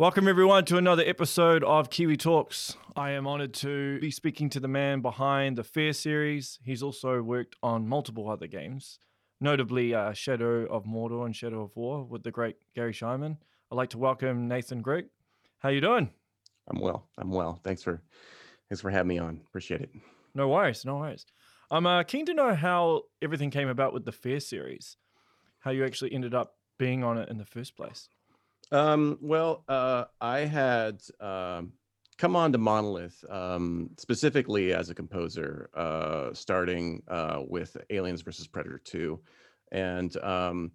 Welcome, 0.00 0.28
everyone, 0.28 0.64
to 0.66 0.76
another 0.76 1.02
episode 1.04 1.64
of 1.64 1.90
Kiwi 1.90 2.16
Talks. 2.16 2.76
I 2.94 3.10
am 3.10 3.26
honored 3.26 3.52
to 3.54 3.98
be 3.98 4.12
speaking 4.12 4.48
to 4.50 4.60
the 4.60 4.68
man 4.68 5.00
behind 5.00 5.58
the 5.58 5.64
Fear 5.64 5.92
series. 5.92 6.60
He's 6.62 6.84
also 6.84 7.20
worked 7.20 7.56
on 7.64 7.88
multiple 7.88 8.30
other 8.30 8.46
games, 8.46 9.00
notably 9.40 9.96
uh, 9.96 10.12
Shadow 10.12 10.66
of 10.66 10.84
Mordor 10.84 11.26
and 11.26 11.34
Shadow 11.34 11.64
of 11.64 11.74
War 11.74 12.04
with 12.04 12.22
the 12.22 12.30
great 12.30 12.54
Garry 12.76 12.92
Schyman. 12.92 13.38
I'd 13.72 13.74
like 13.74 13.90
to 13.90 13.98
welcome 13.98 14.46
Nathan 14.46 14.82
Grigg. 14.82 15.06
How 15.58 15.70
you 15.70 15.80
doing? 15.80 16.10
I'm 16.68 16.78
well. 16.78 17.08
I'm 17.18 17.32
well. 17.32 17.60
Thanks 17.64 17.82
for 17.82 18.00
thanks 18.68 18.80
for 18.80 18.90
having 18.90 19.08
me 19.08 19.18
on. 19.18 19.40
Appreciate 19.48 19.80
it. 19.80 19.90
No 20.32 20.46
worries. 20.46 20.84
No 20.84 20.98
worries. 20.98 21.26
I'm 21.72 21.86
uh, 21.88 22.04
keen 22.04 22.24
to 22.26 22.34
know 22.34 22.54
how 22.54 23.02
everything 23.20 23.50
came 23.50 23.68
about 23.68 23.92
with 23.92 24.04
the 24.04 24.12
Fear 24.12 24.38
series, 24.38 24.96
how 25.58 25.72
you 25.72 25.84
actually 25.84 26.12
ended 26.12 26.34
up 26.34 26.54
being 26.78 27.02
on 27.02 27.18
it 27.18 27.28
in 27.30 27.38
the 27.38 27.44
first 27.44 27.76
place. 27.76 28.08
Um, 28.70 29.18
well, 29.20 29.64
uh, 29.68 30.04
I 30.20 30.40
had 30.40 31.00
um, 31.20 31.72
come 32.18 32.36
on 32.36 32.52
to 32.52 32.58
Monolith 32.58 33.24
um, 33.30 33.90
specifically 33.96 34.74
as 34.74 34.90
a 34.90 34.94
composer, 34.94 35.70
uh, 35.74 36.34
starting 36.34 37.02
uh, 37.08 37.42
with 37.46 37.76
Aliens 37.90 38.22
versus 38.22 38.46
Predator 38.46 38.80
2. 38.84 39.18
And 39.72 40.16
um, 40.18 40.72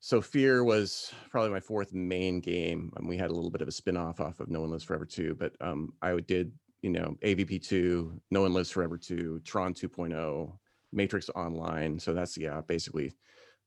so 0.00 0.20
Fear 0.20 0.64
was 0.64 1.12
probably 1.30 1.50
my 1.50 1.60
fourth 1.60 1.92
main 1.92 2.40
game. 2.40 2.92
And 2.96 3.08
we 3.08 3.18
had 3.18 3.30
a 3.30 3.34
little 3.34 3.50
bit 3.50 3.62
of 3.62 3.68
a 3.68 3.72
spin 3.72 3.96
off 3.96 4.20
off 4.20 4.40
of 4.40 4.48
No 4.48 4.60
One 4.60 4.70
Lives 4.70 4.84
Forever 4.84 5.04
2, 5.04 5.34
but 5.34 5.52
um, 5.60 5.92
I 6.00 6.18
did, 6.20 6.52
you 6.82 6.90
know, 6.90 7.16
AVP 7.22 7.66
2, 7.66 8.20
No 8.30 8.42
One 8.42 8.54
Lives 8.54 8.70
Forever 8.70 8.96
2, 8.96 9.40
Tron 9.44 9.74
2.0, 9.74 10.52
Matrix 10.92 11.28
Online. 11.30 11.98
So 11.98 12.14
that's, 12.14 12.38
yeah, 12.38 12.60
basically 12.66 13.12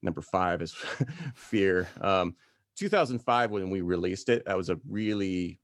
number 0.02 0.22
five 0.22 0.62
is 0.62 0.74
Fear. 1.36 1.88
Um, 2.82 2.90
2005 2.90 3.52
when 3.52 3.70
we 3.70 3.82
released 3.82 4.30
it 4.30 4.46
that 4.46 4.58
was 4.58 4.70
a 4.70 4.80
really 4.90 5.60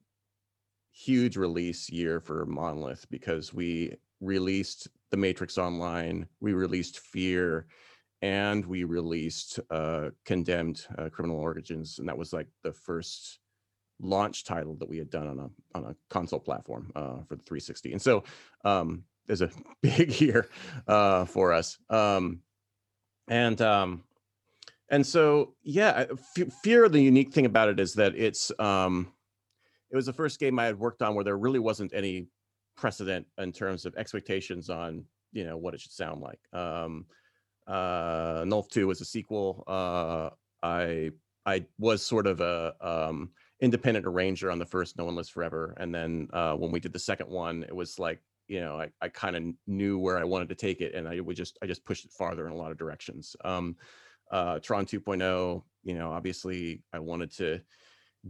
huge 0.92 1.38
release 1.38 1.90
year 1.90 2.20
for 2.20 2.46
monolith 2.46 3.06
because 3.10 3.54
we 3.54 3.96
released 4.20 4.88
the 5.12 5.18
matrix 5.18 5.58
online 5.58 6.28
we 6.40 6.54
released 6.54 7.00
fear 7.00 7.66
and 8.22 8.66
we 8.66 8.84
released 8.84 9.60
uh, 9.70 10.10
condemned 10.26 10.86
uh, 10.98 11.08
criminal 11.10 11.40
origins 11.40 12.00
and 12.00 12.08
that 12.08 12.18
was 12.18 12.34
like 12.34 12.48
the 12.64 12.74
first 12.74 13.40
launch 14.00 14.44
title 14.44 14.76
that 14.76 14.90
we 14.90 14.98
had 14.98 15.10
done 15.10 15.28
on 15.28 15.40
a 15.40 15.78
on 15.78 15.86
a 15.86 15.96
console 16.10 16.40
platform 16.40 16.92
uh, 16.96 17.22
for 17.28 17.36
the 17.36 17.44
360 17.44 17.94
and 17.94 18.02
so 18.02 18.24
um, 18.66 19.04
there's 19.28 19.42
a 19.42 19.52
big 19.82 20.20
year 20.20 20.50
uh, 20.88 21.26
for 21.26 21.54
us. 21.54 21.78
Um, 21.90 22.40
and 23.28 23.62
um, 23.62 24.04
and 24.90 25.06
so 25.06 25.54
yeah 25.64 26.06
F- 26.38 26.54
fear 26.64 26.88
the 26.90 27.02
unique 27.02 27.34
thing 27.34 27.46
about 27.46 27.70
it 27.70 27.80
is 27.80 27.94
that 27.94 28.16
it's 28.16 28.52
um 28.60 29.12
it 29.92 29.96
was 29.96 30.06
the 30.06 30.14
first 30.14 30.40
game 30.40 30.60
i 30.60 30.66
had 30.66 30.80
worked 30.80 31.02
on 31.02 31.16
where 31.16 31.24
there 31.24 31.38
really 31.38 31.60
wasn't 31.60 31.94
any 31.94 32.28
precedent 32.78 33.26
in 33.40 33.52
terms 33.52 33.86
of 33.86 33.96
expectations 33.96 34.70
on 34.70 35.04
you 35.32 35.44
know 35.44 35.58
what 35.58 35.74
it 35.74 35.82
should 35.82 35.92
sound 35.92 36.22
like. 36.22 36.40
Um 36.54 37.06
uh 37.68 38.44
NOLF 38.46 38.70
2 38.70 38.88
was 38.88 39.02
a 39.02 39.06
sequel. 39.06 39.64
Uh 39.68 40.30
i 40.64 41.12
i 41.46 41.66
was 41.78 42.06
sort 42.06 42.28
of 42.28 42.40
a 42.40 42.74
um 42.82 43.32
independent 43.60 44.06
arranger 44.06 44.50
on 44.52 44.60
the 44.60 44.66
first 44.66 44.98
no 44.98 45.06
one 45.06 45.16
lives 45.16 45.30
forever. 45.30 45.76
And 45.78 45.94
then 45.94 46.30
uh 46.32 46.54
when 46.54 46.72
we 46.72 46.80
did 46.80 46.94
the 46.94 47.00
second 47.00 47.30
one 47.30 47.64
it 47.64 47.76
was 47.76 48.00
like 48.00 48.22
you 48.48 48.62
know 48.62 48.80
i, 48.80 48.90
I 49.02 49.10
kind 49.10 49.36
of 49.36 49.44
knew 49.66 50.00
where 50.00 50.18
i 50.18 50.24
wanted 50.24 50.48
to 50.50 50.56
take 50.56 50.80
it 50.80 50.96
and 50.96 51.06
i 51.06 51.20
would 51.20 51.36
just 51.36 51.58
i 51.62 51.66
just 51.66 51.84
pushed 51.84 52.06
it 52.06 52.12
farther 52.12 52.46
in 52.48 52.54
a 52.54 52.56
lot 52.56 52.72
of 52.72 52.78
directions. 52.78 53.36
Um 53.44 53.76
uh, 54.32 54.60
Tron 54.60 54.86
2.0, 54.86 55.64
you 55.84 55.94
know, 55.94 56.12
obviously 56.12 56.84
I 56.94 57.00
wanted 57.00 57.32
to 57.38 57.62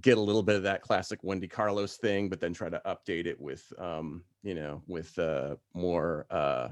get 0.02 0.18
a 0.18 0.22
little 0.22 0.44
bit 0.44 0.56
of 0.56 0.64
that 0.64 0.82
classic 0.82 1.20
Wendy 1.24 1.48
Carlos 1.48 1.98
thing, 1.98 2.30
but 2.30 2.40
then 2.40 2.54
try 2.54 2.70
to 2.70 2.82
update 2.86 3.26
it 3.26 3.40
with, 3.40 3.72
um, 3.80 4.24
you 4.44 4.54
know, 4.54 4.82
with 4.88 5.18
uh, 5.18 5.56
more, 5.74 6.26
uh, 6.30 6.70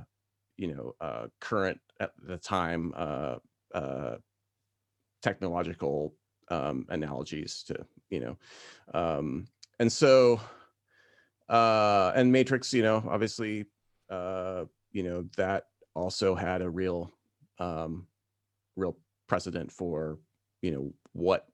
you 0.57 0.67
know, 0.67 0.93
uh, 1.01 1.27
current 1.41 1.79
at 1.99 2.11
the 2.21 2.37
time 2.37 2.93
uh, 2.95 3.37
uh, 3.73 4.15
technological 5.21 6.13
um, 6.49 6.85
analogies 6.89 7.63
to, 7.63 7.85
you 8.09 8.19
know, 8.19 8.37
um, 8.93 9.47
and 9.79 9.91
so, 9.91 10.39
uh, 11.49 12.11
and 12.15 12.31
Matrix, 12.31 12.73
you 12.73 12.83
know, 12.83 13.03
obviously, 13.09 13.65
uh, 14.09 14.65
you 14.91 15.03
know, 15.03 15.25
that 15.35 15.65
also 15.95 16.35
had 16.35 16.61
a 16.61 16.69
real, 16.69 17.11
um, 17.59 18.07
real 18.75 18.97
precedent 19.27 19.71
for 19.71 20.19
you 20.61 20.71
know 20.71 20.93
what 21.13 21.47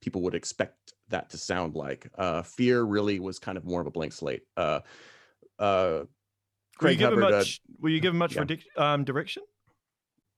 people 0.00 0.22
would 0.22 0.34
expect 0.34 0.92
that 1.08 1.30
to 1.30 1.38
sound 1.38 1.74
like. 1.74 2.10
Uh, 2.16 2.42
Fear 2.42 2.82
really 2.82 3.18
was 3.20 3.38
kind 3.38 3.58
of 3.58 3.64
more 3.64 3.80
of 3.80 3.86
a 3.86 3.90
blank 3.90 4.12
slate. 4.12 4.42
Uh, 4.56 4.80
uh, 5.58 6.04
were 6.80 6.90
you 6.90 7.04
Hubbard, 7.04 7.18
much? 7.18 7.60
Uh, 7.68 7.74
were 7.80 7.88
you 7.88 8.00
given 8.00 8.18
much 8.18 8.36
yeah. 8.36 8.44
um, 8.76 9.04
direction? 9.04 9.42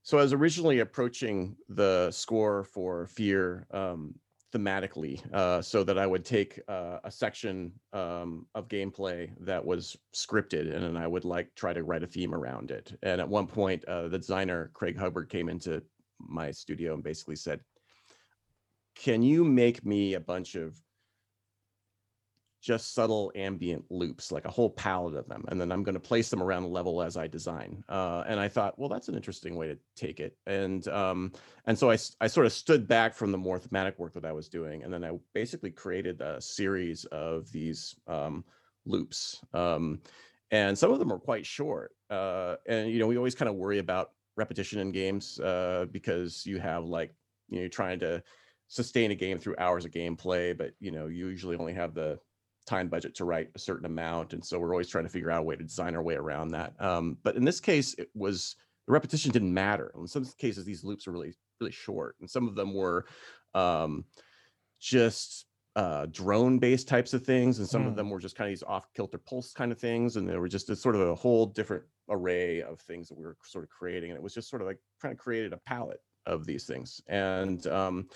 So 0.03 0.19
I 0.19 0.23
was 0.23 0.33
originally 0.33 0.81
approaching 0.81 1.57
the 1.69 2.11
score 2.11 2.65
for 2.65 3.07
Fear 3.07 3.67
um, 3.71 4.15
thematically, 4.53 5.21
uh, 5.35 5.61
so 5.61 5.85
that 5.85 5.99
I 5.99 6.07
would 6.07 6.25
take 6.25 6.61
uh, 6.69 6.99
a 7.05 7.11
section 7.11 7.73
um, 7.93 8.47
of 8.55 8.69
gameplay 8.69 9.31
that 9.41 9.65
was 9.65 9.97
scripted, 10.15 10.75
and 10.75 10.83
then 10.83 10.97
I 10.97 11.07
would 11.07 11.25
like 11.25 11.55
try 11.55 11.73
to 11.73 11.85
write 11.85 12.03
a 12.03 12.07
theme 12.07 12.35
around 12.35 12.71
it. 12.71 12.97
And 13.03 13.21
at 13.21 13.29
one 13.29 13.47
point, 13.47 13.85
uh, 13.85 14.09
the 14.09 14.19
designer 14.19 14.71
Craig 14.73 14.97
Hubbard 14.97 15.29
came 15.29 15.49
into 15.49 15.83
my 16.29 16.51
studio 16.51 16.95
and 16.95 17.03
basically 17.03 17.37
said, 17.37 17.61
"Can 18.95 19.23
you 19.23 19.45
make 19.45 19.85
me 19.85 20.15
a 20.15 20.21
bunch 20.21 20.55
of 20.55 20.81
just 22.63 22.93
subtle 22.93 23.33
ambient 23.35 23.87
loops, 23.91 24.31
like 24.31 24.45
a 24.45 24.51
whole 24.51 24.69
palette 24.69 25.15
of 25.15 25.27
them, 25.29 25.45
and 25.49 25.59
then 25.59 25.73
I'm 25.73 25.83
going 25.83 25.95
to 25.95 26.01
place 26.01 26.29
them 26.29 26.43
around 26.43 26.63
the 26.63 26.69
level 26.69 27.03
as 27.03 27.17
I 27.17 27.27
design." 27.27 27.83
Uh, 27.89 28.23
and 28.27 28.39
I 28.39 28.49
thought, 28.49 28.79
well, 28.79 28.89
that's 28.89 29.09
an 29.09 29.15
interesting 29.15 29.57
way 29.57 29.69
to 29.69 29.79
take 29.97 30.21
it. 30.21 30.37
And 30.47 30.87
um, 30.89 31.33
and 31.67 31.79
so 31.79 31.91
I 31.91 31.99
I 32.21 32.27
sort 32.27 32.47
of 32.47 32.53
stood 32.53 32.87
back 32.87 33.15
from 33.15 33.33
the 33.33 33.39
more 33.39 33.59
thematic 33.59 33.99
work 33.99 34.15
that 34.15 34.25
I 34.25 34.33
was 34.33 34.49
doing, 34.49 34.83
and 34.83 34.93
then 34.93 35.05
I 35.05 35.19
basically 35.35 35.71
created 35.71 36.21
a 36.21 36.41
series 36.41 37.05
of 37.07 37.51
these 37.53 37.95
um, 38.07 38.45
loops. 38.85 39.43
Um, 39.55 40.01
and 40.51 40.77
some 40.77 40.91
of 40.93 40.99
them 40.99 41.13
are 41.13 41.19
quite 41.19 41.47
short. 41.47 41.93
Uh, 42.09 42.57
and 42.67 42.91
you 42.91 42.99
know, 42.99 43.07
we 43.07 43.17
always 43.17 43.35
kind 43.35 43.49
of 43.49 43.55
worry 43.55 43.79
about 43.79 44.11
repetition 44.41 44.81
in 44.81 44.91
games 44.91 45.39
uh, 45.41 45.85
because 45.93 46.47
you 46.47 46.59
have 46.59 46.85
like 46.85 47.15
you 47.49 47.57
know 47.57 47.61
you're 47.61 47.69
trying 47.69 48.01
to 48.01 48.23
sustain 48.69 49.11
a 49.11 49.15
game 49.15 49.39
through 49.39 49.55
hours 49.59 49.85
of 49.85 49.91
gameplay, 49.91 50.57
but 50.57 50.71
you 50.81 50.91
know 50.91 51.07
you 51.09 51.29
usually 51.29 51.57
only 51.57 51.75
have 51.75 51.93
the 51.95 52.19
time 52.67 52.89
budget 52.89 53.15
to 53.17 53.27
write 53.27 53.51
a 53.55 53.59
certain 53.59 53.85
amount, 53.85 54.33
and 54.33 54.43
so 54.43 54.59
we're 54.59 54.73
always 54.73 54.89
trying 54.89 55.05
to 55.05 55.11
figure 55.11 55.31
out 55.31 55.41
a 55.41 55.43
way 55.43 55.57
to 55.57 55.63
design 55.63 55.95
our 55.95 56.03
way 56.03 56.15
around 56.15 56.49
that. 56.49 56.73
Um, 56.81 57.19
but 57.23 57.37
in 57.37 57.45
this 57.45 57.61
case, 57.61 57.95
it 57.99 58.09
was 58.15 58.57
the 58.87 58.93
repetition 58.95 59.31
didn't 59.31 59.53
matter. 59.53 59.93
In 59.99 60.07
some 60.07 60.25
cases, 60.39 60.65
these 60.65 60.85
loops 60.85 61.07
are 61.07 61.13
really 61.13 61.35
really 61.61 61.73
short, 61.73 62.17
and 62.21 62.31
some 62.31 62.49
of 62.49 62.55
them 62.55 62.73
were 62.73 63.05
um, 63.55 64.05
just 64.81 65.45
uh, 65.77 66.07
drone 66.11 66.59
based 66.59 66.89
types 66.89 67.13
of 67.13 67.25
things, 67.25 67.59
and 67.59 67.69
some 67.69 67.85
mm. 67.85 67.89
of 67.89 67.97
them 67.97 68.09
were 68.09 68.19
just 68.19 68.37
kind 68.37 68.49
of 68.49 68.53
these 68.53 68.63
off 68.63 68.87
kilter 68.97 69.19
pulse 69.19 69.53
kind 69.53 69.71
of 69.71 69.79
things, 69.79 70.17
and 70.17 70.27
there 70.27 70.41
were 70.41 70.49
just 70.49 70.71
a, 70.71 70.77
sort 70.77 70.95
of 70.95 71.03
a 71.03 71.15
whole 71.15 71.47
different 71.47 71.85
array 72.11 72.63
of 72.63 72.81
things 72.81 73.09
that 73.09 73.19
we 73.19 73.25
were 73.25 73.37
sort 73.45 73.65
of 73.65 73.71
creating, 73.71 74.11
and 74.11 74.17
it 74.17 74.23
was 74.23 74.35
just 74.35 74.51
sort 74.51 74.63
of 74.63 74.69
like 74.69 74.79
trying 75.01 75.15
to 75.15 75.23
create 75.23 75.53
a 75.53 75.57
palette 75.57 76.03
of 76.27 76.45
these 76.45 76.65
things, 76.65 77.01
and 77.09 77.67
um, 77.67 78.09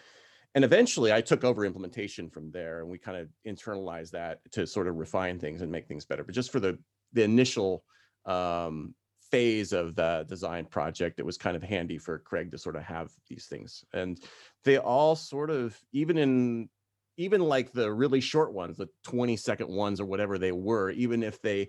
and 0.54 0.64
eventually 0.64 1.12
I 1.12 1.20
took 1.20 1.44
over 1.44 1.64
implementation 1.64 2.28
from 2.28 2.50
there, 2.50 2.80
and 2.80 2.88
we 2.88 2.98
kind 2.98 3.16
of 3.16 3.28
internalized 3.46 4.10
that 4.12 4.40
to 4.52 4.66
sort 4.66 4.88
of 4.88 4.96
refine 4.96 5.38
things 5.38 5.62
and 5.62 5.72
make 5.72 5.86
things 5.86 6.04
better. 6.04 6.24
But 6.24 6.34
just 6.34 6.52
for 6.52 6.60
the 6.60 6.78
the 7.12 7.22
initial 7.22 7.84
um, 8.26 8.94
phase 9.30 9.72
of 9.72 9.94
the 9.94 10.24
design 10.28 10.66
project, 10.66 11.18
it 11.18 11.26
was 11.26 11.38
kind 11.38 11.56
of 11.56 11.62
handy 11.62 11.98
for 11.98 12.18
Craig 12.18 12.50
to 12.52 12.58
sort 12.58 12.76
of 12.76 12.82
have 12.82 13.10
these 13.28 13.46
things, 13.46 13.84
and 13.92 14.20
they 14.64 14.78
all 14.78 15.16
sort 15.16 15.50
of 15.50 15.78
even 15.92 16.18
in 16.18 16.68
even 17.16 17.40
like 17.40 17.72
the 17.72 17.92
really 17.92 18.20
short 18.20 18.52
ones, 18.52 18.76
the 18.76 18.88
20 19.04 19.36
second 19.36 19.68
ones 19.68 20.00
or 20.00 20.04
whatever 20.04 20.38
they 20.38 20.52
were, 20.52 20.90
even 20.90 21.22
if 21.22 21.40
they 21.40 21.68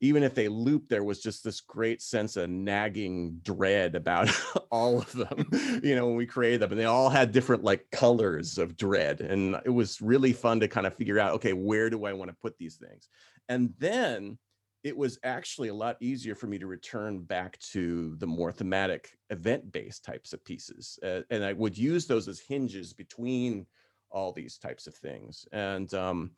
even 0.00 0.22
if 0.22 0.34
they 0.34 0.48
looped, 0.48 0.88
there 0.88 1.04
was 1.04 1.20
just 1.20 1.44
this 1.44 1.60
great 1.60 2.00
sense 2.00 2.36
of 2.36 2.48
nagging 2.48 3.38
dread 3.42 3.94
about 3.94 4.30
all 4.70 4.98
of 4.98 5.12
them, 5.12 5.46
you 5.84 5.94
know, 5.94 6.06
when 6.06 6.16
we 6.16 6.26
created 6.26 6.60
them. 6.60 6.72
And 6.72 6.80
they 6.80 6.86
all 6.86 7.10
had 7.10 7.32
different 7.32 7.64
like 7.64 7.90
colors 7.92 8.56
of 8.56 8.76
dread. 8.76 9.20
And 9.20 9.56
it 9.64 9.70
was 9.70 10.00
really 10.00 10.32
fun 10.32 10.60
to 10.60 10.68
kind 10.68 10.86
of 10.86 10.94
figure 10.94 11.18
out, 11.18 11.34
okay, 11.34 11.52
where 11.52 11.90
do 11.90 12.06
I 12.06 12.14
want 12.14 12.30
to 12.30 12.36
put 12.40 12.56
these 12.58 12.76
things? 12.76 13.08
And 13.48 13.74
then 13.78 14.38
it 14.82 14.96
was 14.96 15.18
actually 15.22 15.68
a 15.68 15.74
lot 15.74 15.98
easier 16.00 16.34
for 16.34 16.46
me 16.46 16.58
to 16.58 16.66
return 16.66 17.20
back 17.20 17.58
to 17.58 18.16
the 18.16 18.26
more 18.26 18.50
thematic 18.50 19.10
event 19.28 19.70
based 19.70 20.04
types 20.04 20.32
of 20.32 20.42
pieces. 20.44 20.98
Uh, 21.02 21.20
and 21.28 21.44
I 21.44 21.52
would 21.52 21.76
use 21.76 22.06
those 22.06 22.26
as 22.28 22.40
hinges 22.40 22.94
between 22.94 23.66
all 24.10 24.32
these 24.32 24.56
types 24.56 24.86
of 24.86 24.94
things. 24.94 25.46
And 25.52 25.92
um, 25.92 26.30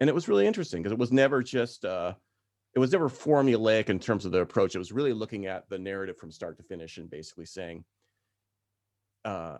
and 0.00 0.08
it 0.08 0.14
was 0.14 0.28
really 0.28 0.46
interesting 0.46 0.82
because 0.82 0.92
it 0.92 0.98
was 0.98 1.12
never 1.12 1.42
just 1.42 1.84
uh, 1.84 2.14
it 2.78 2.80
was 2.80 2.92
never 2.92 3.08
formulaic 3.08 3.88
in 3.88 3.98
terms 3.98 4.24
of 4.24 4.30
the 4.30 4.38
approach. 4.38 4.76
It 4.76 4.78
was 4.78 4.92
really 4.92 5.12
looking 5.12 5.46
at 5.46 5.68
the 5.68 5.80
narrative 5.80 6.16
from 6.16 6.30
start 6.30 6.56
to 6.58 6.62
finish 6.62 6.96
and 6.96 7.10
basically 7.10 7.44
saying, 7.44 7.84
uh, 9.24 9.58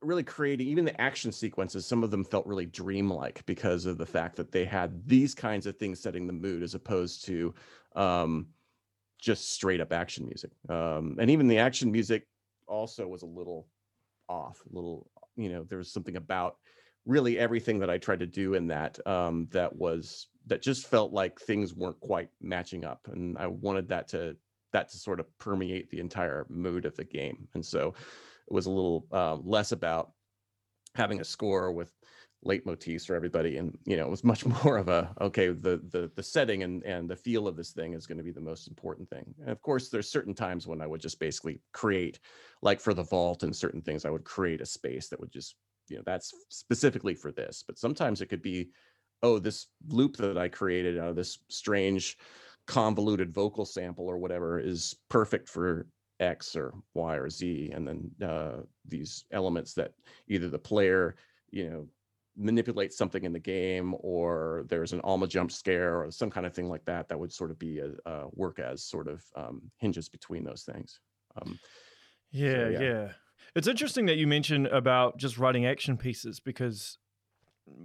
really 0.00 0.22
creating 0.22 0.66
even 0.66 0.86
the 0.86 0.98
action 0.98 1.30
sequences 1.30 1.84
some 1.84 2.02
of 2.02 2.10
them 2.10 2.24
felt 2.24 2.46
really 2.46 2.64
dreamlike 2.64 3.44
because 3.44 3.84
of 3.84 3.98
the 3.98 4.06
fact 4.06 4.36
that 4.36 4.50
they 4.50 4.64
had 4.64 5.06
these 5.06 5.34
kinds 5.34 5.66
of 5.66 5.76
things 5.76 6.00
setting 6.00 6.26
the 6.26 6.32
mood 6.32 6.62
as 6.62 6.74
opposed 6.74 7.24
to 7.26 7.54
um, 7.96 8.46
just 9.20 9.52
straight 9.52 9.80
up 9.80 9.92
action 9.92 10.24
music 10.24 10.52
um, 10.70 11.16
and 11.20 11.30
even 11.30 11.48
the 11.48 11.58
action 11.58 11.92
music 11.92 12.26
also 12.66 13.06
was 13.06 13.22
a 13.22 13.26
little 13.26 13.66
off 14.28 14.62
a 14.70 14.74
little 14.74 15.10
you 15.36 15.50
know 15.50 15.64
there 15.64 15.78
was 15.78 15.92
something 15.92 16.16
about 16.16 16.56
really 17.04 17.38
everything 17.38 17.80
that 17.80 17.90
i 17.90 17.98
tried 17.98 18.20
to 18.20 18.26
do 18.26 18.54
in 18.54 18.68
that 18.68 19.04
um, 19.06 19.48
that 19.50 19.74
was 19.74 20.28
that 20.48 20.62
just 20.62 20.86
felt 20.86 21.12
like 21.12 21.38
things 21.40 21.74
weren't 21.74 22.00
quite 22.00 22.28
matching 22.40 22.84
up 22.84 23.08
and 23.12 23.36
i 23.38 23.46
wanted 23.46 23.88
that 23.88 24.08
to 24.08 24.36
that 24.72 24.88
to 24.90 24.98
sort 24.98 25.20
of 25.20 25.38
permeate 25.38 25.88
the 25.90 26.00
entire 26.00 26.46
mood 26.48 26.84
of 26.84 26.96
the 26.96 27.04
game 27.04 27.48
and 27.54 27.64
so 27.64 27.94
it 28.46 28.52
was 28.52 28.66
a 28.66 28.70
little 28.70 29.06
uh, 29.12 29.36
less 29.36 29.72
about 29.72 30.12
having 30.94 31.20
a 31.20 31.24
score 31.24 31.72
with 31.72 31.92
leitmotifs 32.44 33.04
for 33.04 33.16
everybody 33.16 33.56
and 33.56 33.76
you 33.84 33.96
know 33.96 34.06
it 34.06 34.10
was 34.10 34.22
much 34.22 34.46
more 34.64 34.76
of 34.76 34.88
a 34.88 35.12
okay 35.20 35.48
the 35.48 35.82
the 35.90 36.10
the 36.14 36.22
setting 36.22 36.62
and 36.62 36.84
and 36.84 37.08
the 37.08 37.16
feel 37.16 37.48
of 37.48 37.56
this 37.56 37.72
thing 37.72 37.94
is 37.94 38.06
going 38.06 38.18
to 38.18 38.24
be 38.24 38.30
the 38.30 38.40
most 38.40 38.68
important 38.68 39.08
thing. 39.10 39.34
And 39.40 39.50
of 39.50 39.60
course 39.60 39.88
there's 39.88 40.10
certain 40.10 40.34
times 40.34 40.66
when 40.66 40.80
i 40.80 40.86
would 40.86 41.00
just 41.00 41.18
basically 41.18 41.60
create 41.72 42.20
like 42.62 42.80
for 42.80 42.94
the 42.94 43.02
vault 43.02 43.42
and 43.42 43.54
certain 43.54 43.82
things 43.82 44.04
i 44.04 44.10
would 44.10 44.24
create 44.24 44.60
a 44.60 44.66
space 44.66 45.08
that 45.08 45.18
would 45.18 45.32
just 45.32 45.56
you 45.88 45.96
know 45.96 46.02
that's 46.06 46.32
specifically 46.48 47.14
for 47.14 47.32
this 47.32 47.64
but 47.66 47.78
sometimes 47.78 48.20
it 48.20 48.26
could 48.26 48.42
be 48.42 48.70
oh 49.22 49.38
this 49.38 49.66
loop 49.88 50.16
that 50.16 50.38
i 50.38 50.48
created 50.48 50.98
out 50.98 51.08
of 51.08 51.16
this 51.16 51.38
strange 51.48 52.16
convoluted 52.66 53.32
vocal 53.32 53.64
sample 53.64 54.06
or 54.06 54.18
whatever 54.18 54.60
is 54.60 54.94
perfect 55.08 55.48
for 55.48 55.86
X 56.20 56.56
or 56.56 56.74
Y 56.94 57.16
or 57.16 57.30
Z, 57.30 57.70
and 57.72 57.86
then 57.86 58.28
uh, 58.28 58.62
these 58.86 59.24
elements 59.32 59.74
that 59.74 59.92
either 60.28 60.48
the 60.48 60.58
player, 60.58 61.16
you 61.50 61.70
know, 61.70 61.86
manipulates 62.36 62.96
something 62.96 63.24
in 63.24 63.32
the 63.32 63.38
game, 63.38 63.94
or 64.00 64.64
there's 64.68 64.92
an 64.92 65.00
Alma 65.02 65.26
jump 65.26 65.50
scare 65.50 66.02
or 66.02 66.10
some 66.10 66.30
kind 66.30 66.46
of 66.46 66.54
thing 66.54 66.68
like 66.68 66.84
that 66.84 67.08
that 67.08 67.18
would 67.18 67.32
sort 67.32 67.50
of 67.50 67.58
be 67.58 67.80
a, 67.80 67.90
a 68.10 68.26
work 68.32 68.58
as 68.58 68.84
sort 68.84 69.08
of 69.08 69.24
um, 69.34 69.62
hinges 69.78 70.08
between 70.08 70.44
those 70.44 70.62
things. 70.62 71.00
Um, 71.40 71.58
yeah, 72.30 72.52
so, 72.52 72.68
yeah, 72.68 72.80
yeah. 72.80 73.08
It's 73.54 73.68
interesting 73.68 74.06
that 74.06 74.18
you 74.18 74.26
mentioned 74.26 74.66
about 74.66 75.16
just 75.16 75.38
writing 75.38 75.66
action 75.66 75.96
pieces 75.96 76.38
because 76.38 76.98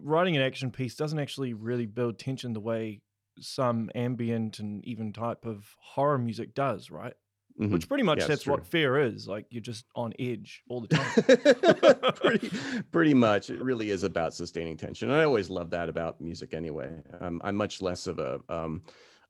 writing 0.02 0.36
an 0.36 0.42
action 0.42 0.72
piece 0.72 0.96
doesn't 0.96 1.20
actually 1.20 1.54
really 1.54 1.86
build 1.86 2.20
tension 2.20 2.54
the 2.54 2.60
way 2.60 3.02
some 3.40 3.90
ambient 3.96 4.60
and 4.60 4.86
even 4.86 5.14
type 5.14 5.46
of 5.46 5.76
horror 5.80 6.18
music 6.18 6.54
does, 6.54 6.92
right? 6.92 7.14
Mm-hmm. 7.60 7.74
Which 7.74 7.88
pretty 7.88 8.04
much 8.04 8.20
yeah, 8.20 8.28
that's 8.28 8.48
what 8.48 8.66
fear 8.66 9.00
is. 9.00 9.28
Like 9.28 9.46
you're 9.52 9.62
just 9.62 9.86
on 9.96 10.14
edge 10.18 10.64
all 10.70 10.82
the 10.82 10.88
time. 10.88 12.14
pretty, 12.16 12.52
pretty 12.92 13.14
much. 13.14 13.52
It 13.52 13.62
really 13.62 13.92
is 13.92 14.04
about 14.04 14.34
sustaining 14.34 14.76
tension. 14.76 15.12
And 15.12 15.20
I 15.20 15.24
always 15.24 15.52
love 15.52 15.70
that 15.70 15.88
about 15.88 16.20
music 16.20 16.56
anyway. 16.56 16.90
Um, 17.22 17.40
I'm 17.44 17.56
much 17.56 17.82
less 17.82 18.08
of 18.08 18.18
a 18.18 18.40
um, 18.50 18.82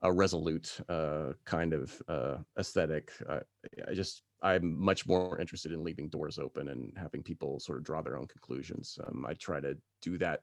a 0.03 0.11
resolute 0.11 0.79
uh, 0.87 1.33
kind 1.45 1.73
of 1.73 2.01
uh, 2.07 2.37
aesthetic. 2.57 3.11
I 3.29 3.93
just 3.93 4.21
I'm 4.43 4.79
much 4.79 5.07
more 5.07 5.39
interested 5.39 5.71
in 5.71 5.83
leaving 5.83 6.09
doors 6.09 6.37
open 6.37 6.67
and 6.69 6.91
having 6.97 7.23
people 7.23 7.59
sort 7.59 7.77
of 7.77 7.85
draw 7.85 8.01
their 8.01 8.17
own 8.17 8.27
conclusions. 8.27 8.99
Um, 9.07 9.25
I 9.27 9.33
try 9.33 9.59
to 9.61 9.77
do 10.01 10.17
that 10.17 10.41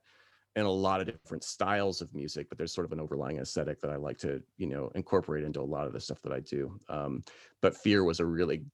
in 0.56 0.64
a 0.64 0.70
lot 0.70 1.00
of 1.00 1.06
different 1.06 1.44
styles 1.44 2.00
of 2.00 2.12
music, 2.14 2.49
but 2.49 2.58
there's 2.58 2.73
sort 2.73 2.87
of 2.87 2.93
an 2.93 3.00
overlying 3.00 3.38
aesthetic 3.38 3.81
that 3.81 3.91
I 3.91 3.97
like 3.97 4.19
to, 4.19 4.43
you 4.56 4.67
know, 4.67 4.91
incorporate 4.94 5.44
into 5.44 5.61
a 5.61 5.62
lot 5.62 5.87
of 5.87 5.93
the 5.93 6.00
stuff 6.00 6.20
that 6.23 6.32
I 6.32 6.41
do. 6.41 6.81
Um, 6.88 7.23
but 7.61 7.76
Fear 7.76 8.02
was 8.05 8.20
a 8.20 8.25
really 8.25 8.64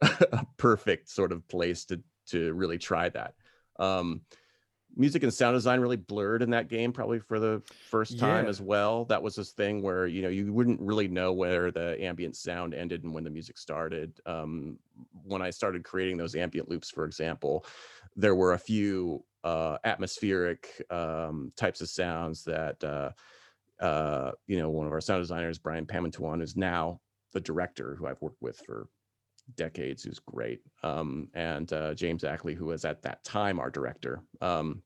perfect 0.56 1.10
sort 1.10 1.32
of 1.32 1.46
place 1.48 1.84
to 1.86 2.00
to 2.28 2.52
really 2.54 2.78
try 2.78 3.08
that. 3.08 3.34
Um, 3.78 4.22
music 4.96 5.22
and 5.22 5.32
sound 5.32 5.54
design 5.54 5.80
really 5.80 5.96
blurred 5.96 6.42
in 6.42 6.50
that 6.50 6.68
game, 6.68 6.92
probably 6.92 7.18
for 7.18 7.38
the 7.38 7.62
first 7.90 8.18
time 8.18 8.44
yeah. 8.44 8.50
as 8.50 8.60
well. 8.60 9.04
That 9.04 9.22
was 9.22 9.36
this 9.36 9.52
thing 9.52 9.82
where 9.82 10.06
you 10.06 10.22
know 10.22 10.28
you 10.28 10.52
wouldn't 10.52 10.80
really 10.80 11.08
know 11.08 11.32
where 11.32 11.70
the 11.70 12.02
ambient 12.02 12.36
sound 12.36 12.74
ended 12.74 13.04
and 13.04 13.12
when 13.12 13.24
the 13.24 13.30
music 13.30 13.58
started. 13.58 14.20
Um, 14.24 14.78
when 15.24 15.42
I 15.42 15.50
started 15.50 15.84
creating 15.84 16.16
those 16.16 16.34
ambient 16.34 16.68
loops, 16.68 16.90
for 16.90 17.04
example, 17.04 17.66
there 18.16 18.34
were 18.34 18.54
a 18.54 18.58
few 18.58 19.22
uh, 19.44 19.78
atmospheric 19.84 20.82
um, 20.90 21.52
types 21.56 21.80
of 21.80 21.88
sounds 21.88 22.42
that 22.44 22.82
uh, 22.82 23.10
uh, 23.84 24.32
you 24.46 24.58
know 24.58 24.70
one 24.70 24.86
of 24.86 24.92
our 24.92 25.00
sound 25.00 25.22
designers, 25.22 25.58
Brian 25.58 25.86
Pamintuan, 25.86 26.42
is 26.42 26.56
now 26.56 27.00
the 27.32 27.40
director 27.40 27.94
who 27.96 28.06
I've 28.06 28.22
worked 28.22 28.40
with 28.40 28.58
for 28.64 28.88
decades, 29.54 30.02
who's 30.02 30.18
great, 30.18 30.60
um, 30.82 31.28
and 31.34 31.72
uh, 31.72 31.94
James 31.94 32.24
Ackley, 32.24 32.54
who 32.54 32.66
was 32.66 32.84
at 32.84 33.02
that 33.02 33.22
time 33.24 33.58
our 33.58 33.70
director, 33.70 34.20
um, 34.40 34.82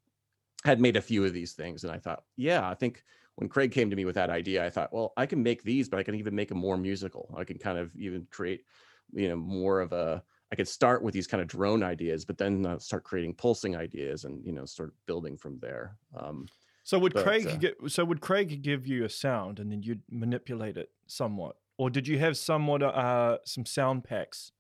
had 0.65 0.81
made 0.81 0.97
a 0.97 1.03
few 1.03 1.25
of 1.25 1.33
these 1.33 1.53
things, 1.53 1.85
and 1.85 1.93
I 1.93 1.99
thought, 1.99 2.25
yeah, 2.37 2.69
I 2.69 2.75
think 2.75 3.03
when 3.37 3.49
Craig 3.49 3.73
came 3.73 3.89
to 3.89 3.97
me 3.97 4.05
with 4.05 4.17
that 4.17 4.31
idea, 4.31 4.65
I 4.65 4.71
thought, 4.71 4.93
well, 4.93 5.13
I 5.17 5.25
can 5.25 5.43
make 5.43 5.63
these, 5.63 5.89
but 5.89 5.99
I 5.99 6.03
can 6.03 6.15
even 6.15 6.35
make 6.35 6.49
them 6.49 6.59
more 6.59 6.77
musical. 6.77 7.35
I 7.39 7.45
can 7.45 7.59
kind 7.59 7.79
of 7.79 7.95
even 7.97 8.27
create, 8.31 8.65
you 9.13 9.29
know, 9.29 9.37
more 9.37 9.81
of 9.81 9.93
a 9.93 10.23
I 10.53 10.57
could 10.57 10.69
start 10.69 11.03
with 11.03 11.15
these 11.15 11.27
kind 11.27 11.41
of 11.41 11.47
drone 11.47 11.83
ideas, 11.83 12.25
but 12.25 12.37
then 12.37 12.67
uh, 12.67 12.79
start 12.79 13.05
creating 13.05 13.35
pulsing 13.35 13.77
ideas 13.77 14.25
and 14.25 14.45
you 14.45 14.53
know 14.53 14.65
start 14.65 14.93
building 15.07 15.37
from 15.37 15.59
there. 15.61 15.97
Um, 16.17 16.47
so 16.83 16.99
would 16.99 17.15
but, 17.15 17.25
Craig 17.25 17.47
uh, 17.47 17.57
get, 17.57 17.77
so 17.89 18.05
would 18.05 18.21
Craig 18.21 18.63
give 18.63 18.87
you 18.87 19.05
a 19.05 19.09
sound 19.09 19.61
and 19.61 19.71
then 19.71 19.83
you'd 19.83 20.03
manipulate 20.11 20.77
it 20.77 20.91
somewhat, 21.07 21.57
or 21.81 21.89
did 21.89 22.07
you 22.07 22.19
have 22.19 22.37
somewhat 22.37 22.83
uh, 22.83 23.39
some 23.47 23.65
sound 23.65 24.05
packs 24.05 24.53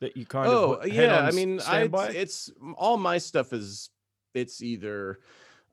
that 0.00 0.16
you 0.16 0.24
kind 0.24 0.48
oh, 0.48 0.72
of? 0.72 0.78
Oh 0.84 0.86
yeah, 0.86 1.18
I 1.18 1.30
mean, 1.30 1.60
I, 1.60 1.82
it's 2.14 2.50
all 2.78 2.96
my 2.96 3.18
stuff 3.18 3.52
is 3.52 3.90
it's 4.32 4.62
either 4.62 5.18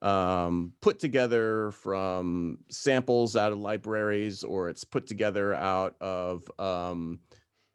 um, 0.01 0.74
put 0.81 1.00
together 1.00 1.71
from 1.71 2.57
samples 2.69 3.38
out 3.38 3.53
of 3.53 3.59
libraries 3.59 4.44
or 4.44 4.68
it's 4.68 4.83
put 4.83 5.07
together 5.07 5.53
out 5.53 5.95
of 6.01 6.44
um, 6.59 7.19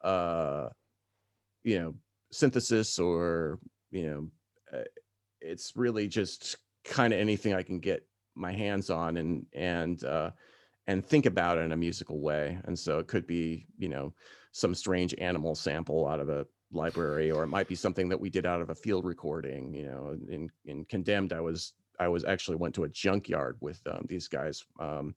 uh, 0.04 0.68
you 1.64 1.78
know 1.78 1.94
synthesis 2.30 2.98
or 2.98 3.58
you 3.90 4.02
know 4.02 4.78
uh, 4.78 4.84
it's 5.40 5.72
really 5.76 6.08
just 6.08 6.58
kind 6.84 7.14
of 7.14 7.18
anything 7.18 7.54
i 7.54 7.62
can 7.62 7.78
get 7.78 8.06
my 8.34 8.52
hands 8.52 8.90
on 8.90 9.16
and 9.16 9.46
and 9.54 10.04
uh 10.04 10.30
and 10.88 11.04
think 11.04 11.26
about 11.26 11.58
it 11.58 11.60
in 11.60 11.72
a 11.72 11.76
musical 11.76 12.18
way 12.20 12.58
and 12.64 12.76
so 12.76 12.98
it 12.98 13.06
could 13.06 13.26
be 13.26 13.66
you 13.78 13.88
know 13.88 14.12
some 14.52 14.74
strange 14.74 15.14
animal 15.18 15.54
sample 15.54 16.08
out 16.08 16.18
of 16.18 16.28
a 16.28 16.44
library 16.72 17.30
or 17.30 17.44
it 17.44 17.48
might 17.48 17.68
be 17.68 17.74
something 17.74 18.08
that 18.08 18.20
we 18.20 18.28
did 18.28 18.44
out 18.44 18.60
of 18.60 18.70
a 18.70 18.74
field 18.74 19.04
recording 19.04 19.72
you 19.72 19.86
know 19.86 20.16
in 20.28 20.50
in 20.64 20.84
condemned. 20.86 21.32
I 21.32 21.40
was 21.40 21.74
i 22.00 22.08
was 22.08 22.24
actually 22.24 22.56
went 22.56 22.74
to 22.74 22.84
a 22.84 22.88
junkyard 22.88 23.56
with 23.60 23.80
um, 23.86 24.04
these 24.08 24.26
guys 24.26 24.64
um, 24.80 25.14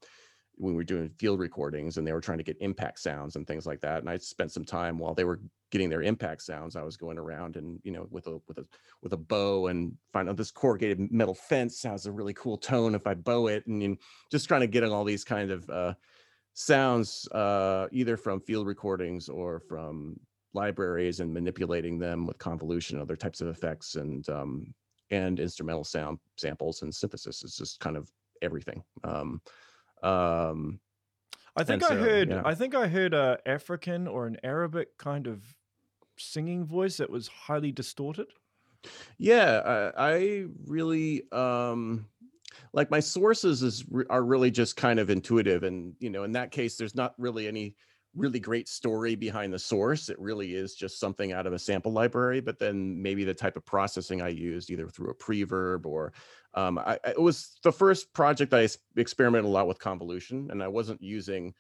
when 0.56 0.74
we 0.74 0.78
were 0.78 0.84
doing 0.84 1.10
field 1.18 1.40
recordings 1.40 1.98
and 1.98 2.06
they 2.06 2.14
were 2.14 2.22
trying 2.22 2.38
to 2.38 2.44
get 2.44 2.58
impact 2.60 3.00
sounds 3.00 3.36
and 3.36 3.48
things 3.48 3.66
like 3.66 3.82
that 3.82 4.00
and 4.00 4.10
i 4.10 4.18
spent 4.18 4.52
some 4.52 4.66
time 4.66 4.98
while 4.98 5.14
they 5.14 5.24
were 5.24 5.40
getting 5.72 5.90
their 5.90 6.04
impact 6.04 6.42
sounds 6.42 6.76
i 6.76 6.84
was 6.84 6.98
going 6.98 7.18
around 7.18 7.56
and 7.56 7.80
you 7.84 7.92
know 7.92 8.08
with 8.12 8.28
a 8.28 8.40
with 8.48 8.58
a 8.58 8.66
with 9.02 9.14
a 9.14 9.18
bow 9.18 9.68
and 9.68 9.94
find 10.14 10.30
out 10.30 10.38
this 10.38 10.52
corrugated 10.52 11.12
metal 11.12 11.34
fence 11.34 11.82
has 11.82 12.06
a 12.06 12.12
really 12.12 12.34
cool 12.34 12.58
tone 12.58 12.94
if 12.94 13.08
i 13.08 13.14
bow 13.14 13.48
it 13.48 13.66
and, 13.68 13.82
and 13.82 13.98
just 14.32 14.48
trying 14.48 14.62
to 14.62 14.68
get 14.68 14.84
all 14.84 15.04
these 15.04 15.24
kind 15.24 15.50
of 15.50 15.68
uh, 15.70 15.94
sounds 16.54 17.28
uh, 17.30 17.88
either 17.92 18.18
from 18.18 18.42
field 18.42 18.68
recordings 18.68 19.30
or 19.30 19.60
from 19.60 20.20
libraries 20.54 21.22
and 21.22 21.34
manipulating 21.34 21.98
them 21.98 22.28
with 22.28 22.38
convolution 22.38 22.98
and 22.98 23.02
other 23.02 23.16
types 23.16 23.40
of 23.40 23.48
effects 23.48 23.96
and 23.96 24.28
um, 24.30 24.74
and 25.10 25.40
instrumental 25.40 25.84
sound 25.84 26.20
samples 26.38 26.82
and 26.82 26.94
synthesis 26.94 27.44
is 27.44 27.56
just 27.56 27.80
kind 27.80 27.96
of 27.96 28.10
everything 28.42 28.84
um, 29.06 29.42
um, 30.04 30.80
I 31.56 31.64
think 31.64 31.84
I 31.84 31.96
heard. 31.96 32.30
Yeah. 32.30 32.42
I 32.46 32.56
think 32.56 32.76
I 32.76 32.88
heard 32.88 33.14
a 33.14 33.38
African 33.46 34.08
or 34.08 34.26
an 34.26 34.38
Arabic 34.44 34.98
kind 34.98 35.28
of 35.28 35.44
singing 36.22 36.66
voice 36.66 36.98
that 36.98 37.10
was 37.10 37.28
highly 37.28 37.72
distorted. 37.72 38.28
Yeah, 39.18 39.92
I, 39.96 40.12
I 40.14 40.46
really 40.66 41.24
um, 41.32 42.06
like 42.74 42.90
my 42.90 43.00
sources 43.00 43.64
is 43.64 43.86
are 44.10 44.24
really 44.24 44.52
just 44.52 44.76
kind 44.76 45.00
of 45.00 45.10
intuitive, 45.10 45.64
and 45.64 45.94
you 46.00 46.10
know, 46.10 46.24
in 46.24 46.32
that 46.34 46.52
case, 46.52 46.78
there's 46.78 46.96
not 46.96 47.14
really 47.18 47.48
any 47.48 47.76
really 48.14 48.40
great 48.40 48.68
story 48.68 49.16
behind 49.16 49.54
the 49.54 49.60
source. 49.60 50.10
It 50.10 50.20
really 50.20 50.54
is 50.54 50.76
just 50.76 51.00
something 51.00 51.32
out 51.32 51.48
of 51.48 51.54
a 51.54 51.60
sample 51.60 51.94
library, 51.94 52.42
but 52.42 52.60
then 52.60 53.02
maybe 53.02 53.24
the 53.24 53.34
type 53.34 53.56
of 53.56 53.66
processing 53.66 54.22
I 54.22 54.30
used, 54.30 54.70
either 54.70 54.90
through 54.90 55.12
a 55.12 55.16
preverb 55.16 55.86
or 55.86 56.12
um, 56.54 56.78
I, 56.78 57.00
it 57.06 57.22
was 57.22 57.58
the 57.64 57.72
first 57.72 58.14
project 58.14 58.54
I 58.54 58.68
experimented 58.98 59.46
a 59.46 59.52
lot 59.54 59.68
with 59.68 59.80
convolution, 59.80 60.50
and 60.52 60.62
I 60.62 60.68
wasn't 60.68 61.02
using 61.02 61.54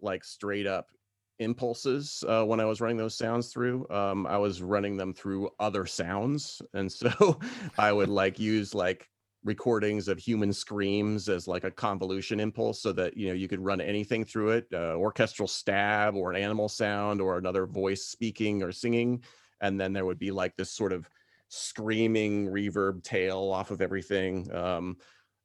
like 0.00 0.24
straight 0.24 0.66
up 0.66 0.90
impulses 1.38 2.24
uh, 2.28 2.44
when 2.44 2.60
I 2.60 2.64
was 2.64 2.80
running 2.80 2.96
those 2.96 3.16
sounds 3.16 3.48
through. 3.48 3.86
Um, 3.90 4.26
I 4.26 4.38
was 4.38 4.62
running 4.62 4.96
them 4.96 5.12
through 5.12 5.50
other 5.58 5.86
sounds, 5.86 6.62
and 6.74 6.90
so 6.90 7.38
I 7.78 7.92
would 7.92 8.08
like 8.08 8.38
use 8.38 8.74
like 8.74 9.08
recordings 9.44 10.08
of 10.08 10.18
human 10.18 10.52
screams 10.52 11.28
as 11.28 11.46
like 11.46 11.62
a 11.62 11.70
convolution 11.70 12.40
impulse 12.40 12.82
so 12.82 12.90
that 12.92 13.16
you 13.16 13.28
know 13.28 13.34
you 13.34 13.46
could 13.46 13.60
run 13.60 13.80
anything 13.80 14.24
through 14.24 14.50
it 14.50 14.66
uh, 14.72 14.96
orchestral 14.96 15.46
stab 15.46 16.16
or 16.16 16.32
an 16.32 16.42
animal 16.42 16.68
sound 16.68 17.20
or 17.20 17.38
another 17.38 17.64
voice 17.64 18.06
speaking 18.06 18.60
or 18.60 18.72
singing 18.72 19.22
and 19.60 19.80
then 19.80 19.92
there 19.92 20.04
would 20.04 20.18
be 20.18 20.32
like 20.32 20.56
this 20.56 20.72
sort 20.72 20.92
of 20.92 21.08
screaming 21.48 22.46
reverb 22.46 23.02
tail 23.02 23.38
off 23.52 23.70
of 23.70 23.80
everything. 23.80 24.52
Um, 24.54 24.96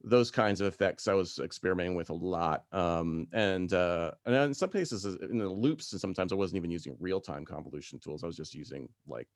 those 0.03 0.31
kinds 0.31 0.61
of 0.61 0.67
effects 0.67 1.07
I 1.07 1.13
was 1.13 1.39
experimenting 1.39 1.95
with 1.95 2.09
a 2.09 2.13
lot. 2.13 2.65
Um, 2.71 3.27
and 3.33 3.71
uh, 3.73 4.11
and 4.25 4.35
in 4.35 4.53
some 4.53 4.69
cases, 4.69 5.05
in 5.05 5.37
the 5.37 5.49
loops, 5.49 5.91
and 5.91 6.01
sometimes 6.01 6.31
I 6.31 6.35
wasn't 6.35 6.57
even 6.57 6.71
using 6.71 6.95
real 6.99 7.21
time 7.21 7.45
convolution 7.45 7.99
tools. 7.99 8.23
I 8.23 8.27
was 8.27 8.37
just 8.37 8.55
using 8.55 8.89
like 9.07 9.27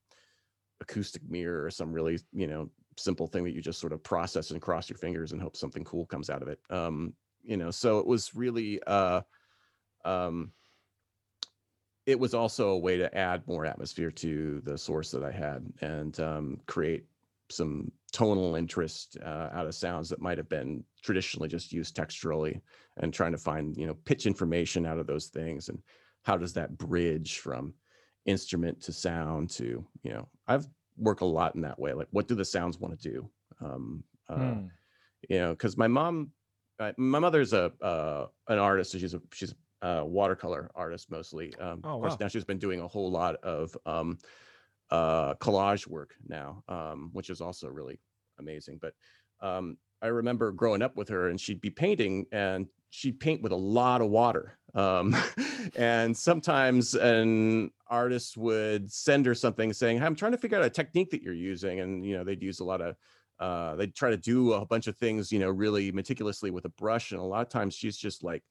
acoustic 0.81 1.21
mirror 1.29 1.63
or 1.63 1.69
some 1.69 1.91
really 1.91 2.19
you 2.33 2.47
know 2.47 2.69
simple 2.97 3.27
thing 3.27 3.43
that 3.43 3.53
you 3.53 3.61
just 3.61 3.79
sort 3.79 3.93
of 3.93 4.03
process 4.03 4.51
and 4.51 4.61
cross 4.61 4.89
your 4.89 4.97
fingers 4.97 5.31
and 5.31 5.41
hope 5.41 5.55
something 5.55 5.83
cool 5.83 6.05
comes 6.05 6.29
out 6.29 6.41
of 6.41 6.47
it. 6.47 6.59
Um, 6.69 7.13
you 7.43 7.57
know, 7.57 7.71
so 7.71 7.99
it 7.99 8.07
was 8.07 8.33
really 8.35 8.81
uh, 8.87 9.21
um, 10.03 10.51
it 12.05 12.19
was 12.19 12.33
also 12.33 12.69
a 12.69 12.77
way 12.77 12.97
to 12.97 13.15
add 13.17 13.47
more 13.47 13.65
atmosphere 13.65 14.11
to 14.11 14.61
the 14.63 14.77
source 14.77 15.11
that 15.11 15.23
I 15.23 15.31
had 15.31 15.65
and 15.81 16.19
um, 16.19 16.59
create 16.67 17.05
some 17.49 17.91
tonal 18.15 18.55
interest 18.55 19.17
uh, 19.25 19.49
out 19.51 19.67
of 19.67 19.75
sounds 19.75 20.07
that 20.07 20.21
might 20.21 20.37
have 20.37 20.47
been 20.47 20.81
traditionally 21.03 21.49
just 21.49 21.73
used 21.73 21.97
texturally 21.97 22.61
and 23.01 23.13
trying 23.13 23.33
to 23.33 23.37
find 23.37 23.75
you 23.75 23.85
know 23.85 23.93
pitch 24.05 24.25
information 24.25 24.85
out 24.85 24.97
of 24.97 25.05
those 25.05 25.25
things 25.25 25.67
and 25.67 25.77
how 26.23 26.37
does 26.37 26.53
that 26.53 26.77
bridge 26.77 27.39
from 27.39 27.73
instrument 28.25 28.81
to 28.81 28.93
sound 28.93 29.49
to 29.49 29.85
you 30.03 30.13
know 30.13 30.25
i've 30.47 30.65
worked 30.97 31.19
a 31.19 31.25
lot 31.25 31.55
in 31.55 31.61
that 31.61 31.77
way 31.77 31.91
like 31.91 32.07
what 32.11 32.25
do 32.25 32.35
the 32.35 32.45
sounds 32.45 32.79
want 32.79 32.97
to 32.97 33.09
do 33.09 33.29
um 33.59 34.01
uh, 34.29 34.53
hmm. 34.53 34.65
you 35.27 35.37
know 35.37 35.49
because 35.49 35.75
my 35.75 35.87
mom 35.87 36.31
uh, 36.79 36.93
my 36.97 37.19
mother's 37.19 37.51
a 37.51 37.69
uh, 37.81 38.27
an 38.47 38.59
artist 38.59 38.93
so 38.93 38.97
she's 38.97 39.13
a 39.13 39.21
she's 39.33 39.53
a 39.81 40.05
watercolor 40.05 40.71
artist 40.73 41.11
mostly 41.11 41.53
um 41.59 41.81
oh, 41.83 41.95
of 41.95 41.99
course 41.99 42.11
wow. 42.11 42.17
now 42.21 42.27
she's 42.29 42.45
been 42.45 42.59
doing 42.59 42.79
a 42.79 42.87
whole 42.87 43.11
lot 43.11 43.35
of 43.43 43.75
um 43.85 44.17
uh, 44.91 45.35
collage 45.35 45.87
work 45.87 46.15
now, 46.27 46.63
um, 46.67 47.09
which 47.13 47.29
is 47.29 47.41
also 47.41 47.67
really 47.67 47.99
amazing. 48.39 48.79
But 48.81 48.93
um, 49.41 49.77
I 50.01 50.07
remember 50.07 50.51
growing 50.51 50.81
up 50.81 50.95
with 50.95 51.09
her, 51.09 51.29
and 51.29 51.39
she'd 51.39 51.61
be 51.61 51.69
painting, 51.69 52.25
and 52.31 52.67
she'd 52.89 53.19
paint 53.19 53.41
with 53.41 53.51
a 53.51 53.57
lot 53.57 54.01
of 54.01 54.09
water. 54.09 54.57
Um, 54.73 55.15
and 55.75 56.15
sometimes 56.15 56.95
an 56.95 57.71
artist 57.87 58.37
would 58.37 58.91
send 58.91 59.25
her 59.25 59.35
something 59.35 59.73
saying, 59.73 60.01
"I'm 60.01 60.15
trying 60.15 60.33
to 60.33 60.37
figure 60.37 60.57
out 60.57 60.65
a 60.65 60.69
technique 60.69 61.11
that 61.11 61.21
you're 61.21 61.33
using," 61.33 61.79
and 61.79 62.05
you 62.05 62.17
know 62.17 62.23
they'd 62.23 62.43
use 62.43 62.59
a 62.59 62.65
lot 62.65 62.81
of 62.81 62.95
uh, 63.39 63.75
they'd 63.75 63.95
try 63.95 64.09
to 64.09 64.17
do 64.17 64.53
a 64.53 64.65
bunch 64.65 64.87
of 64.87 64.95
things, 64.97 65.31
you 65.31 65.39
know, 65.39 65.49
really 65.49 65.91
meticulously 65.91 66.51
with 66.51 66.65
a 66.65 66.69
brush, 66.69 67.11
and 67.11 67.19
a 67.19 67.23
lot 67.23 67.41
of 67.41 67.49
times 67.49 67.73
she's 67.73 67.97
just 67.97 68.23
like, 68.23 68.43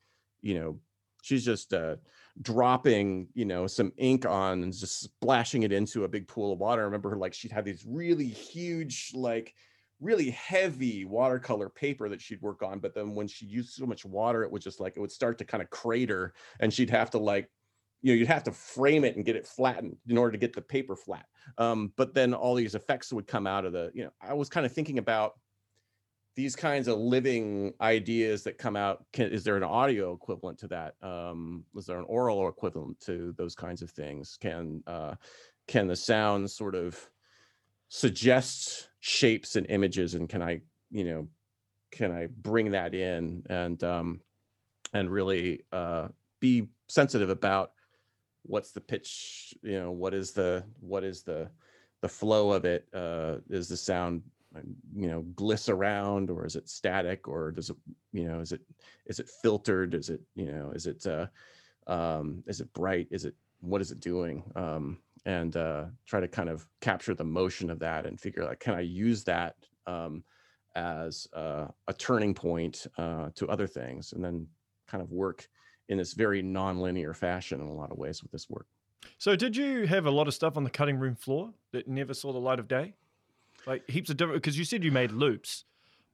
you 0.42 0.54
know, 0.54 0.78
she's 1.22 1.44
just 1.44 1.72
uh, 1.72 1.96
dropping 2.42 3.28
you 3.34 3.44
know 3.44 3.66
some 3.66 3.92
ink 3.96 4.26
on 4.26 4.62
and 4.62 4.72
just 4.72 5.00
splashing 5.00 5.62
it 5.62 5.72
into 5.72 6.04
a 6.04 6.08
big 6.08 6.26
pool 6.26 6.52
of 6.52 6.58
water. 6.58 6.82
I 6.82 6.84
remember 6.84 7.10
her 7.10 7.16
like 7.16 7.34
she'd 7.34 7.52
have 7.52 7.64
these 7.64 7.84
really 7.86 8.26
huge 8.26 9.12
like 9.14 9.54
really 10.00 10.30
heavy 10.30 11.04
watercolor 11.04 11.68
paper 11.68 12.08
that 12.08 12.20
she'd 12.20 12.42
work 12.42 12.62
on 12.62 12.80
but 12.80 12.94
then 12.94 13.14
when 13.14 13.28
she 13.28 13.46
used 13.46 13.70
so 13.70 13.86
much 13.86 14.04
water 14.04 14.42
it 14.42 14.50
would 14.50 14.60
just 14.60 14.80
like 14.80 14.96
it 14.96 15.00
would 15.00 15.12
start 15.12 15.38
to 15.38 15.44
kind 15.44 15.62
of 15.62 15.70
crater 15.70 16.34
and 16.58 16.72
she'd 16.72 16.90
have 16.90 17.10
to 17.10 17.18
like 17.18 17.48
you 18.02 18.12
know 18.12 18.18
you'd 18.18 18.28
have 18.28 18.44
to 18.44 18.52
frame 18.52 19.04
it 19.04 19.16
and 19.16 19.24
get 19.24 19.34
it 19.34 19.46
flattened 19.46 19.96
in 20.08 20.18
order 20.18 20.32
to 20.32 20.38
get 20.38 20.52
the 20.52 20.60
paper 20.60 20.94
flat. 20.94 21.24
Um, 21.56 21.92
but 21.96 22.12
then 22.12 22.34
all 22.34 22.54
these 22.54 22.74
effects 22.74 23.12
would 23.12 23.26
come 23.26 23.46
out 23.46 23.64
of 23.64 23.72
the 23.72 23.90
you 23.94 24.04
know 24.04 24.10
i 24.20 24.34
was 24.34 24.48
kind 24.48 24.66
of 24.66 24.72
thinking 24.72 24.98
about 24.98 25.32
these 26.36 26.56
kinds 26.56 26.88
of 26.88 26.98
living 26.98 27.72
ideas 27.80 28.42
that 28.42 28.58
come 28.58 28.76
out 28.76 29.04
can, 29.12 29.28
is 29.30 29.44
there 29.44 29.56
an 29.56 29.62
audio 29.62 30.12
equivalent 30.12 30.58
to 30.58 30.68
that? 30.68 30.94
Um, 31.02 31.64
is 31.76 31.86
there 31.86 31.98
an 31.98 32.06
oral 32.08 32.48
equivalent 32.48 32.98
to 33.00 33.34
those 33.38 33.54
kinds 33.54 33.82
of 33.82 33.90
things? 33.90 34.36
Can 34.40 34.82
uh, 34.86 35.14
can 35.68 35.86
the 35.86 35.96
sound 35.96 36.50
sort 36.50 36.74
of 36.74 36.98
suggest 37.88 38.88
shapes 39.00 39.56
and 39.56 39.66
images 39.68 40.14
and 40.14 40.28
can 40.28 40.42
i 40.42 40.60
you 40.90 41.04
know 41.04 41.28
can 41.92 42.10
i 42.10 42.26
bring 42.26 42.70
that 42.72 42.94
in 42.94 43.42
and 43.48 43.84
um 43.84 44.20
and 44.94 45.10
really 45.10 45.60
uh 45.70 46.08
be 46.40 46.66
sensitive 46.88 47.30
about 47.30 47.70
what's 48.42 48.72
the 48.72 48.80
pitch 48.80 49.54
you 49.62 49.78
know 49.78 49.90
what 49.90 50.12
is 50.12 50.32
the 50.32 50.64
what 50.80 51.04
is 51.04 51.22
the 51.22 51.48
the 52.02 52.08
flow 52.08 52.52
of 52.52 52.66
it? 52.66 52.86
Uh 52.92 53.36
is 53.48 53.66
the 53.66 53.76
sound 53.78 54.22
you 54.94 55.08
know 55.08 55.22
gliss 55.34 55.68
around 55.68 56.30
or 56.30 56.46
is 56.46 56.56
it 56.56 56.68
static 56.68 57.28
or 57.28 57.50
does 57.50 57.70
it 57.70 57.76
you 58.12 58.26
know 58.28 58.40
is 58.40 58.52
it 58.52 58.60
is 59.06 59.20
it 59.20 59.28
filtered? 59.42 59.94
Is 59.94 60.10
it 60.10 60.20
you 60.34 60.46
know 60.46 60.70
is 60.74 60.86
it 60.86 61.06
uh 61.06 61.26
um 61.86 62.42
is 62.46 62.60
it 62.60 62.72
bright? 62.72 63.08
Is 63.10 63.24
it 63.24 63.34
what 63.60 63.80
is 63.80 63.90
it 63.90 64.00
doing? 64.00 64.42
Um 64.56 64.98
and 65.26 65.56
uh 65.56 65.86
try 66.06 66.20
to 66.20 66.28
kind 66.28 66.48
of 66.48 66.66
capture 66.80 67.14
the 67.14 67.24
motion 67.24 67.70
of 67.70 67.78
that 67.78 68.06
and 68.06 68.20
figure 68.20 68.44
like 68.44 68.60
can 68.60 68.74
i 68.74 68.80
use 68.80 69.24
that 69.24 69.56
um 69.86 70.22
as 70.76 71.26
uh, 71.34 71.66
a 71.88 71.92
turning 71.94 72.34
point 72.34 72.86
uh 72.98 73.30
to 73.34 73.48
other 73.48 73.66
things 73.66 74.12
and 74.12 74.22
then 74.22 74.46
kind 74.86 75.02
of 75.02 75.10
work 75.10 75.48
in 75.88 75.98
this 75.98 76.14
very 76.14 76.42
non-linear 76.42 77.14
fashion 77.14 77.60
in 77.60 77.66
a 77.66 77.72
lot 77.72 77.90
of 77.90 77.98
ways 77.98 78.22
with 78.22 78.32
this 78.32 78.48
work. 78.48 78.66
So 79.18 79.36
did 79.36 79.56
you 79.56 79.86
have 79.86 80.06
a 80.06 80.10
lot 80.10 80.28
of 80.28 80.34
stuff 80.34 80.56
on 80.56 80.64
the 80.64 80.70
cutting 80.70 80.98
room 80.98 81.14
floor 81.14 81.52
that 81.72 81.86
never 81.88 82.14
saw 82.14 82.32
the 82.32 82.38
light 82.38 82.58
of 82.58 82.68
day 82.68 82.94
like 83.66 83.88
heaps 83.88 84.10
of 84.10 84.16
different 84.16 84.42
because 84.42 84.58
you 84.58 84.64
said 84.64 84.84
you 84.84 84.92
made 84.92 85.12
loops. 85.12 85.64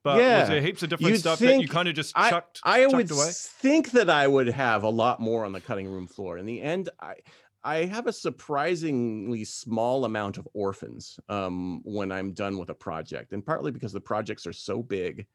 But 0.02 0.18
yeah. 0.18 0.40
was 0.40 0.48
there 0.48 0.60
heaps 0.62 0.82
of 0.82 0.88
different 0.88 1.12
You'd 1.12 1.20
stuff 1.20 1.38
that 1.40 1.60
you 1.60 1.68
kind 1.68 1.86
of 1.86 1.94
just 1.94 2.16
chucked, 2.16 2.60
I, 2.64 2.80
I 2.80 2.82
chucked 2.84 2.94
would 2.94 3.10
away? 3.10 3.30
think 3.32 3.90
that 3.90 4.08
I 4.08 4.26
would 4.26 4.46
have 4.46 4.82
a 4.82 4.88
lot 4.88 5.20
more 5.20 5.44
on 5.44 5.52
the 5.52 5.60
cutting 5.60 5.88
room 5.88 6.06
floor. 6.06 6.38
In 6.38 6.46
the 6.46 6.62
end, 6.62 6.88
I 7.00 7.16
I 7.62 7.84
have 7.84 8.06
a 8.06 8.12
surprisingly 8.12 9.44
small 9.44 10.06
amount 10.06 10.38
of 10.38 10.48
orphans 10.54 11.20
um, 11.28 11.82
when 11.84 12.10
I'm 12.10 12.32
done 12.32 12.56
with 12.56 12.70
a 12.70 12.74
project, 12.74 13.32
and 13.32 13.44
partly 13.44 13.70
because 13.70 13.92
the 13.92 14.00
projects 14.00 14.46
are 14.46 14.52
so 14.54 14.82
big 14.82 15.26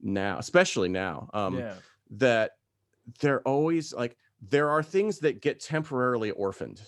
now, 0.00 0.38
especially 0.38 0.88
now, 0.88 1.30
um, 1.32 1.58
yeah. 1.58 1.74
that 2.10 2.52
they're 3.20 3.42
always 3.42 3.94
like 3.94 4.16
there 4.40 4.70
are 4.70 4.82
things 4.82 5.20
that 5.20 5.40
get 5.40 5.60
temporarily 5.60 6.32
orphaned 6.32 6.82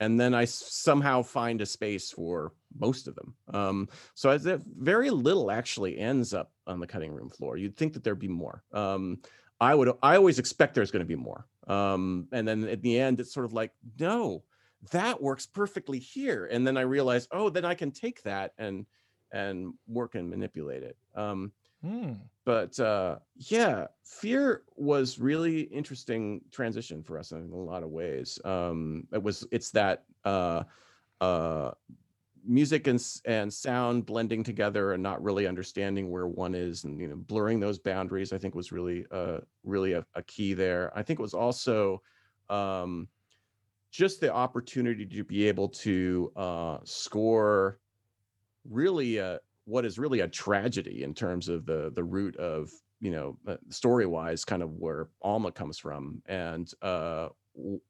and 0.00 0.18
then 0.18 0.34
I 0.34 0.46
somehow 0.46 1.22
find 1.22 1.60
a 1.60 1.66
space 1.66 2.10
for 2.10 2.52
most 2.78 3.06
of 3.06 3.14
them. 3.14 3.34
Um, 3.52 3.88
so 4.14 4.30
as 4.30 4.46
if 4.46 4.62
very 4.78 5.10
little 5.10 5.50
actually 5.50 5.98
ends 5.98 6.32
up 6.32 6.50
on 6.66 6.80
the 6.80 6.86
cutting 6.86 7.12
room 7.12 7.28
floor. 7.28 7.56
You'd 7.58 7.76
think 7.76 7.92
that 7.92 8.02
there'd 8.02 8.18
be 8.18 8.28
more. 8.28 8.64
Um, 8.72 9.18
I 9.60 9.74
would. 9.74 9.92
I 10.02 10.16
always 10.16 10.38
expect 10.38 10.74
there's 10.74 10.90
going 10.90 11.04
to 11.04 11.06
be 11.06 11.16
more. 11.16 11.46
Um, 11.66 12.28
and 12.32 12.48
then 12.48 12.66
at 12.66 12.80
the 12.80 12.98
end, 12.98 13.20
it's 13.20 13.34
sort 13.34 13.44
of 13.44 13.52
like, 13.52 13.72
no, 13.98 14.42
that 14.90 15.22
works 15.22 15.46
perfectly 15.46 15.98
here. 15.98 16.46
And 16.50 16.66
then 16.66 16.78
I 16.78 16.82
realize, 16.82 17.28
oh, 17.30 17.50
then 17.50 17.66
I 17.66 17.74
can 17.74 17.90
take 17.90 18.22
that 18.22 18.52
and 18.56 18.86
and 19.32 19.74
work 19.86 20.14
and 20.14 20.30
manipulate 20.30 20.82
it. 20.82 20.96
Um, 21.14 21.52
Mm. 21.84 22.18
But 22.44 22.78
uh, 22.80 23.18
yeah, 23.36 23.86
fear 24.04 24.62
was 24.76 25.18
really 25.18 25.62
interesting 25.62 26.40
transition 26.50 27.02
for 27.02 27.18
us 27.18 27.32
in 27.32 27.50
a 27.52 27.56
lot 27.56 27.82
of 27.82 27.90
ways. 27.90 28.38
Um, 28.44 29.06
it 29.12 29.22
was 29.22 29.46
it's 29.50 29.70
that 29.72 30.04
uh, 30.24 30.64
uh, 31.20 31.72
music 32.44 32.86
and 32.86 33.02
and 33.24 33.52
sound 33.52 34.06
blending 34.06 34.42
together 34.42 34.92
and 34.92 35.02
not 35.02 35.22
really 35.22 35.46
understanding 35.46 36.10
where 36.10 36.26
one 36.26 36.54
is 36.54 36.84
and 36.84 37.00
you 37.00 37.08
know 37.08 37.16
blurring 37.16 37.60
those 37.60 37.78
boundaries. 37.78 38.32
I 38.32 38.38
think 38.38 38.54
was 38.54 38.72
really 38.72 39.06
uh, 39.10 39.38
really 39.64 39.92
a, 39.92 40.04
a 40.14 40.22
key 40.22 40.54
there. 40.54 40.92
I 40.94 41.02
think 41.02 41.18
it 41.18 41.22
was 41.22 41.34
also 41.34 42.02
um, 42.48 43.08
just 43.90 44.20
the 44.20 44.32
opportunity 44.32 45.06
to 45.06 45.24
be 45.24 45.48
able 45.48 45.68
to 45.68 46.32
uh, 46.36 46.78
score 46.84 47.78
really 48.68 49.16
a, 49.18 49.34
uh, 49.34 49.38
what 49.64 49.84
is 49.84 49.98
really 49.98 50.20
a 50.20 50.28
tragedy 50.28 51.02
in 51.02 51.14
terms 51.14 51.48
of 51.48 51.66
the 51.66 51.92
the 51.94 52.04
root 52.04 52.36
of 52.36 52.70
you 53.00 53.10
know 53.10 53.36
uh, 53.46 53.56
story 53.68 54.06
wise 54.06 54.44
kind 54.44 54.62
of 54.62 54.72
where 54.74 55.08
alma 55.22 55.50
comes 55.50 55.78
from 55.78 56.22
and 56.26 56.72
uh 56.82 57.28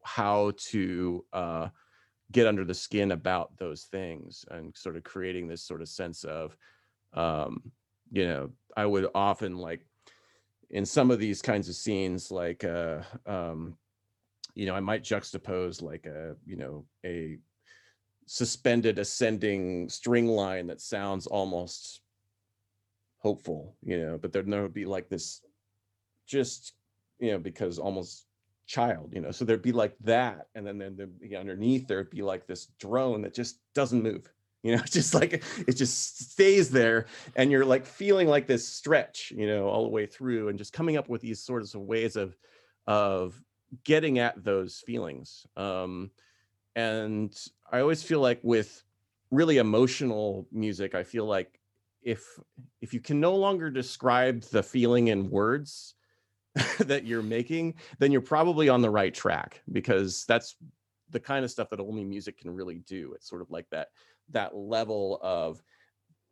how 0.04 0.52
to 0.56 1.24
uh 1.32 1.68
get 2.32 2.46
under 2.46 2.64
the 2.64 2.74
skin 2.74 3.12
about 3.12 3.56
those 3.58 3.84
things 3.84 4.44
and 4.50 4.76
sort 4.76 4.96
of 4.96 5.04
creating 5.04 5.48
this 5.48 5.62
sort 5.62 5.82
of 5.82 5.88
sense 5.88 6.24
of 6.24 6.56
um 7.14 7.60
you 8.12 8.26
know 8.26 8.50
i 8.76 8.86
would 8.86 9.08
often 9.14 9.56
like 9.56 9.84
in 10.70 10.86
some 10.86 11.10
of 11.10 11.18
these 11.18 11.42
kinds 11.42 11.68
of 11.68 11.74
scenes 11.74 12.30
like 12.30 12.64
uh 12.64 13.00
um 13.26 13.76
you 14.54 14.66
know 14.66 14.74
i 14.74 14.80
might 14.80 15.02
juxtapose 15.02 15.82
like 15.82 16.06
a 16.06 16.36
you 16.46 16.56
know 16.56 16.84
a 17.04 17.38
suspended 18.32 19.00
ascending 19.00 19.88
string 19.88 20.28
line 20.28 20.68
that 20.68 20.80
sounds 20.80 21.26
almost 21.26 22.00
hopeful, 23.18 23.75
you 23.82 23.99
know, 24.00 24.16
but 24.16 24.32
there 24.32 24.40
would 24.40 24.49
never 24.49 24.68
be 24.68 24.84
like 24.84 25.08
this 25.08 25.40
just, 26.28 26.75
you 27.18 27.32
know, 27.32 27.40
because 27.40 27.80
almost 27.80 28.26
child, 28.68 29.10
you 29.12 29.20
know, 29.20 29.32
so 29.32 29.44
there'd 29.44 29.60
be 29.60 29.72
like 29.72 29.96
that. 30.02 30.46
And 30.54 30.64
then, 30.64 30.78
then 30.78 30.96
the, 30.96 31.37
underneath 31.37 31.88
there'd 31.88 32.08
be 32.08 32.22
like 32.22 32.46
this 32.46 32.68
drone 32.78 33.22
that 33.22 33.34
just 33.34 33.58
doesn't 33.75 34.00
move, 34.00 34.32
you 34.62 34.76
know, 34.76 34.82
just 34.84 35.12
like 35.12 35.42
it 35.66 35.72
just 35.72 36.30
stays 36.30 36.70
there. 36.70 37.06
And 37.34 37.50
you're 37.50 37.64
like 37.64 37.84
feeling 37.84 38.28
like 38.28 38.46
this 38.46 38.66
stretch, 38.66 39.32
you 39.37 39.49
know, 39.49 39.66
all 39.66 39.82
the 39.82 39.90
way 39.90 40.06
through 40.06 40.50
and 40.50 40.56
just 40.56 40.72
coming 40.72 40.96
up 40.96 41.08
with 41.08 41.20
these 41.20 41.40
sorts 41.40 41.75
of 41.75 41.80
ways 41.80 42.14
of, 42.14 42.37
of 42.87 43.42
getting 43.82 44.20
at 44.20 44.44
those 44.44 44.84
feelings. 44.87 45.49
Um, 45.56 46.12
and 46.76 47.37
I 47.70 47.80
always 47.80 48.02
feel 48.02 48.20
like 48.20 48.40
with 48.42 48.84
really 49.30 49.58
emotional 49.58 50.46
music, 50.52 50.94
I 50.94 51.02
feel 51.02 51.24
like 51.24 51.60
if 52.02 52.24
if 52.80 52.92
you 52.94 53.00
can 53.00 53.20
no 53.20 53.36
longer 53.36 53.70
describe 53.70 54.42
the 54.42 54.62
feeling 54.62 55.08
in 55.08 55.30
words 55.30 55.94
that 56.80 57.04
you're 57.04 57.22
making, 57.22 57.74
then 57.98 58.10
you're 58.10 58.20
probably 58.20 58.68
on 58.68 58.82
the 58.82 58.90
right 58.90 59.14
track 59.14 59.62
because 59.72 60.24
that's 60.26 60.56
the 61.10 61.20
kind 61.20 61.44
of 61.44 61.50
stuff 61.50 61.70
that 61.70 61.80
only 61.80 62.04
music 62.04 62.38
can 62.38 62.50
really 62.50 62.78
do. 62.86 63.12
It's 63.14 63.28
sort 63.28 63.42
of 63.42 63.50
like 63.50 63.68
that 63.70 63.88
that 64.30 64.56
level 64.56 65.18
of 65.22 65.62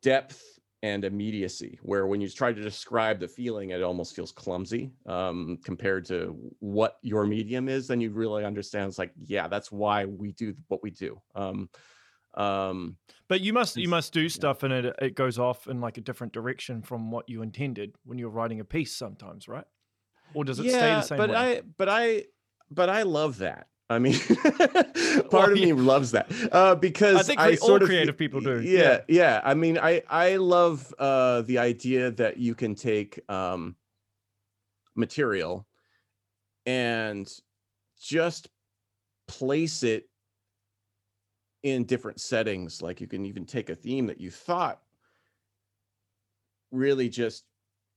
depth 0.01 0.58
and 0.81 1.03
immediacy 1.03 1.77
where 1.81 2.07
when 2.07 2.21
you 2.21 2.29
try 2.29 2.53
to 2.53 2.61
describe 2.61 3.19
the 3.19 3.27
feeling 3.27 3.71
it 3.71 3.83
almost 3.83 4.15
feels 4.15 4.31
clumsy 4.31 4.91
um, 5.07 5.57
compared 5.63 6.05
to 6.05 6.37
what 6.59 6.97
your 7.01 7.25
medium 7.25 7.67
is 7.67 7.87
then 7.87 7.99
you 7.99 8.11
really 8.11 8.45
understand 8.45 8.87
it's 8.87 8.97
like 8.97 9.11
yeah 9.25 9.47
that's 9.47 9.71
why 9.71 10.05
we 10.05 10.31
do 10.31 10.55
what 10.67 10.81
we 10.81 10.91
do. 10.91 11.19
Um, 11.35 11.69
um, 12.35 12.97
but 13.27 13.41
you 13.41 13.53
must 13.53 13.75
you 13.75 13.89
must 13.89 14.13
do 14.13 14.29
stuff 14.29 14.63
and 14.63 14.71
it 14.71 14.95
it 15.01 15.15
goes 15.15 15.39
off 15.39 15.67
in 15.67 15.81
like 15.81 15.97
a 15.97 16.01
different 16.01 16.31
direction 16.31 16.81
from 16.81 17.11
what 17.11 17.27
you 17.27 17.41
intended 17.41 17.95
when 18.05 18.17
you're 18.17 18.29
writing 18.29 18.59
a 18.59 18.65
piece 18.65 18.95
sometimes 18.95 19.47
right? 19.47 19.65
Or 20.33 20.45
does 20.45 20.59
it 20.59 20.65
yeah, 20.65 20.71
stay 20.71 20.93
the 20.93 21.01
same 21.01 21.17
but 21.17 21.29
way? 21.31 21.35
i 21.35 21.61
but 21.77 21.89
i 21.89 22.23
but 22.69 22.89
i 22.89 23.01
love 23.01 23.39
that 23.39 23.67
I 23.89 23.97
mean, 23.97 24.19
part 24.19 25.31
well, 25.31 25.51
of 25.51 25.53
me 25.53 25.73
loves 25.73 26.11
that 26.11 26.31
uh, 26.51 26.75
because 26.75 27.17
I 27.17 27.23
think 27.23 27.39
I 27.39 27.55
sort 27.55 27.69
all 27.69 27.75
of, 27.77 27.89
creative 27.89 28.17
people 28.17 28.39
do. 28.39 28.61
Yeah, 28.61 28.81
yeah, 28.81 28.99
yeah. 29.07 29.41
I 29.43 29.55
mean, 29.55 29.79
I 29.79 30.03
I 30.07 30.35
love 30.35 30.93
uh, 30.99 31.41
the 31.41 31.57
idea 31.57 32.11
that 32.11 32.37
you 32.37 32.53
can 32.53 32.75
take 32.75 33.19
um, 33.29 33.75
material 34.95 35.65
and 36.67 37.27
just 37.99 38.47
place 39.27 39.81
it 39.81 40.07
in 41.63 41.85
different 41.85 42.21
settings. 42.21 42.83
Like 42.83 43.01
you 43.01 43.07
can 43.07 43.25
even 43.25 43.45
take 43.45 43.69
a 43.69 43.75
theme 43.75 44.05
that 44.05 44.21
you 44.21 44.29
thought 44.29 44.81
really 46.71 47.09
just 47.09 47.43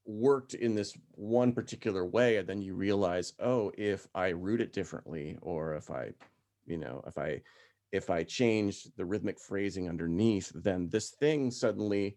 worked 0.05 0.55
in 0.55 0.75
this 0.75 0.97
one 1.13 1.53
particular 1.53 2.05
way 2.05 2.37
and 2.37 2.49
then 2.49 2.61
you 2.61 2.75
realize 2.75 3.35
oh 3.39 3.71
if 3.79 4.09
i 4.15 4.29
root 4.29 4.61
it 4.61 4.73
differently 4.73 5.39
or 5.43 5.75
if 5.77 5.91
i 5.91 6.09
you 6.67 6.77
know 6.77 7.03
if 7.07 7.17
i 7.19 7.41
if 7.93 8.11
i 8.11 8.25
change 8.25 8.89
the 8.97 9.05
rhythmic 9.05 9.39
phrasing 9.39 9.89
underneath 9.89 10.51
then 10.57 10.89
this 10.89 11.11
thing 11.11 11.51
suddenly 11.53 12.17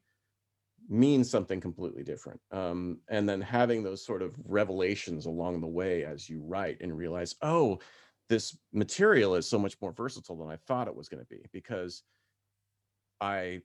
means 0.89 1.30
something 1.30 1.60
completely 1.60 2.04
different. 2.04 2.39
Um, 2.51 3.00
and 3.10 3.27
then 3.27 3.42
having 3.42 3.84
those 3.84 4.06
sort 4.06 4.22
of 4.22 4.36
revelations 4.46 5.25
along 5.25 5.62
the 5.62 5.68
way 5.68 6.06
as 6.06 6.30
you 6.30 6.42
write 6.44 6.77
and 6.82 6.96
realize 6.96 7.36
oh 7.42 7.80
this 8.27 8.58
material 8.74 9.36
is 9.36 9.48
so 9.48 9.60
much 9.60 9.75
more 9.82 9.92
versatile 9.92 10.36
than 10.36 10.50
i 10.50 10.56
thought 10.68 10.88
it 10.88 10.96
was 10.96 11.10
going 11.10 11.24
to 11.24 11.30
be 11.30 11.46
because 11.51 12.01
i 13.22 13.62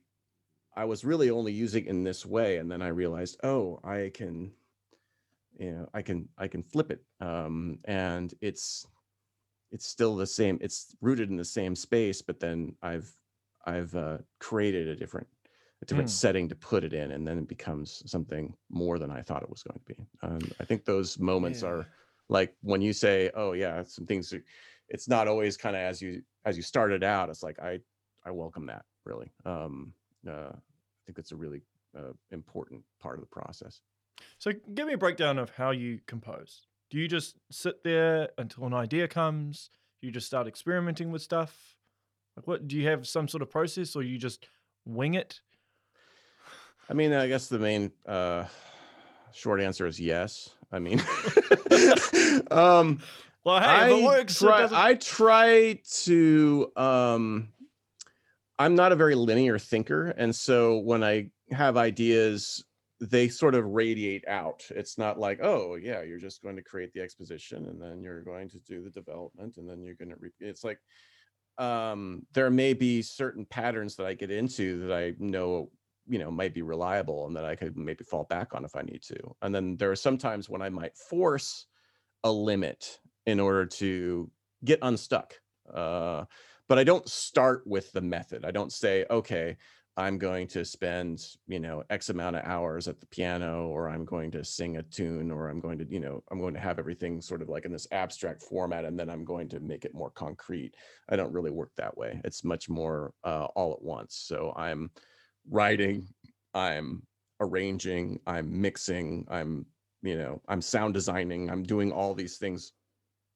I 0.75 0.85
was 0.85 1.03
really 1.03 1.29
only 1.29 1.51
using 1.51 1.85
in 1.85 2.03
this 2.03 2.25
way, 2.25 2.57
and 2.57 2.71
then 2.71 2.81
I 2.81 2.87
realized, 2.87 3.39
oh, 3.43 3.79
I 3.83 4.11
can, 4.13 4.51
you 5.57 5.71
know, 5.71 5.89
I 5.93 6.01
can 6.01 6.29
I 6.37 6.47
can 6.47 6.63
flip 6.63 6.91
it, 6.91 7.03
um, 7.19 7.79
and 7.85 8.33
it's 8.41 8.85
it's 9.71 9.87
still 9.87 10.15
the 10.15 10.27
same. 10.27 10.57
It's 10.61 10.95
rooted 11.01 11.29
in 11.29 11.37
the 11.37 11.45
same 11.45 11.75
space, 11.75 12.21
but 12.21 12.39
then 12.39 12.75
I've 12.81 13.11
I've 13.65 13.93
uh, 13.95 14.19
created 14.39 14.87
a 14.87 14.95
different 14.95 15.27
a 15.81 15.85
different 15.85 16.09
mm. 16.09 16.13
setting 16.13 16.47
to 16.49 16.55
put 16.55 16.83
it 16.83 16.93
in, 16.93 17.11
and 17.11 17.27
then 17.27 17.37
it 17.37 17.47
becomes 17.47 18.03
something 18.05 18.53
more 18.69 18.99
than 18.99 19.11
I 19.11 19.21
thought 19.21 19.43
it 19.43 19.49
was 19.49 19.63
going 19.63 19.79
to 19.79 19.93
be. 19.93 20.07
Um, 20.21 20.51
I 20.59 20.65
think 20.65 20.85
those 20.85 21.19
moments 21.19 21.63
yeah. 21.63 21.69
are 21.69 21.87
like 22.29 22.55
when 22.61 22.81
you 22.81 22.93
say, 22.93 23.29
"Oh 23.35 23.53
yeah, 23.53 23.83
some 23.83 24.05
things." 24.05 24.33
Are, 24.33 24.43
it's 24.87 25.07
not 25.07 25.27
always 25.27 25.57
kind 25.57 25.75
of 25.75 25.81
as 25.81 26.01
you 26.01 26.21
as 26.45 26.57
you 26.57 26.63
started 26.63 27.03
out. 27.03 27.29
It's 27.29 27.43
like 27.43 27.59
I 27.59 27.79
I 28.25 28.31
welcome 28.31 28.67
that 28.67 28.85
really. 29.05 29.31
Um, 29.45 29.93
uh, 30.27 30.51
I 30.53 31.01
think 31.05 31.15
that's 31.15 31.31
a 31.31 31.35
really 31.35 31.61
uh, 31.97 32.13
important 32.31 32.83
part 32.99 33.15
of 33.15 33.21
the 33.21 33.27
process. 33.27 33.81
So, 34.37 34.51
give 34.73 34.87
me 34.87 34.93
a 34.93 34.97
breakdown 34.97 35.39
of 35.39 35.49
how 35.51 35.71
you 35.71 35.99
compose. 36.07 36.67
Do 36.89 36.97
you 36.97 37.07
just 37.07 37.37
sit 37.49 37.83
there 37.83 38.29
until 38.37 38.65
an 38.65 38.73
idea 38.73 39.07
comes? 39.07 39.69
Do 39.99 40.07
you 40.07 40.13
just 40.13 40.27
start 40.27 40.47
experimenting 40.47 41.11
with 41.11 41.21
stuff? 41.21 41.75
Like, 42.35 42.47
what 42.47 42.67
do 42.67 42.77
you 42.77 42.87
have 42.87 43.07
some 43.07 43.27
sort 43.27 43.41
of 43.41 43.49
process, 43.49 43.95
or 43.95 44.03
you 44.03 44.17
just 44.17 44.47
wing 44.85 45.15
it? 45.15 45.41
I 46.89 46.93
mean, 46.93 47.13
I 47.13 47.27
guess 47.27 47.47
the 47.47 47.59
main 47.59 47.91
uh, 48.05 48.45
short 49.31 49.61
answer 49.61 49.85
is 49.85 49.99
yes. 49.99 50.49
I 50.71 50.79
mean, 50.79 50.99
um, 52.51 52.99
well, 53.43 53.59
hey, 53.59 54.01
I 54.01 54.03
works. 54.05 54.39
Try, 54.39 54.67
I 54.71 54.95
try 54.95 55.79
to 56.03 56.71
um, 56.75 57.49
I'm 58.61 58.75
not 58.75 58.91
a 58.91 58.95
very 58.95 59.15
linear 59.15 59.57
thinker. 59.57 60.09
And 60.09 60.35
so 60.35 60.77
when 60.77 61.03
I 61.03 61.31
have 61.49 61.77
ideas, 61.77 62.63
they 62.99 63.27
sort 63.27 63.55
of 63.55 63.65
radiate 63.65 64.23
out. 64.27 64.61
It's 64.69 64.99
not 64.99 65.17
like, 65.17 65.39
oh, 65.41 65.77
yeah, 65.81 66.03
you're 66.03 66.19
just 66.19 66.43
going 66.43 66.57
to 66.57 66.61
create 66.61 66.93
the 66.93 67.01
exposition 67.01 67.65
and 67.65 67.81
then 67.81 68.03
you're 68.03 68.21
going 68.21 68.49
to 68.49 68.59
do 68.59 68.83
the 68.83 68.91
development 68.91 69.57
and 69.57 69.67
then 69.67 69.81
you're 69.81 69.95
going 69.95 70.09
to, 70.09 70.15
re-. 70.19 70.29
it's 70.39 70.63
like, 70.63 70.77
um, 71.57 72.23
there 72.33 72.51
may 72.51 72.73
be 72.73 73.01
certain 73.01 73.45
patterns 73.45 73.95
that 73.95 74.05
I 74.05 74.13
get 74.13 74.29
into 74.29 74.85
that 74.85 74.95
I 74.95 75.13
know, 75.17 75.71
you 76.07 76.19
know, 76.19 76.29
might 76.29 76.53
be 76.53 76.61
reliable 76.61 77.25
and 77.25 77.35
that 77.35 77.45
I 77.45 77.55
could 77.55 77.75
maybe 77.75 78.03
fall 78.03 78.25
back 78.25 78.53
on 78.53 78.63
if 78.63 78.75
I 78.75 78.83
need 78.83 79.01
to. 79.07 79.35
And 79.41 79.55
then 79.55 79.75
there 79.77 79.89
are 79.89 79.95
some 79.95 80.19
times 80.19 80.49
when 80.49 80.61
I 80.61 80.69
might 80.69 80.95
force 80.95 81.65
a 82.23 82.31
limit 82.31 82.99
in 83.25 83.39
order 83.39 83.65
to 83.65 84.29
get 84.63 84.77
unstuck. 84.83 85.33
Uh, 85.73 86.25
but 86.71 86.79
I 86.79 86.85
don't 86.85 87.09
start 87.09 87.63
with 87.67 87.91
the 87.91 87.99
method. 87.99 88.45
I 88.45 88.51
don't 88.51 88.71
say, 88.71 89.05
okay, 89.11 89.57
I'm 89.97 90.17
going 90.17 90.47
to 90.47 90.63
spend, 90.63 91.21
you 91.45 91.59
know, 91.59 91.83
X 91.89 92.07
amount 92.07 92.37
of 92.37 92.45
hours 92.45 92.87
at 92.87 93.01
the 93.01 93.07
piano, 93.07 93.67
or 93.67 93.89
I'm 93.89 94.05
going 94.05 94.31
to 94.31 94.45
sing 94.45 94.77
a 94.77 94.83
tune, 94.83 95.31
or 95.31 95.49
I'm 95.49 95.59
going 95.59 95.79
to, 95.79 95.85
you 95.89 95.99
know, 95.99 96.23
I'm 96.31 96.39
going 96.39 96.53
to 96.53 96.61
have 96.61 96.79
everything 96.79 97.21
sort 97.21 97.41
of 97.41 97.49
like 97.49 97.65
in 97.65 97.73
this 97.73 97.87
abstract 97.91 98.41
format, 98.43 98.85
and 98.85 98.97
then 98.97 99.09
I'm 99.09 99.25
going 99.25 99.49
to 99.49 99.59
make 99.59 99.83
it 99.83 99.93
more 99.93 100.11
concrete. 100.11 100.75
I 101.09 101.17
don't 101.17 101.33
really 101.33 101.51
work 101.51 101.71
that 101.75 101.97
way. 101.97 102.21
It's 102.23 102.45
much 102.45 102.69
more 102.69 103.13
uh, 103.25 103.47
all 103.53 103.73
at 103.73 103.81
once. 103.81 104.15
So 104.25 104.53
I'm 104.55 104.91
writing, 105.49 106.07
I'm 106.53 107.03
arranging, 107.41 108.21
I'm 108.25 108.61
mixing, 108.61 109.25
I'm, 109.29 109.65
you 110.03 110.17
know, 110.17 110.41
I'm 110.47 110.61
sound 110.61 110.93
designing, 110.93 111.49
I'm 111.49 111.63
doing 111.63 111.91
all 111.91 112.13
these 112.13 112.37
things 112.37 112.71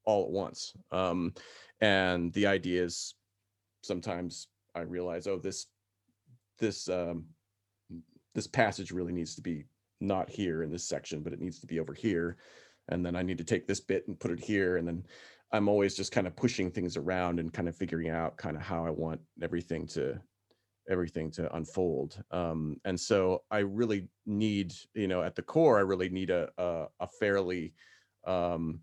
all 0.06 0.24
at 0.24 0.32
once. 0.32 0.72
Um, 0.94 1.34
and 1.82 2.32
the 2.32 2.48
idea 2.48 2.82
is 2.82 3.16
sometimes 3.86 4.48
I 4.74 4.82
realize, 4.82 5.28
oh, 5.28 5.38
this 5.38 5.68
this 6.60 6.90
um, 6.90 7.26
this 8.34 8.48
passage 8.48 8.92
really 8.92 9.14
needs 9.14 9.36
to 9.36 9.42
be 9.42 9.66
not 10.02 10.30
here 10.30 10.64
in 10.64 10.72
this 10.72 10.88
section, 10.88 11.22
but 11.22 11.34
it 11.34 11.40
needs 11.40 11.60
to 11.60 11.68
be 11.68 11.80
over 11.80 11.94
here. 11.94 12.38
And 12.90 13.06
then 13.06 13.16
I 13.16 13.24
need 13.24 13.38
to 13.40 13.44
take 13.44 13.68
this 13.68 13.80
bit 13.80 14.08
and 14.08 14.20
put 14.20 14.32
it 14.32 14.40
here. 14.40 14.78
And 14.78 14.88
then 14.88 15.06
I'm 15.52 15.70
always 15.70 15.96
just 15.96 16.12
kind 16.12 16.28
of 16.28 16.36
pushing 16.36 16.70
things 16.70 16.98
around 16.98 17.40
and 17.40 17.54
kind 17.54 17.68
of 17.68 17.76
figuring 17.76 18.10
out 18.10 18.38
kind 18.38 18.56
of 18.56 18.62
how 18.62 18.86
I 18.86 18.90
want 18.90 19.22
everything 19.42 19.88
to 19.88 20.20
everything 20.88 21.32
to 21.32 21.56
unfold. 21.56 22.22
Um, 22.30 22.78
and 22.86 23.00
so 23.00 23.42
I 23.50 23.60
really 23.60 24.08
need, 24.28 24.74
you 24.94 25.08
know, 25.08 25.24
at 25.24 25.36
the 25.36 25.42
core, 25.42 25.78
I 25.78 25.82
really 25.82 26.10
need 26.10 26.30
a 26.30 26.50
a, 26.58 26.86
a 27.00 27.08
fairly 27.08 27.74
um, 28.28 28.82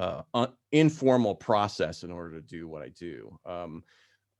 uh, 0.00 0.22
un- 0.32 0.52
informal 0.72 1.34
process 1.34 2.04
in 2.04 2.10
order 2.10 2.40
to 2.40 2.40
do 2.40 2.66
what 2.66 2.82
I 2.82 2.88
do. 2.88 3.38
Um, 3.44 3.84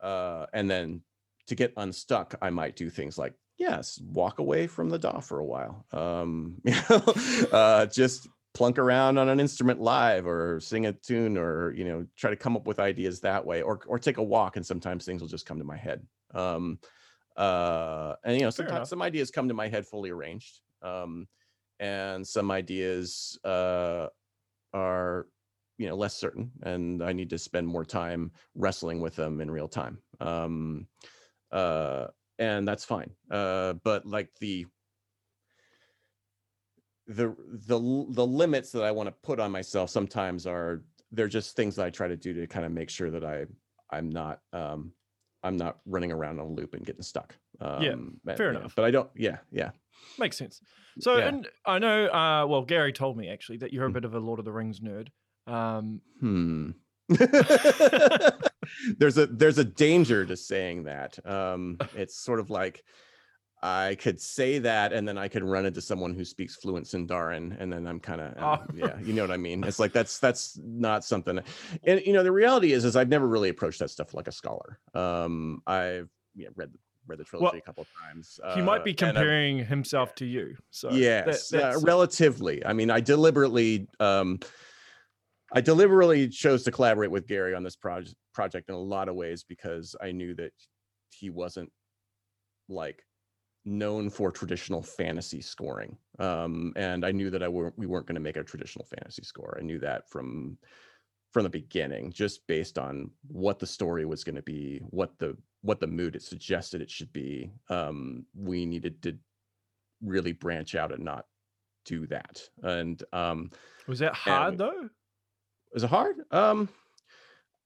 uh, 0.01 0.47
and 0.55 0.71
then 0.71 1.03
to 1.49 1.55
get 1.55 1.75
unstuck, 1.77 2.35
I 2.41 2.49
might 2.49 2.77
do 2.77 2.89
things 2.89 3.19
like, 3.19 3.35
yes, 3.59 4.01
walk 4.03 4.39
away 4.39 4.67
from 4.67 4.89
the 4.89 4.99
DAW 4.99 5.21
for 5.21 5.39
a 5.41 5.45
while. 5.45 5.85
Um, 5.93 6.57
you 6.65 6.73
know, 6.89 7.05
uh, 7.53 7.87
just 7.87 8.27
plunk 8.55 8.79
around 8.79 9.19
on 9.19 9.29
an 9.29 9.39
instrument 9.39 9.81
live 9.83 10.27
or 10.27 10.61
sing 10.61 10.87
a 10.87 10.95
tune 10.95 11.37
or, 11.37 11.75
you 11.75 11.85
know, 11.85 12.07
try 12.17 12.31
to 12.31 12.37
come 12.37 12.57
up 12.57 12.67
with 12.67 12.81
ideas 12.81 13.21
that 13.21 13.45
way 13.45 13.61
or, 13.61 13.81
or 13.87 13.99
take 13.99 14.17
a 14.17 14.23
walk. 14.23 14.57
And 14.57 14.65
sometimes 14.65 15.05
things 15.05 15.21
will 15.21 15.29
just 15.29 15.45
come 15.45 15.59
to 15.59 15.65
my 15.65 15.77
head. 15.77 16.01
Um, 16.33 16.79
uh, 17.37 18.15
and, 18.25 18.35
you 18.35 18.45
know, 18.45 18.51
sometimes 18.51 18.89
some 18.89 19.03
ideas 19.03 19.31
come 19.31 19.49
to 19.49 19.55
my 19.55 19.69
head 19.69 19.87
fully 19.87 20.09
arranged. 20.09 20.61
Um, 20.81 21.29
and 21.79 22.27
some 22.27 22.51
ideas 22.51 23.39
uh, 23.45 24.07
are 24.73 25.27
you 25.81 25.89
know 25.89 25.97
less 25.97 26.15
certain 26.15 26.51
and 26.65 27.03
i 27.03 27.11
need 27.11 27.31
to 27.31 27.39
spend 27.39 27.67
more 27.67 27.87
time 27.87 28.31
wrestling 28.55 29.01
with 29.01 29.17
them 29.17 29.41
in 29.41 29.51
real 29.51 29.67
time. 29.67 29.97
Um 30.21 30.87
uh 31.51 32.09
and 32.39 32.69
that's 32.69 32.85
fine. 32.85 33.11
Uh 33.31 33.73
but 33.83 34.05
like 34.05 34.29
the 34.41 34.67
the 37.07 37.35
the 37.67 38.07
the 38.11 38.27
limits 38.27 38.71
that 38.73 38.85
i 38.85 38.91
want 38.91 39.07
to 39.09 39.15
put 39.23 39.41
on 39.41 39.51
myself 39.51 39.89
sometimes 39.89 40.47
are 40.47 40.85
they're 41.13 41.27
just 41.27 41.57
things 41.57 41.75
that 41.77 41.87
i 41.87 41.91
try 41.91 42.07
to 42.07 42.17
do 42.17 42.35
to 42.35 42.47
kind 42.47 42.67
of 42.67 42.73
make 42.73 42.91
sure 42.91 43.11
that 43.11 43.25
i 43.25 43.47
i'm 43.91 44.11
not 44.11 44.41
um 44.53 44.93
i'm 45.43 45.57
not 45.57 45.79
running 45.87 46.13
around 46.13 46.39
on 46.39 46.47
a 46.47 46.51
loop 46.51 46.75
and 46.75 46.85
getting 46.85 47.03
stuck. 47.03 47.35
Um 47.59 47.83
yeah 48.27 48.37
fair 48.37 48.51
enough. 48.51 48.75
but 48.77 48.85
i 48.85 48.91
don't 48.91 49.09
yeah 49.17 49.39
yeah. 49.51 49.71
Makes 50.19 50.37
sense. 50.39 50.61
So 51.01 51.17
yeah. 51.17 51.29
and 51.29 51.49
i 51.65 51.79
know 51.79 52.07
uh 52.09 52.47
well 52.47 52.63
gary 52.67 52.93
told 52.93 53.17
me 53.17 53.31
actually 53.31 53.59
that 53.59 53.73
you're 53.73 53.87
a 53.87 53.91
mm. 53.91 53.95
bit 53.95 54.05
of 54.05 54.15
a 54.15 54.21
lord 54.21 54.39
of 54.39 54.45
the 54.45 54.53
rings 54.53 54.81
nerd 54.81 55.09
um, 55.47 56.01
hmm. 56.21 56.71
there's 58.99 59.19
a 59.19 59.27
there's 59.27 59.59
a 59.59 59.65
danger 59.65 60.25
to 60.25 60.37
saying 60.37 60.85
that. 60.85 61.19
Um, 61.27 61.79
it's 61.97 62.17
sort 62.19 62.41
of 62.41 62.51
like 62.51 62.85
I 63.63 63.97
could 63.97 64.21
say 64.21 64.59
that, 64.61 64.93
and 64.93 65.07
then 65.07 65.19
I 65.19 65.29
could 65.29 65.45
run 65.45 65.67
into 65.67 65.83
someone 65.83 66.15
who 66.15 66.25
speaks 66.25 66.57
fluent 66.57 66.87
Sindarin, 66.87 67.61
and 67.61 67.73
then 67.73 67.87
I'm 67.87 68.01
kind 68.01 68.21
of 68.21 68.35
Oh. 68.41 68.65
yeah, 68.75 68.99
you 69.01 69.13
know 69.13 69.23
what 69.23 69.31
I 69.31 69.37
mean. 69.37 69.63
It's 69.65 69.79
like 69.79 69.93
that's 69.93 70.19
that's 70.19 70.59
not 70.63 71.05
something. 71.05 71.41
And 71.85 72.01
you 72.07 72.13
know, 72.13 72.23
the 72.23 72.33
reality 72.33 72.73
is, 72.73 72.85
is 72.85 72.97
I've 72.97 73.09
never 73.09 73.27
really 73.29 73.49
approached 73.51 73.81
that 73.81 73.91
stuff 73.91 74.15
like 74.15 74.29
a 74.29 74.33
scholar. 74.33 74.79
Um, 74.95 75.63
I've 75.67 76.09
yeah, 76.35 76.49
read 76.57 76.71
read 77.07 77.19
the 77.19 77.25
trilogy 77.25 77.45
Well, 77.45 77.59
a 77.59 77.61
couple 77.61 77.83
of 77.83 77.89
times. 78.07 78.39
he 78.55 78.63
might 78.63 78.83
uh, 78.83 78.85
be 78.85 78.95
comparing 78.95 79.65
himself 79.65 80.15
to 80.17 80.25
you. 80.25 80.57
So 80.71 80.91
that- 80.91 80.99
yes 80.99 81.53
uh, 81.53 81.79
relatively 81.83 82.65
i 82.65 82.73
mean 82.73 82.91
i 82.91 83.01
deliberately 83.01 83.89
um 83.99 84.39
i 85.55 85.61
deliberately 85.61 86.29
chose 86.29 86.63
to 86.63 86.71
collaborate 86.71 87.11
with 87.11 87.27
gary 87.27 87.55
on 87.55 87.63
this 87.63 87.77
project 87.77 88.15
project 88.35 88.69
in 88.69 88.75
a 88.75 88.79
lot 88.79 89.09
of 89.09 89.15
ways 89.15 89.45
because 89.45 89.95
i 90.03 90.11
knew 90.11 90.35
that 90.35 90.53
he 91.11 91.31
wasn't 91.31 91.71
like 92.69 93.03
known 93.65 94.09
for 94.09 94.31
traditional 94.31 94.83
fantasy 94.83 95.41
scoring 95.41 95.97
um 96.19 96.73
and 96.77 97.05
i 97.05 97.13
knew 97.13 97.31
that 97.31 97.43
i 97.43 97.49
weren't 97.49 97.77
we 97.77 97.87
weren't 97.87 98.07
going 98.07 98.15
to 98.15 98.21
make 98.21 98.37
a 98.37 98.45
traditional 98.45 98.87
fantasy 98.87 99.23
score 99.23 99.57
i 99.61 99.63
knew 99.63 99.79
that 99.79 100.09
from 100.09 100.57
from 101.33 101.43
the 101.45 101.51
beginning 101.51 102.11
just 102.11 102.47
based 102.47 102.79
on 102.79 103.11
what 103.29 103.59
the 103.59 103.67
story 103.67 104.05
was 104.05 104.25
going 104.25 104.35
to 104.35 104.43
be 104.43 104.81
what 104.91 105.17
the 105.19 105.37
what 105.63 105.79
the 105.79 105.87
mood 105.87 106.17
it 106.17 106.23
suggested 106.23 106.81
it 106.81 106.91
should 106.91 107.13
be 107.13 107.51
um 107.69 108.25
we 108.35 108.65
needed 108.65 109.03
to 109.03 109.17
really 110.03 110.33
branch 110.33 110.75
out 110.75 110.93
and 110.93 111.05
not 111.05 111.27
do 111.85 112.07
that. 112.07 112.41
And 112.63 113.03
um 113.13 113.51
was 113.87 113.99
that 114.01 114.15
hard 114.15 114.55
we- 114.55 114.57
though? 114.59 114.89
Is 115.75 115.85
it 115.85 115.91
hard? 115.91 116.17
Um 116.31 116.69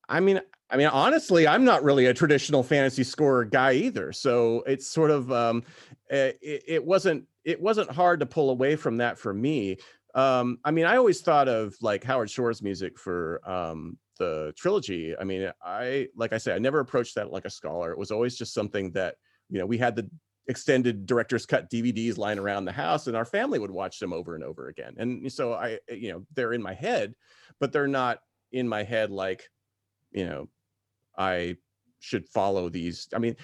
I 0.07 0.19
mean 0.19 0.41
I 0.69 0.77
mean 0.77 0.87
honestly, 0.87 1.47
I'm 1.47 1.63
not 1.63 1.83
really 1.83 2.07
a 2.07 2.13
traditional 2.13 2.63
fantasy 2.63 3.03
scorer 3.03 3.45
guy 3.45 3.73
either. 3.73 4.11
So 4.11 4.63
it's 4.67 4.87
sort 4.87 5.11
of 5.11 5.31
um 5.31 5.63
eh, 6.09 6.33
it, 6.41 6.63
it 6.67 6.85
wasn't 6.85 7.25
it 7.43 7.61
wasn't 7.61 7.91
hard 7.91 8.19
to 8.21 8.25
pull 8.25 8.49
away 8.49 8.75
from 8.75 8.97
that 8.97 9.17
for 9.17 9.33
me. 9.33 9.77
Um 10.13 10.59
I 10.63 10.71
mean 10.71 10.85
I 10.85 10.97
always 10.97 11.21
thought 11.21 11.47
of 11.47 11.75
like 11.81 12.03
Howard 12.03 12.29
Shore's 12.29 12.61
music 12.61 12.97
for 12.97 13.41
um 13.49 13.97
the 14.17 14.53
trilogy. 14.57 15.15
I 15.17 15.23
mean 15.23 15.51
I 15.63 16.07
like 16.15 16.33
I 16.33 16.37
said 16.37 16.55
I 16.55 16.59
never 16.59 16.79
approached 16.79 17.15
that 17.15 17.31
like 17.31 17.45
a 17.45 17.49
scholar. 17.49 17.91
It 17.91 17.97
was 17.97 18.11
always 18.11 18.37
just 18.37 18.53
something 18.53 18.91
that 18.91 19.15
you 19.49 19.59
know 19.59 19.65
we 19.65 19.77
had 19.77 19.95
the 19.95 20.09
extended 20.47 21.05
director's 21.05 21.45
cut 21.45 21.69
DVDs 21.69 22.17
lying 22.17 22.39
around 22.39 22.65
the 22.65 22.71
house 22.71 23.07
and 23.07 23.17
our 23.17 23.25
family 23.25 23.59
would 23.59 23.71
watch 23.71 23.99
them 23.99 24.13
over 24.13 24.35
and 24.35 24.43
over 24.43 24.67
again. 24.67 24.95
And 24.97 25.31
so 25.31 25.53
I 25.53 25.79
eh, 25.89 25.95
you 25.95 26.11
know 26.11 26.25
they're 26.33 26.53
in 26.53 26.61
my 26.61 26.73
head, 26.73 27.15
but 27.59 27.71
they're 27.71 27.87
not 27.87 28.19
in 28.51 28.67
my 28.67 28.83
head 28.83 29.11
like 29.11 29.49
you 30.11 30.25
know 30.25 30.49
I 31.17 31.57
should 31.99 32.27
follow 32.29 32.69
these. 32.69 33.07
I 33.13 33.19
mean 33.19 33.35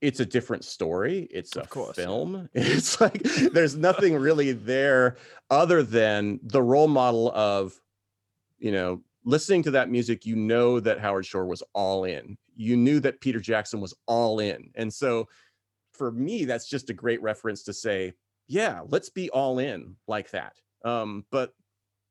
it's 0.00 0.20
a 0.20 0.26
different 0.26 0.64
story. 0.64 1.26
It's 1.30 1.56
a 1.56 1.62
Of 1.62 1.70
course, 1.70 1.98
yeah. 1.98 2.04
film. 2.04 2.48
It's 2.54 3.00
like 3.00 3.22
there's 3.22 3.74
nothing 3.74 4.14
really 4.14 4.52
there 4.52 5.16
other 5.50 5.82
than 5.82 6.40
the 6.42 6.62
role 6.62 6.88
model 6.88 7.32
of 7.34 7.72
you 8.58 8.70
know 8.70 9.02
listening 9.24 9.62
to 9.62 9.70
that 9.72 9.90
music 9.90 10.26
you 10.26 10.36
know 10.36 10.78
that 10.80 11.00
Howard 11.00 11.26
Shore 11.26 11.46
was 11.46 11.62
all 11.72 12.04
in. 12.04 12.36
You 12.54 12.76
knew 12.76 13.00
that 13.00 13.20
Peter 13.20 13.40
Jackson 13.40 13.80
was 13.80 13.94
all 14.06 14.38
in. 14.38 14.70
And 14.76 14.92
so 14.92 15.28
for 15.94 16.10
me 16.10 16.44
that's 16.44 16.68
just 16.68 16.90
a 16.90 16.94
great 16.94 17.22
reference 17.22 17.62
to 17.62 17.72
say 17.72 18.12
yeah 18.46 18.80
let's 18.88 19.08
be 19.08 19.30
all 19.30 19.58
in 19.58 19.96
like 20.06 20.30
that. 20.30 20.56
Um 20.84 21.24
but 21.30 21.54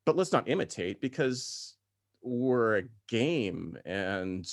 but 0.05 0.15
let's 0.15 0.31
not 0.31 0.49
imitate 0.49 0.99
because 1.01 1.75
we're 2.21 2.77
a 2.77 2.83
game 3.07 3.77
and 3.85 4.49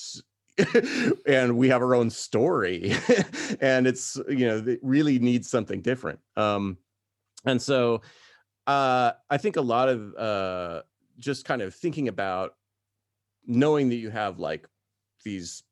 and 1.26 1.56
we 1.56 1.68
have 1.68 1.80
our 1.80 1.94
own 1.94 2.10
story 2.10 2.92
and 3.60 3.86
it's 3.86 4.18
you 4.28 4.46
know 4.46 4.58
it 4.58 4.80
really 4.82 5.18
needs 5.18 5.48
something 5.48 5.80
different. 5.80 6.18
Um 6.36 6.76
and 7.44 7.60
so 7.60 8.02
uh 8.66 9.12
i 9.30 9.38
think 9.38 9.56
a 9.56 9.60
lot 9.60 9.88
of 9.88 10.14
uh 10.16 10.82
just 11.18 11.44
kind 11.44 11.62
of 11.62 11.74
thinking 11.74 12.08
about 12.08 12.54
knowing 13.46 13.88
that 13.88 13.96
you 13.96 14.10
have 14.10 14.38
like 14.38 14.68
these 15.24 15.62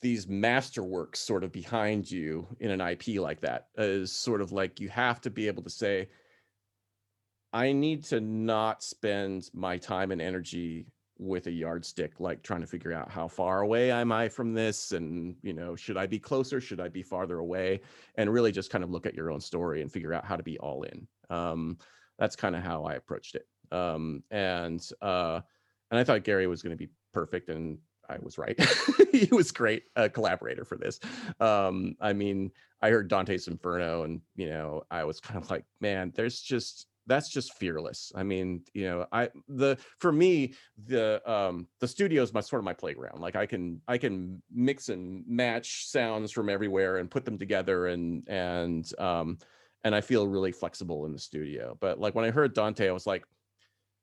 these 0.00 0.26
masterworks 0.26 1.16
sort 1.16 1.42
of 1.42 1.52
behind 1.52 2.10
you 2.10 2.46
in 2.60 2.70
an 2.70 2.80
IP 2.80 3.20
like 3.20 3.40
that 3.40 3.68
is 3.76 4.12
sort 4.12 4.40
of 4.40 4.52
like 4.52 4.80
you 4.80 4.88
have 4.88 5.20
to 5.20 5.30
be 5.30 5.46
able 5.46 5.62
to 5.62 5.70
say, 5.70 6.08
I 7.52 7.72
need 7.72 8.04
to 8.04 8.20
not 8.20 8.82
spend 8.82 9.50
my 9.52 9.78
time 9.78 10.12
and 10.12 10.20
energy 10.20 10.86
with 11.18 11.48
a 11.48 11.50
yardstick, 11.50 12.20
like 12.20 12.42
trying 12.42 12.60
to 12.60 12.66
figure 12.66 12.92
out 12.92 13.10
how 13.10 13.26
far 13.26 13.62
away 13.62 13.90
am 13.90 14.12
I 14.12 14.28
from 14.28 14.54
this, 14.54 14.92
and 14.92 15.34
you 15.42 15.52
know, 15.52 15.74
should 15.74 15.96
I 15.96 16.06
be 16.06 16.18
closer, 16.18 16.60
should 16.60 16.80
I 16.80 16.88
be 16.88 17.02
farther 17.02 17.38
away, 17.38 17.80
and 18.14 18.32
really 18.32 18.52
just 18.52 18.70
kind 18.70 18.84
of 18.84 18.90
look 18.90 19.06
at 19.06 19.14
your 19.14 19.30
own 19.30 19.40
story 19.40 19.82
and 19.82 19.90
figure 19.90 20.14
out 20.14 20.24
how 20.24 20.36
to 20.36 20.42
be 20.42 20.58
all 20.58 20.84
in. 20.84 21.08
Um, 21.28 21.78
that's 22.18 22.36
kind 22.36 22.54
of 22.54 22.62
how 22.62 22.84
I 22.84 22.94
approached 22.94 23.34
it, 23.34 23.48
um, 23.72 24.22
and 24.30 24.86
uh, 25.02 25.40
and 25.90 25.98
I 25.98 26.04
thought 26.04 26.22
Gary 26.22 26.46
was 26.46 26.62
going 26.62 26.76
to 26.76 26.76
be 26.76 26.92
perfect, 27.12 27.48
and 27.48 27.78
I 28.08 28.16
was 28.20 28.38
right. 28.38 28.58
he 29.12 29.28
was 29.30 29.52
great 29.52 29.84
a 29.96 30.08
collaborator 30.08 30.64
for 30.64 30.76
this. 30.76 31.00
Um, 31.40 31.96
I 32.00 32.12
mean, 32.12 32.50
I 32.80 32.90
heard 32.90 33.08
Dante's 33.08 33.48
Inferno, 33.48 34.04
and 34.04 34.20
you 34.36 34.48
know, 34.48 34.82
I 34.90 35.04
was 35.04 35.20
kind 35.20 35.42
of 35.42 35.50
like, 35.50 35.64
man, 35.80 36.12
there's 36.14 36.40
just 36.40 36.86
that's 37.08 37.30
just 37.30 37.54
fearless. 37.54 38.12
I 38.14 38.22
mean, 38.22 38.62
you 38.74 38.84
know, 38.84 39.06
I 39.10 39.30
the 39.48 39.78
for 39.98 40.12
me 40.12 40.54
the 40.86 41.22
um 41.30 41.66
the 41.80 41.88
studio 41.88 42.22
is 42.22 42.34
my 42.34 42.40
sort 42.40 42.60
of 42.60 42.64
my 42.64 42.74
playground. 42.74 43.20
Like 43.20 43.34
I 43.34 43.46
can 43.46 43.80
I 43.88 43.98
can 43.98 44.42
mix 44.52 44.90
and 44.90 45.24
match 45.26 45.86
sounds 45.86 46.30
from 46.30 46.48
everywhere 46.48 46.98
and 46.98 47.10
put 47.10 47.24
them 47.24 47.38
together 47.38 47.88
and 47.88 48.28
and 48.28 48.88
um 48.98 49.38
and 49.84 49.94
I 49.94 50.00
feel 50.00 50.28
really 50.28 50.52
flexible 50.52 51.06
in 51.06 51.12
the 51.12 51.18
studio. 51.18 51.76
But 51.80 51.98
like 51.98 52.14
when 52.14 52.24
I 52.24 52.30
heard 52.30 52.52
Dante, 52.52 52.88
I 52.88 52.92
was 52.92 53.06
like, 53.06 53.24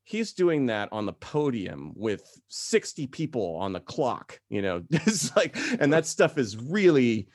he's 0.05 0.33
doing 0.33 0.67
that 0.67 0.87
on 0.91 1.05
the 1.05 1.13
podium 1.13 1.91
with 1.95 2.39
60 2.47 3.07
people 3.07 3.57
on 3.57 3.73
the 3.73 3.79
clock 3.79 4.39
you 4.49 4.61
know? 4.61 4.81
It's 4.91 5.35
like 5.35 5.57
and 5.79 5.91
that 5.91 6.05
stuff 6.05 6.37
is 6.37 6.55
really 6.55 7.27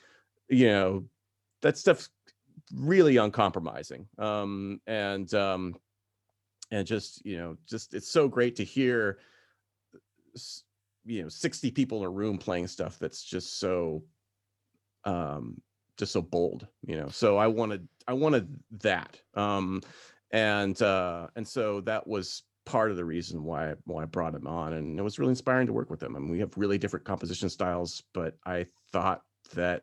you 0.49 0.69
know 0.69 1.05
that 1.63 1.77
stuff's 1.77 2.09
really 2.75 3.17
uncompromising. 3.17 4.07
Um 4.19 4.81
and 4.87 5.33
um 5.35 5.75
and 6.71 6.87
just 6.87 7.25
you 7.27 7.37
know 7.37 7.57
just 7.69 7.95
it's 7.95 8.09
so 8.11 8.29
great 8.29 8.57
to 8.57 8.65
hear 8.65 9.19
you 11.05 11.23
know 11.23 11.29
60 11.29 11.71
people 11.73 11.99
in 11.99 12.05
a 12.05 12.11
room 12.11 12.39
playing 12.39 12.69
stuff 12.69 12.99
that's 13.01 13.23
just 13.23 13.59
so 13.59 14.05
um 15.05 15.61
just 15.97 16.13
so 16.13 16.23
bold 16.23 16.67
you 16.87 16.97
know? 16.97 17.09
So 17.09 17.37
i 17.37 17.49
wanted 17.49 17.89
i 18.07 18.13
wanted 18.13 18.49
that. 18.83 19.21
Um 19.35 19.83
and 20.31 20.81
uh 20.81 21.27
and 21.35 21.47
so 21.47 21.81
that 21.83 22.07
was 22.07 22.45
part 22.67 22.91
of 22.91 22.97
the 22.97 23.05
reason 23.05 23.43
why 23.43 23.75
why 23.85 24.03
I 24.03 24.07
brought 24.07 24.35
him 24.35 24.47
on 24.47 24.75
and 24.75 24.99
it 24.99 25.03
was 25.03 25.19
really 25.19 25.31
inspiring 25.31 25.67
to 25.67 25.73
work 25.73 25.91
with 25.91 26.03
him. 26.03 26.17
I 26.17 26.19
mean 26.19 26.31
we 26.31 26.41
have 26.41 26.57
really 26.57 26.79
different 26.79 27.05
composition 27.05 27.49
styles 27.49 28.03
but 28.15 28.37
I 28.47 28.67
thought 28.93 29.23
that 29.55 29.83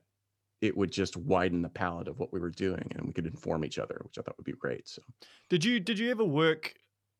it 0.61 0.75
would 0.75 0.91
just 0.91 1.15
widen 1.17 1.61
the 1.61 1.69
palette 1.69 2.07
of 2.07 2.19
what 2.19 2.33
we 2.33 2.39
were 2.39 2.49
doing 2.49 2.91
and 2.95 3.05
we 3.05 3.13
could 3.13 3.27
inform 3.27 3.65
each 3.65 3.79
other 3.79 3.99
which 4.03 4.17
I 4.17 4.21
thought 4.21 4.37
would 4.37 4.45
be 4.45 4.53
great. 4.53 4.87
So 4.87 5.01
Did 5.49 5.65
you 5.65 5.79
did 5.79 5.99
you 5.99 6.11
ever 6.11 6.23
work 6.23 6.73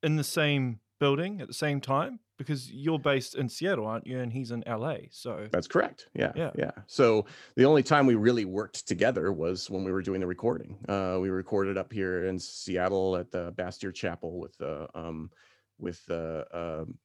in 0.04 0.16
the 0.16 0.24
same 0.24 0.80
building 1.00 1.42
at 1.42 1.48
the 1.48 1.54
same 1.54 1.82
time? 1.82 2.20
Because 2.38 2.72
you're 2.72 3.00
based 3.00 3.36
in 3.36 3.50
Seattle, 3.50 3.88
aren't 3.88 4.06
you? 4.06 4.20
And 4.20 4.32
he's 4.32 4.52
in 4.52 4.64
LA. 4.68 4.98
So 5.10 5.48
that's 5.52 5.68
correct. 5.68 6.08
Yeah. 6.14 6.32
Yeah. 6.36 6.52
Yeah. 6.56 6.72
So 6.86 7.26
the 7.56 7.66
only 7.66 7.84
time 7.84 8.06
we 8.06 8.16
really 8.16 8.46
worked 8.46 8.88
together 8.88 9.32
was 9.34 9.70
when 9.70 9.84
we 9.84 9.92
were 9.92 10.04
doing 10.04 10.20
the 10.20 10.28
recording. 10.28 10.78
Uh 10.88 11.18
we 11.20 11.30
recorded 11.30 11.78
up 11.78 11.92
here 11.92 12.26
in 12.26 12.38
Seattle 12.38 13.16
at 13.16 13.32
the 13.32 13.54
Bastyr 13.54 13.94
Chapel 13.94 14.40
with 14.40 14.56
the 14.58 14.88
um 14.94 15.32
with 15.80 16.02
uh 16.10 16.44
um 16.54 16.98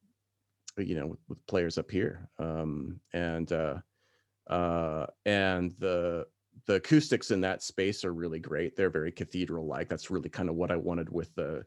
you 0.79 0.95
know 0.95 1.07
with, 1.07 1.21
with 1.29 1.47
players 1.47 1.79
up 1.79 1.91
here 1.91 2.29
um 2.39 2.99
and 3.13 3.53
uh 3.53 3.77
uh 4.49 5.07
and 5.27 5.73
the 5.79 6.27
the 6.67 6.75
acoustics 6.75 7.31
in 7.31 7.41
that 7.41 7.63
space 7.63 8.05
are 8.05 8.15
really 8.15 8.39
great 8.39 8.77
they're 8.77 8.91
very 8.91 9.13
cathedral 9.13 9.67
like 9.67 9.89
that's 9.89 10.11
really 10.11 10.29
kind 10.29 10.49
of 10.49 10.55
what 10.55 10.71
i 10.71 10.77
wanted 10.77 11.11
with 11.11 11.35
the 11.35 11.63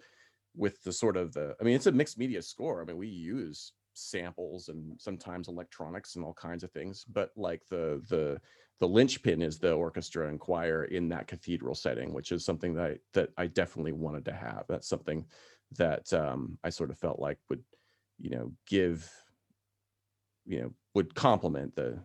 with 0.55 0.83
the 0.83 0.91
sort 0.91 1.17
of 1.17 1.33
the 1.33 1.55
i 1.59 1.63
mean 1.63 1.75
it's 1.75 1.87
a 1.87 1.91
mixed 1.91 2.17
media 2.17 2.41
score. 2.41 2.81
I 2.81 2.85
mean 2.85 2.97
we 2.97 3.07
use 3.07 3.73
samples 3.93 4.67
and 4.69 4.99
sometimes 4.99 5.47
electronics 5.47 6.15
and 6.15 6.25
all 6.25 6.33
kinds 6.33 6.63
of 6.63 6.71
things 6.71 7.05
but 7.05 7.31
like 7.37 7.61
the 7.69 8.01
the 8.09 8.39
the 8.81 8.87
linchpin 8.87 9.41
is 9.41 9.57
the 9.57 9.71
orchestra 9.71 10.27
and 10.27 10.39
choir 10.39 10.83
in 10.85 11.07
that 11.09 11.27
cathedral 11.27 11.73
setting 11.73 12.13
which 12.13 12.31
is 12.33 12.43
something 12.43 12.73
that 12.75 12.85
I, 12.91 12.97
that 13.13 13.29
I 13.37 13.47
definitely 13.47 13.93
wanted 13.93 14.25
to 14.25 14.33
have. 14.33 14.65
That's 14.67 14.87
something 14.89 15.25
that 15.77 16.11
um 16.13 16.57
I 16.63 16.69
sort 16.69 16.89
of 16.91 16.97
felt 16.97 17.19
like 17.19 17.37
would 17.49 17.63
you 18.19 18.31
know 18.31 18.51
give 18.67 19.09
you 20.45 20.61
know 20.61 20.73
would 20.93 21.15
complement 21.15 21.75
the 21.75 21.99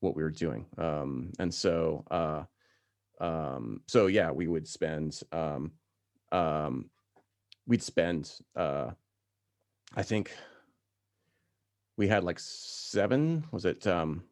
what 0.00 0.14
we 0.14 0.22
were 0.22 0.30
doing. 0.30 0.66
Um 0.76 1.32
and 1.38 1.52
so 1.52 2.04
uh 2.10 2.44
um 3.24 3.80
so 3.86 4.06
yeah 4.06 4.30
we 4.30 4.46
would 4.46 4.68
spend 4.68 5.20
um 5.32 5.72
um 6.32 6.90
we'd 7.66 7.82
spend 7.82 8.32
uh 8.56 8.90
i 9.96 10.02
think 10.02 10.32
we 11.96 12.08
had 12.08 12.24
like 12.24 12.38
seven. 12.38 13.44
Was 13.52 13.64
it? 13.64 13.86
Um, 13.86 14.24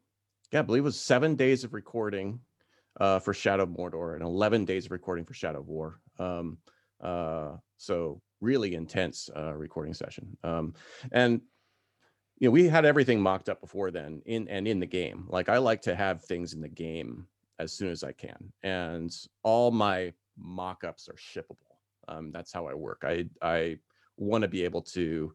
yeah, 0.51 0.61
I 0.61 0.63
believe 0.63 0.83
it 0.83 0.85
was 0.85 1.01
seven 1.01 1.35
days 1.35 1.65
of 1.65 1.73
recording 1.75 2.41
uh, 3.01 3.19
for 3.21 3.33
Shadow 3.33 3.63
of 3.63 3.71
Mordor 3.71 4.15
and 4.15 4.23
11 4.23 4.65
days 4.65 4.87
of 4.87 4.93
recording 4.93 5.25
for 5.25 5.35
Shadow 5.35 5.61
of 5.61 5.69
War. 5.69 6.01
Um, 6.19 6.59
uh, 7.01 7.53
so 7.79 8.21
really 8.41 8.75
intense 8.75 9.31
uh, 9.35 9.55
recording 9.55 9.95
session. 9.95 10.37
Um, 10.45 10.75
and 11.13 11.41
you 12.39 12.49
know, 12.49 12.53
we 12.53 12.69
had 12.69 12.85
everything 12.85 13.21
mocked 13.21 13.49
up 13.49 13.61
before 13.61 13.91
then 13.91 14.21
in 14.27 14.49
and 14.49 14.67
in 14.67 14.81
the 14.81 14.87
game. 14.87 15.27
Like 15.29 15.49
I 15.49 15.59
like 15.59 15.83
to 15.83 15.95
have 15.95 16.25
things 16.25 16.55
in 16.55 16.61
the 16.61 16.69
game 16.69 17.27
as 17.59 17.73
soon 17.73 17.89
as 17.91 18.03
I 18.03 18.13
can, 18.13 18.53
and 18.63 19.15
all 19.45 19.71
my 19.71 20.13
mock-ups 20.37 21.09
are 21.09 21.15
shippable. 21.15 21.72
Um, 22.09 22.31
that's 22.33 22.53
how 22.53 22.67
I 22.67 22.75
work. 22.75 23.03
I 23.05 23.27
I 23.41 23.79
want 24.17 24.43
to 24.43 24.49
be 24.49 24.65
able 24.65 24.83
to 24.83 25.33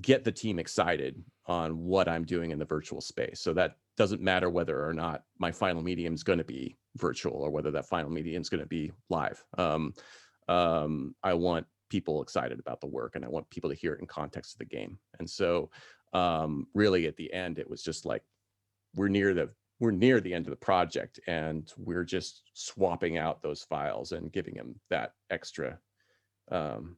get 0.00 0.24
the 0.24 0.32
team 0.32 0.58
excited 0.58 1.22
on 1.46 1.78
what 1.78 2.08
I'm 2.08 2.24
doing 2.24 2.50
in 2.50 2.58
the 2.58 2.64
virtual 2.64 3.00
space. 3.00 3.40
So 3.40 3.52
that 3.54 3.76
doesn't 3.96 4.20
matter 4.20 4.48
whether 4.48 4.86
or 4.86 4.94
not 4.94 5.24
my 5.38 5.50
final 5.50 5.82
medium 5.82 6.14
is 6.14 6.22
going 6.22 6.38
to 6.38 6.44
be 6.44 6.76
virtual 6.96 7.42
or 7.42 7.50
whether 7.50 7.70
that 7.72 7.88
final 7.88 8.10
medium 8.10 8.40
is 8.40 8.48
going 8.48 8.62
to 8.62 8.66
be 8.66 8.92
live. 9.08 9.42
Um, 9.58 9.94
um, 10.48 11.14
I 11.22 11.34
want 11.34 11.66
people 11.88 12.22
excited 12.22 12.60
about 12.60 12.80
the 12.80 12.86
work 12.86 13.16
and 13.16 13.24
I 13.24 13.28
want 13.28 13.50
people 13.50 13.68
to 13.68 13.76
hear 13.76 13.92
it 13.92 14.00
in 14.00 14.06
context 14.06 14.54
of 14.54 14.58
the 14.58 14.64
game. 14.64 14.98
And 15.18 15.28
so 15.28 15.70
um, 16.12 16.66
really 16.72 17.06
at 17.06 17.16
the 17.16 17.32
end, 17.32 17.58
it 17.58 17.68
was 17.68 17.82
just 17.82 18.06
like 18.06 18.22
we're 18.94 19.08
near 19.08 19.34
the 19.34 19.50
we're 19.80 19.90
near 19.90 20.20
the 20.20 20.34
end 20.34 20.46
of 20.46 20.50
the 20.50 20.56
project 20.56 21.18
and 21.26 21.72
we're 21.78 22.04
just 22.04 22.42
swapping 22.52 23.16
out 23.16 23.42
those 23.42 23.62
files 23.62 24.12
and 24.12 24.30
giving 24.30 24.54
them 24.54 24.78
that 24.90 25.14
extra 25.30 25.78
um, 26.50 26.96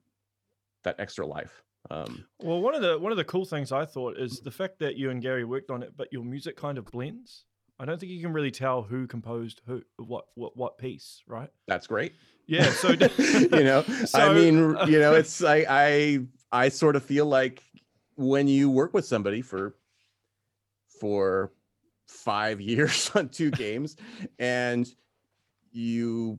that 0.84 0.96
extra 0.98 1.26
life. 1.26 1.62
Um, 1.90 2.24
well, 2.40 2.60
one 2.60 2.74
of 2.74 2.82
the 2.82 2.98
one 2.98 3.12
of 3.12 3.18
the 3.18 3.24
cool 3.24 3.44
things 3.44 3.72
I 3.72 3.84
thought 3.84 4.16
is 4.16 4.40
the 4.40 4.50
fact 4.50 4.78
that 4.78 4.96
you 4.96 5.10
and 5.10 5.20
Gary 5.20 5.44
worked 5.44 5.70
on 5.70 5.82
it, 5.82 5.92
but 5.96 6.12
your 6.12 6.24
music 6.24 6.56
kind 6.56 6.78
of 6.78 6.84
blends. 6.86 7.44
I 7.80 7.84
don't 7.84 7.98
think 7.98 8.12
you 8.12 8.22
can 8.22 8.32
really 8.32 8.52
tell 8.52 8.82
who 8.82 9.06
composed 9.06 9.62
who 9.66 9.82
what 9.96 10.26
what 10.34 10.56
what 10.56 10.78
piece, 10.78 11.22
right? 11.26 11.50
That's 11.66 11.86
great. 11.86 12.14
Yeah, 12.46 12.70
so 12.70 12.90
you 13.18 13.64
know, 13.64 13.82
so, 13.82 14.18
I 14.18 14.32
mean, 14.32 14.76
you 14.86 15.00
know, 15.00 15.14
it's 15.14 15.40
like 15.40 15.66
I 15.68 16.20
I 16.52 16.68
sort 16.68 16.94
of 16.94 17.04
feel 17.04 17.26
like 17.26 17.62
when 18.16 18.46
you 18.46 18.70
work 18.70 18.94
with 18.94 19.04
somebody 19.04 19.42
for 19.42 19.74
for 21.00 21.52
5 22.06 22.60
years 22.60 23.10
on 23.14 23.28
two 23.28 23.50
games 23.50 23.96
and 24.38 24.86
you 25.72 26.38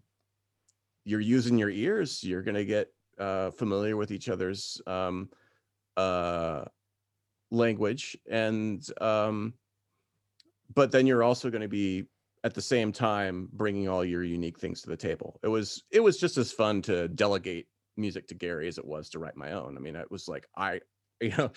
you're 1.03 1.19
using 1.19 1.57
your 1.57 1.69
ears, 1.69 2.23
you're 2.23 2.43
going 2.43 2.55
to 2.55 2.63
get 2.63 2.92
uh, 3.19 3.51
familiar 3.51 3.97
with 3.97 4.11
each 4.11 4.29
other's 4.29 4.81
um, 4.87 5.29
uh, 5.97 6.65
language 7.51 8.17
and 8.29 8.85
um, 9.01 9.53
but 10.73 10.91
then 10.91 11.05
you're 11.05 11.23
also 11.23 11.49
going 11.49 11.61
to 11.61 11.67
be 11.67 12.05
at 12.43 12.53
the 12.53 12.61
same 12.61 12.91
time 12.91 13.47
bringing 13.53 13.87
all 13.87 14.03
your 14.03 14.23
unique 14.23 14.59
things 14.59 14.81
to 14.81 14.89
the 14.89 14.97
table. 14.97 15.39
It 15.43 15.47
was 15.47 15.83
it 15.91 16.01
was 16.01 16.17
just 16.17 16.37
as 16.37 16.51
fun 16.51 16.81
to 16.83 17.07
delegate 17.07 17.67
music 17.95 18.27
to 18.27 18.35
gary 18.35 18.67
as 18.67 18.77
it 18.77 18.85
was 18.85 19.09
to 19.09 19.19
write 19.19 19.37
my 19.37 19.51
own. 19.51 19.77
I 19.77 19.79
mean 19.79 19.95
it 19.95 20.11
was 20.11 20.27
like 20.27 20.47
i 20.57 20.79
you 21.21 21.31
know 21.37 21.51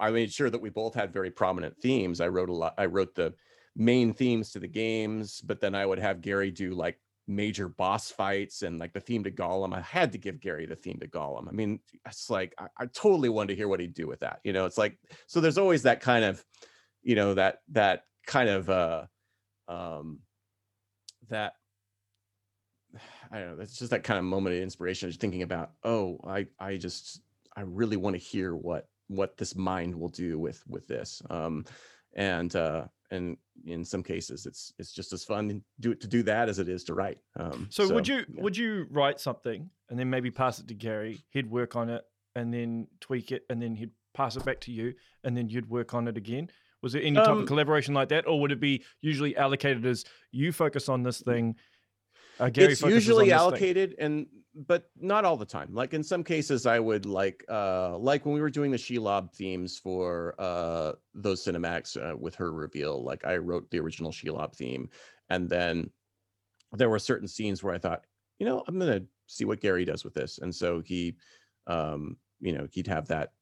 i 0.00 0.10
made 0.10 0.32
sure 0.32 0.50
that 0.50 0.60
we 0.60 0.70
both 0.70 0.94
had 0.94 1.12
very 1.12 1.30
prominent 1.30 1.76
themes. 1.80 2.20
I 2.20 2.28
wrote 2.28 2.48
a 2.48 2.54
lot 2.54 2.74
i 2.78 2.86
wrote 2.86 3.14
the 3.14 3.34
main 3.76 4.12
themes 4.12 4.50
to 4.50 4.58
the 4.58 4.66
games 4.66 5.40
but 5.42 5.60
then 5.60 5.76
i 5.76 5.86
would 5.86 5.98
have 6.00 6.20
gary 6.20 6.50
do 6.50 6.74
like 6.74 6.98
major 7.30 7.68
boss 7.68 8.10
fights 8.10 8.62
and 8.62 8.78
like 8.78 8.92
the 8.92 9.00
theme 9.00 9.24
to 9.24 9.30
Gollum. 9.30 9.74
I 9.74 9.80
had 9.80 10.12
to 10.12 10.18
give 10.18 10.40
Gary 10.40 10.66
the 10.66 10.76
theme 10.76 10.98
to 11.00 11.08
Gollum. 11.08 11.48
I 11.48 11.52
mean, 11.52 11.80
it's 12.04 12.28
like 12.28 12.54
I, 12.58 12.66
I, 12.76 12.86
totally 12.86 13.28
wanted 13.28 13.48
to 13.48 13.56
hear 13.56 13.68
what 13.68 13.80
he'd 13.80 13.94
do 13.94 14.08
with 14.08 14.20
that. 14.20 14.40
You 14.44 14.52
know, 14.52 14.66
it's 14.66 14.76
like 14.76 14.98
so 15.26 15.40
there's 15.40 15.58
always 15.58 15.84
that 15.84 16.00
kind 16.00 16.24
of, 16.24 16.44
you 17.02 17.14
know, 17.14 17.34
that 17.34 17.60
that 17.70 18.04
kind 18.26 18.50
of 18.50 18.68
uh 18.68 19.04
um 19.68 20.18
that 21.28 21.54
I 23.30 23.38
don't 23.38 23.56
know, 23.56 23.62
it's 23.62 23.78
just 23.78 23.92
that 23.92 24.02
kind 24.02 24.18
of 24.18 24.24
moment 24.24 24.56
of 24.56 24.62
inspiration, 24.62 25.08
just 25.08 25.20
thinking 25.20 25.42
about, 25.42 25.70
oh, 25.84 26.18
I 26.26 26.46
I 26.58 26.76
just 26.76 27.22
I 27.56 27.62
really 27.62 27.96
want 27.96 28.14
to 28.14 28.20
hear 28.20 28.54
what 28.56 28.88
what 29.06 29.36
this 29.36 29.54
mind 29.54 29.94
will 29.94 30.08
do 30.08 30.38
with 30.38 30.62
with 30.66 30.88
this. 30.88 31.22
Um 31.30 31.64
and 32.14 32.54
uh 32.56 32.86
and 33.10 33.36
in 33.66 33.84
some 33.84 34.02
cases 34.02 34.46
it's 34.46 34.72
it's 34.78 34.92
just 34.92 35.12
as 35.12 35.24
fun 35.24 35.48
to 35.48 35.60
do 35.80 35.94
to 35.94 36.06
do 36.06 36.22
that 36.22 36.48
as 36.48 36.58
it 36.58 36.68
is 36.68 36.84
to 36.84 36.94
write 36.94 37.18
um, 37.38 37.66
so, 37.70 37.86
so, 37.86 37.94
would 37.94 38.06
you 38.06 38.24
yeah. 38.32 38.42
would 38.42 38.56
you 38.56 38.86
write 38.90 39.20
something 39.20 39.68
and 39.88 39.98
then 39.98 40.08
maybe 40.08 40.30
pass 40.30 40.58
it 40.58 40.68
to 40.68 40.74
gary 40.74 41.22
he'd 41.30 41.50
work 41.50 41.76
on 41.76 41.88
it 41.90 42.02
and 42.36 42.52
then 42.52 42.86
tweak 43.00 43.32
it 43.32 43.44
and 43.50 43.60
then 43.60 43.74
he'd 43.74 43.90
pass 44.14 44.36
it 44.36 44.44
back 44.44 44.60
to 44.60 44.72
you 44.72 44.94
and 45.24 45.36
then 45.36 45.48
you'd 45.48 45.68
work 45.68 45.94
on 45.94 46.08
it 46.08 46.16
again 46.16 46.48
was 46.82 46.92
there 46.92 47.02
any 47.02 47.16
type 47.16 47.28
um, 47.28 47.40
of 47.40 47.46
collaboration 47.46 47.92
like 47.94 48.08
that 48.08 48.26
or 48.26 48.40
would 48.40 48.52
it 48.52 48.60
be 48.60 48.82
usually 49.00 49.36
allocated 49.36 49.84
as 49.84 50.04
you 50.32 50.52
focus 50.52 50.88
on 50.88 51.02
this 51.02 51.20
thing 51.20 51.54
uh, 52.40 52.50
it's 52.70 52.82
usually 52.82 53.32
allocated 53.32 53.94
and 53.98 54.26
but 54.54 54.90
not 54.96 55.24
all 55.24 55.36
the 55.36 55.46
time. 55.46 55.72
Like 55.72 55.94
in 55.94 56.02
some 56.02 56.24
cases, 56.24 56.66
I 56.66 56.80
would 56.80 57.06
like 57.06 57.44
uh 57.48 57.96
like 57.98 58.24
when 58.24 58.34
we 58.34 58.40
were 58.40 58.50
doing 58.50 58.70
the 58.70 58.76
Shelob 58.76 59.32
themes 59.32 59.78
for 59.78 60.34
uh 60.38 60.92
those 61.14 61.44
cinematics 61.44 61.96
uh, 61.96 62.16
with 62.16 62.34
her 62.36 62.52
reveal. 62.52 63.02
Like 63.04 63.24
I 63.24 63.36
wrote 63.36 63.70
the 63.70 63.78
original 63.78 64.10
Shelob 64.10 64.54
theme, 64.54 64.88
and 65.28 65.48
then 65.48 65.90
there 66.72 66.90
were 66.90 66.98
certain 66.98 67.28
scenes 67.28 67.62
where 67.62 67.74
I 67.74 67.78
thought, 67.78 68.04
you 68.38 68.46
know, 68.46 68.64
I'm 68.66 68.78
gonna 68.78 69.02
see 69.26 69.44
what 69.44 69.60
Gary 69.60 69.84
does 69.84 70.04
with 70.04 70.14
this, 70.14 70.38
and 70.38 70.54
so 70.54 70.80
he, 70.80 71.16
um, 71.66 72.16
you 72.40 72.52
know, 72.52 72.66
he'd 72.72 72.86
have 72.86 73.06
that, 73.08 73.32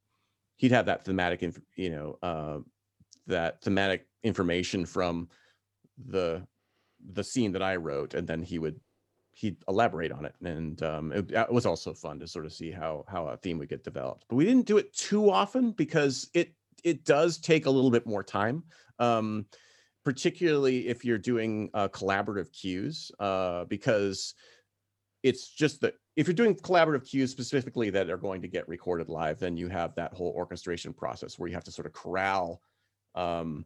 he'd 0.57 0.73
have 0.73 0.87
that 0.87 1.05
thematic, 1.05 1.43
inf- 1.43 1.61
you 1.77 1.91
know, 1.91 2.19
uh, 2.23 2.59
that 3.27 3.63
thematic 3.63 4.07
information 4.23 4.85
from 4.85 5.29
the 6.07 6.47
the 7.13 7.25
scene 7.25 7.53
that 7.53 7.63
I 7.63 7.77
wrote, 7.77 8.15
and 8.15 8.27
then 8.27 8.43
he 8.43 8.59
would 8.59 8.81
he'd 9.39 9.57
elaborate 9.69 10.11
on 10.11 10.25
it 10.25 10.35
and 10.43 10.83
um, 10.83 11.13
it, 11.13 11.31
it, 11.31 11.53
was 11.53 11.65
also 11.65 11.95
fun 11.95 12.19
to 12.19 12.27
sort 12.27 12.45
of 12.45 12.53
see 12.53 12.73
how 12.73 13.05
how 13.07 13.29
a 13.29 13.37
theme 13.37 13.57
would 13.59 13.69
get 13.69 13.85
developed. 13.85 14.25
But 14.29 14.35
we 14.37 14.45
didn't 14.45 14.67
do 14.67 14.79
it 14.79 14.93
too 14.93 15.31
often 15.31 15.71
because 15.71 16.29
it 16.35 16.55
it 16.83 17.05
does 17.05 17.39
take 17.39 17.67
a 17.67 17.71
little 17.71 17.91
bit 17.91 18.07
more 18.07 18.25
time 18.25 18.65
um, 18.99 19.47
particularly 20.05 20.89
if 20.89 21.05
you're 21.05 21.19
doing 21.19 21.71
uh, 21.75 21.87
collaborative 21.89 22.53
cues 22.53 23.13
uh, 23.21 23.65
because 23.67 24.35
it's 25.23 25.49
just 25.49 25.81
that 25.83 25.95
if 26.17 26.27
you're 26.27 26.35
doing 26.35 26.57
collaborative 26.57 27.09
cues 27.09 27.31
specifically 27.31 27.91
that 27.91 28.11
are 28.11 28.17
going 28.17 28.43
to 28.43 28.49
get 28.49 28.69
recorded 28.69 29.09
live 29.09 29.39
then 29.39 29.57
you 29.57 29.69
have 29.69 29.95
that 29.95 30.15
whole 30.15 30.33
orchestration 30.37 30.93
process 30.93 31.39
where 31.39 31.49
you 31.49 31.55
have 31.55 31.65
to 31.65 31.73
sort 31.73 31.87
of 31.87 31.93
corral 31.93 32.61
um, 33.15 33.65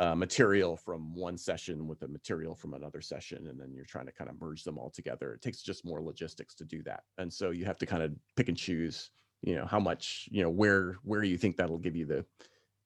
uh, 0.00 0.14
material 0.14 0.76
from 0.76 1.14
one 1.14 1.38
session 1.38 1.86
with 1.86 2.00
the 2.00 2.08
material 2.08 2.54
from 2.54 2.74
another 2.74 3.00
session 3.00 3.46
and 3.46 3.60
then 3.60 3.72
you're 3.72 3.84
trying 3.84 4.06
to 4.06 4.12
kind 4.12 4.28
of 4.28 4.40
merge 4.40 4.64
them 4.64 4.78
all 4.78 4.90
together. 4.90 5.34
It 5.34 5.42
takes 5.42 5.62
just 5.62 5.84
more 5.84 6.02
logistics 6.02 6.54
to 6.56 6.64
do 6.64 6.82
that 6.84 7.04
and 7.18 7.32
so 7.32 7.50
you 7.50 7.64
have 7.66 7.78
to 7.78 7.86
kind 7.86 8.02
of 8.02 8.12
pick 8.36 8.48
and 8.48 8.56
choose 8.56 9.10
you 9.42 9.56
know 9.56 9.64
how 9.64 9.80
much 9.80 10.28
you 10.30 10.42
know 10.42 10.50
where 10.50 10.96
where 11.02 11.22
you 11.22 11.38
think 11.38 11.56
that'll 11.56 11.78
give 11.78 11.96
you 11.96 12.04
the 12.04 12.24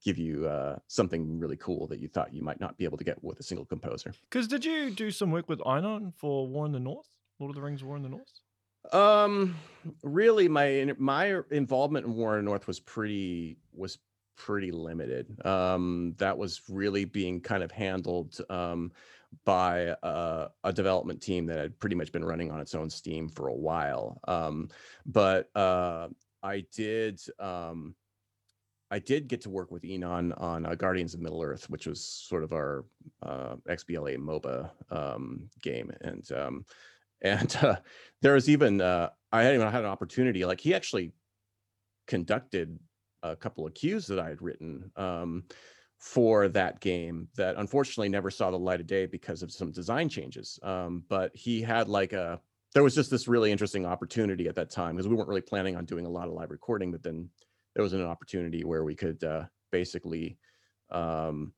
give 0.04 0.18
you 0.18 0.46
uh, 0.46 0.76
something 0.86 1.38
really 1.38 1.56
cool 1.56 1.86
that 1.86 1.98
you 1.98 2.08
thought 2.08 2.32
you 2.32 2.42
might 2.42 2.60
not 2.60 2.76
be 2.76 2.84
able 2.84 2.98
to 2.98 3.04
get 3.04 3.22
with 3.24 3.40
a 3.40 3.42
single 3.42 3.64
composer. 3.64 4.12
Because 4.28 4.46
did 4.46 4.62
you 4.62 4.90
do 4.90 5.10
some 5.10 5.30
work 5.30 5.48
with 5.48 5.60
Inon 5.60 6.12
for 6.14 6.46
war 6.46 6.66
in 6.66 6.72
the 6.72 6.80
north? 6.80 7.08
Lord 7.40 7.50
of 7.50 7.56
the 7.56 7.62
rings 7.62 7.82
war 7.82 7.96
in 7.96 8.02
the 8.02 8.10
north? 8.10 8.30
Um 8.92 9.56
really 10.02 10.48
my 10.48 10.92
my 10.98 11.40
involvement 11.50 12.06
in 12.06 12.14
war 12.14 12.38
in 12.38 12.44
the 12.44 12.50
north 12.50 12.66
was 12.66 12.80
pretty 12.80 13.56
was 13.72 13.98
pretty 14.36 14.70
limited. 14.70 15.44
Um, 15.46 16.14
that 16.18 16.36
was 16.36 16.62
really 16.68 17.04
being 17.04 17.40
kind 17.40 17.62
of 17.62 17.70
handled 17.70 18.38
um, 18.50 18.92
by 19.44 19.94
a, 20.02 20.48
a, 20.62 20.72
development 20.72 21.20
team 21.20 21.46
that 21.46 21.58
had 21.58 21.78
pretty 21.78 21.96
much 21.96 22.12
been 22.12 22.24
running 22.24 22.50
on 22.50 22.60
its 22.60 22.74
own 22.74 22.88
steam 22.88 23.28
for 23.28 23.48
a 23.48 23.54
while. 23.54 24.20
Um, 24.28 24.68
but 25.06 25.50
uh, 25.56 26.08
I 26.42 26.64
did. 26.72 27.20
Um, 27.38 27.94
I 28.90 29.00
did 29.00 29.26
get 29.26 29.40
to 29.40 29.50
work 29.50 29.72
with 29.72 29.82
Inon 29.82 30.40
on 30.40 30.66
uh, 30.66 30.74
Guardians 30.76 31.14
of 31.14 31.20
Middle 31.20 31.42
Earth, 31.42 31.68
which 31.68 31.86
was 31.86 32.04
sort 32.04 32.44
of 32.44 32.52
our 32.52 32.84
uh, 33.22 33.56
XBLA 33.68 34.18
MOBA 34.18 34.70
um, 34.90 35.48
game, 35.62 35.90
and 36.02 36.30
um, 36.32 36.64
and 37.22 37.56
uh, 37.62 37.76
there 38.22 38.34
was 38.34 38.48
even 38.48 38.80
uh, 38.80 39.08
I 39.32 39.42
hadn't 39.42 39.60
even 39.60 39.72
had 39.72 39.84
an 39.84 39.90
opportunity. 39.90 40.44
Like 40.44 40.60
he 40.60 40.74
actually 40.74 41.12
conducted 42.06 42.78
a 43.24 43.34
couple 43.34 43.66
of 43.66 43.74
cues 43.74 44.06
that 44.06 44.18
I 44.18 44.28
had 44.28 44.42
written 44.42 44.90
um, 44.96 45.44
for 45.98 46.48
that 46.48 46.80
game 46.80 47.28
that 47.36 47.56
unfortunately 47.56 48.10
never 48.10 48.30
saw 48.30 48.50
the 48.50 48.58
light 48.58 48.80
of 48.80 48.86
day 48.86 49.06
because 49.06 49.42
of 49.42 49.50
some 49.50 49.72
design 49.72 50.08
changes. 50.08 50.58
Um, 50.62 51.02
but 51.08 51.34
he 51.34 51.62
had 51.62 51.88
like 51.88 52.12
a 52.12 52.40
there 52.74 52.82
was 52.82 52.94
just 52.94 53.10
this 53.10 53.28
really 53.28 53.52
interesting 53.52 53.86
opportunity 53.86 54.48
at 54.48 54.56
that 54.56 54.70
time 54.70 54.96
because 54.96 55.08
we 55.08 55.14
weren't 55.14 55.28
really 55.28 55.40
planning 55.40 55.76
on 55.76 55.84
doing 55.84 56.06
a 56.06 56.10
lot 56.10 56.26
of 56.26 56.34
live 56.34 56.50
recording, 56.50 56.90
but 56.90 57.02
then 57.02 57.30
there 57.74 57.84
was 57.84 57.92
an 57.92 58.04
opportunity 58.04 58.64
where 58.64 58.84
we 58.84 58.96
could 58.96 59.22
uh, 59.22 59.44
basically 59.70 60.36
um, 60.90 61.52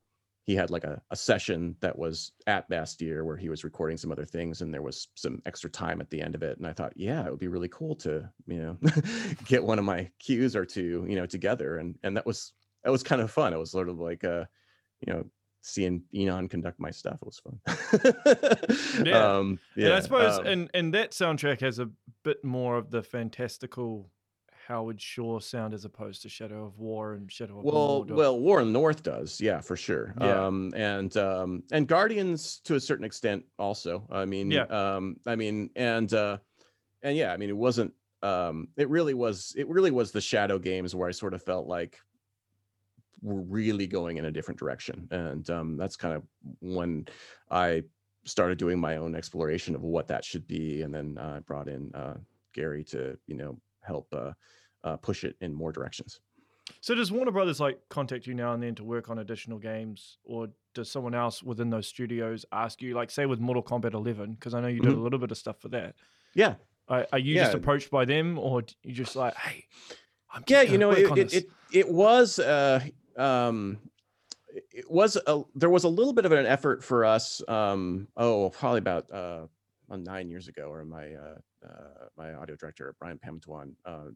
he 0.47 0.55
had 0.55 0.71
like 0.71 0.85
a, 0.85 1.03
a 1.11 1.17
session 1.17 1.75
that 1.81 1.99
was 1.99 2.31
at 2.47 2.71
Bastyr 2.71 3.25
where 3.25 3.37
he 3.37 3.49
was 3.49 3.65
recording 3.65 3.97
some 3.97 4.13
other 4.13 4.25
things 4.25 4.63
and 4.63 4.73
there 4.73 4.81
was 4.81 5.09
some 5.17 5.43
extra 5.45 5.69
time 5.69 6.01
at 6.01 6.09
the 6.09 6.23
end 6.23 6.37
of 6.37 6.43
it. 6.45 6.57
And 6.57 6.69
I 6.69 6.73
thought, 6.73 6.93
yeah, 6.95 7.27
it 7.27 7.31
would 7.31 7.41
be 7.41 7.49
really 7.49 7.69
cool 7.69 7.97
to, 7.97 8.29
you 8.47 8.59
know, 8.61 8.79
get 9.45 9.65
one 9.65 9.81
of 9.81 9.85
my 9.85 10.09
cues 10.21 10.55
or 10.55 10.65
two, 10.65 11.05
you 11.09 11.17
know, 11.17 11.27
together. 11.27 11.79
And 11.79 11.99
and 12.05 12.17
that 12.17 12.25
was 12.25 12.53
that 12.85 12.91
was 12.91 13.03
kind 13.03 13.21
of 13.21 13.31
fun. 13.33 13.53
It 13.53 13.59
was 13.59 13.73
sort 13.73 13.89
of 13.89 13.99
like 13.99 14.23
uh, 14.23 14.45
you 15.05 15.13
know, 15.13 15.25
seeing 15.63 16.05
Inon 16.15 16.49
conduct 16.49 16.79
my 16.79 16.93
stuff. 16.93 17.19
It 17.21 17.27
was 17.27 17.41
fun. 17.41 17.61
Yeah. 19.05 19.37
um, 19.39 19.59
and 19.77 19.93
I 19.93 20.01
suppose, 20.01 20.39
um, 20.39 20.47
and 20.47 20.71
and 20.75 20.95
that 20.95 21.11
soundtrack 21.11 21.61
has 21.61 21.81
a 21.81 21.91
bit 22.23 22.43
more 22.45 22.77
of 22.77 22.91
the 22.91 23.03
fantastical 23.03 24.11
Howard 24.67 25.01
Shore 25.01 25.41
sound 25.41 25.75
as 25.75 25.85
opposed 25.85 26.23
to 26.23 26.29
Shadow 26.29 26.65
of 26.65 26.79
War 26.79 27.15
and 27.15 27.31
Shadow 27.31 27.59
of 27.59 27.65
well 27.65 28.05
Mordor. 28.05 28.15
well 28.17 28.41
war 28.41 28.61
in 28.61 28.67
the 28.69 28.73
north 28.73 29.03
does 29.03 29.41
yeah 29.41 29.61
for 29.61 29.77
sure 29.77 30.15
Yeah. 30.21 30.47
um 30.47 30.73
and 30.75 31.17
um 31.17 31.63
and 31.73 31.87
guardians 31.87 32.61
to 32.65 32.75
a 32.75 32.81
certain 32.81 33.05
extent 33.05 33.45
also 33.59 34.07
i 34.11 34.25
mean 34.25 34.51
Yeah. 34.51 34.63
um 34.65 35.17
i 35.27 35.37
mean 35.37 35.71
and 35.77 36.13
uh 36.13 36.39
and 37.03 37.17
yeah 37.17 37.33
i 37.33 37.37
mean 37.37 37.49
it 37.49 37.57
wasn't 37.57 37.93
um 38.23 38.69
it 38.77 38.89
really 38.89 39.15
was 39.15 39.55
it 39.57 39.69
really 39.69 39.91
was 39.93 40.11
the 40.11 40.21
shadow 40.21 40.59
games 40.59 40.95
where 40.95 41.09
i 41.09 41.13
sort 41.13 41.35
of 41.35 41.43
felt 41.43 41.67
like 41.69 41.99
we're 43.23 43.41
really 43.43 43.87
going 43.87 44.17
in 44.17 44.25
a 44.27 44.31
different 44.31 44.59
direction 44.59 45.07
and 45.11 45.49
um 45.51 45.77
that's 45.77 45.97
kind 45.97 46.15
of 46.15 46.23
when 46.61 47.07
i 47.51 47.83
started 48.25 48.59
doing 48.59 48.81
my 48.81 48.97
own 48.97 49.15
exploration 49.15 49.77
of 49.77 49.83
what 49.83 50.09
that 50.09 50.25
should 50.25 50.47
be 50.49 50.83
and 50.83 50.93
then 50.93 51.17
uh, 51.21 51.35
i 51.37 51.41
brought 51.41 51.69
in 51.69 51.91
uh 51.95 52.15
Garry 52.53 52.83
to 52.85 53.17
you 53.27 53.37
know 53.37 53.59
help 53.87 54.09
uh, 54.13 54.33
uh 54.85 54.97
push 54.99 55.25
it 55.25 55.37
in 55.41 55.53
more 55.55 55.73
directions 55.73 56.21
So 56.81 56.95
does 56.95 57.13
Warner 57.13 57.31
Brothers 57.33 57.61
like 57.61 57.81
contact 57.89 58.27
you 58.27 58.35
now 58.35 58.53
and 58.55 58.63
then 58.63 58.75
to 58.77 58.85
work 58.85 59.09
on 59.09 59.19
additional 59.19 59.59
games, 59.59 60.19
or 60.25 60.49
does 60.75 60.91
someone 60.91 61.15
else 61.15 61.43
within 61.43 61.71
those 61.71 61.87
studios 61.87 62.45
ask 62.53 62.83
you, 62.83 62.95
like, 62.95 63.11
say 63.11 63.25
with 63.27 63.41
Mortal 63.41 63.63
Kombat 63.63 63.95
11, 63.95 64.35
because 64.35 64.53
I 64.55 64.61
know 64.61 64.69
you 64.69 64.81
did 64.81 64.91
a 64.93 64.97
Mhm. 64.97 65.03
little 65.03 65.19
bit 65.19 65.31
of 65.31 65.39
stuff 65.39 65.61
for 65.61 65.69
that. 65.71 65.95
yeah 66.35 66.55
Are, 66.89 67.07
are 67.13 67.19
you 67.19 67.39
just 67.39 67.55
approached 67.55 67.91
by 67.91 68.05
them, 68.05 68.39
or 68.39 68.63
you 68.83 68.93
just 68.93 69.17
like, 69.17 69.35
hey, 69.37 69.65
I'm 70.31 70.45
yeah 70.49 70.63
you 70.63 70.79
know 70.79 70.91
it 70.91 71.07
it, 71.07 71.15
this." 71.15 71.35
it 71.35 71.51
it 71.71 71.89
was 71.89 72.39
uh 72.39 72.81
um 73.17 73.79
it 74.73 74.91
was 74.91 75.17
a 75.27 75.43
there 75.55 75.71
was 75.71 75.85
a 75.85 75.89
little 75.89 76.13
bit 76.13 76.25
of 76.25 76.33
an 76.33 76.47
effort 76.47 76.83
for 76.85 77.05
us 77.05 77.43
um 77.49 78.09
oh 78.17 78.51
probably 78.51 78.79
about 78.79 79.11
uh 79.11 79.47
uh, 79.91 79.97
nine 79.97 80.29
years 80.29 80.49
ago 80.49 80.65
or 80.65 80.85
my 80.85 81.15
uh, 81.15 81.39
uh 81.67 82.07
my 82.17 82.35
audio 82.35 82.57
director 82.57 82.95
brian 82.99 83.19
Pamintuan 83.19 83.73
uh 83.85 84.11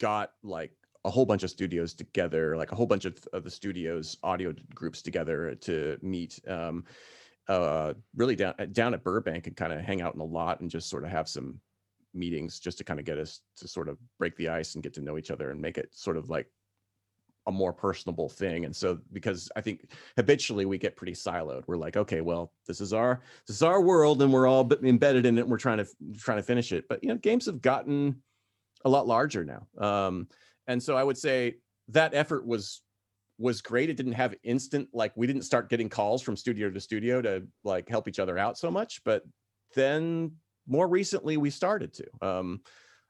got 0.00 0.32
like 0.42 0.72
a 1.04 1.10
whole 1.10 1.24
bunch 1.24 1.42
of 1.42 1.50
studios 1.50 1.94
together 1.94 2.56
like 2.56 2.72
a 2.72 2.74
whole 2.74 2.86
bunch 2.86 3.04
of, 3.04 3.16
of 3.32 3.44
the 3.44 3.50
studios 3.50 4.16
audio 4.22 4.52
groups 4.74 5.02
together 5.02 5.54
to 5.54 5.96
meet 6.02 6.38
um 6.48 6.84
uh 7.48 7.94
really 8.16 8.36
down 8.36 8.54
down 8.72 8.92
at 8.94 9.04
burbank 9.04 9.46
and 9.46 9.56
kind 9.56 9.72
of 9.72 9.80
hang 9.80 10.02
out 10.02 10.14
in 10.14 10.20
a 10.20 10.24
lot 10.24 10.60
and 10.60 10.70
just 10.70 10.88
sort 10.88 11.04
of 11.04 11.10
have 11.10 11.28
some 11.28 11.60
meetings 12.12 12.58
just 12.58 12.78
to 12.78 12.84
kind 12.84 12.98
of 12.98 13.06
get 13.06 13.18
us 13.18 13.40
to 13.56 13.68
sort 13.68 13.88
of 13.88 13.98
break 14.18 14.36
the 14.36 14.48
ice 14.48 14.74
and 14.74 14.82
get 14.82 14.94
to 14.94 15.02
know 15.02 15.18
each 15.18 15.30
other 15.30 15.50
and 15.50 15.60
make 15.60 15.78
it 15.78 15.88
sort 15.92 16.16
of 16.16 16.28
like 16.28 16.48
a 17.46 17.52
more 17.52 17.72
personable 17.72 18.28
thing 18.28 18.64
and 18.64 18.74
so 18.74 18.98
because 19.12 19.50
i 19.56 19.60
think 19.60 19.88
habitually 20.16 20.66
we 20.66 20.78
get 20.78 20.96
pretty 20.96 21.12
siloed. 21.12 21.62
We're 21.66 21.76
like 21.76 21.96
okay 21.96 22.20
well 22.20 22.52
this 22.66 22.80
is 22.80 22.92
our 22.92 23.20
this 23.46 23.56
is 23.56 23.62
our 23.62 23.80
world 23.80 24.22
and 24.22 24.32
we're 24.32 24.46
all 24.46 24.68
embedded 24.82 25.26
in 25.26 25.38
it 25.38 25.42
and 25.42 25.50
we're 25.50 25.58
trying 25.58 25.78
to 25.78 25.86
trying 26.18 26.38
to 26.38 26.42
finish 26.42 26.72
it. 26.72 26.86
But 26.88 27.02
you 27.02 27.08
know 27.08 27.16
games 27.16 27.46
have 27.46 27.62
gotten 27.62 28.22
a 28.84 28.88
lot 28.88 29.06
larger 29.06 29.44
now. 29.44 29.66
Um 29.78 30.28
and 30.66 30.82
so 30.82 30.96
i 30.96 31.04
would 31.04 31.18
say 31.18 31.56
that 31.88 32.14
effort 32.14 32.46
was 32.46 32.82
was 33.38 33.60
great. 33.60 33.90
It 33.90 33.98
didn't 33.98 34.12
have 34.12 34.34
instant 34.44 34.88
like 34.92 35.12
we 35.14 35.26
didn't 35.26 35.42
start 35.42 35.68
getting 35.68 35.90
calls 35.90 36.22
from 36.22 36.36
studio 36.36 36.70
to 36.70 36.80
studio 36.80 37.20
to 37.20 37.46
like 37.64 37.88
help 37.88 38.08
each 38.08 38.18
other 38.18 38.38
out 38.38 38.58
so 38.58 38.70
much 38.70 39.02
but 39.04 39.22
then 39.74 40.32
more 40.66 40.88
recently 40.88 41.36
we 41.36 41.50
started 41.50 41.92
to. 41.94 42.06
Um 42.22 42.60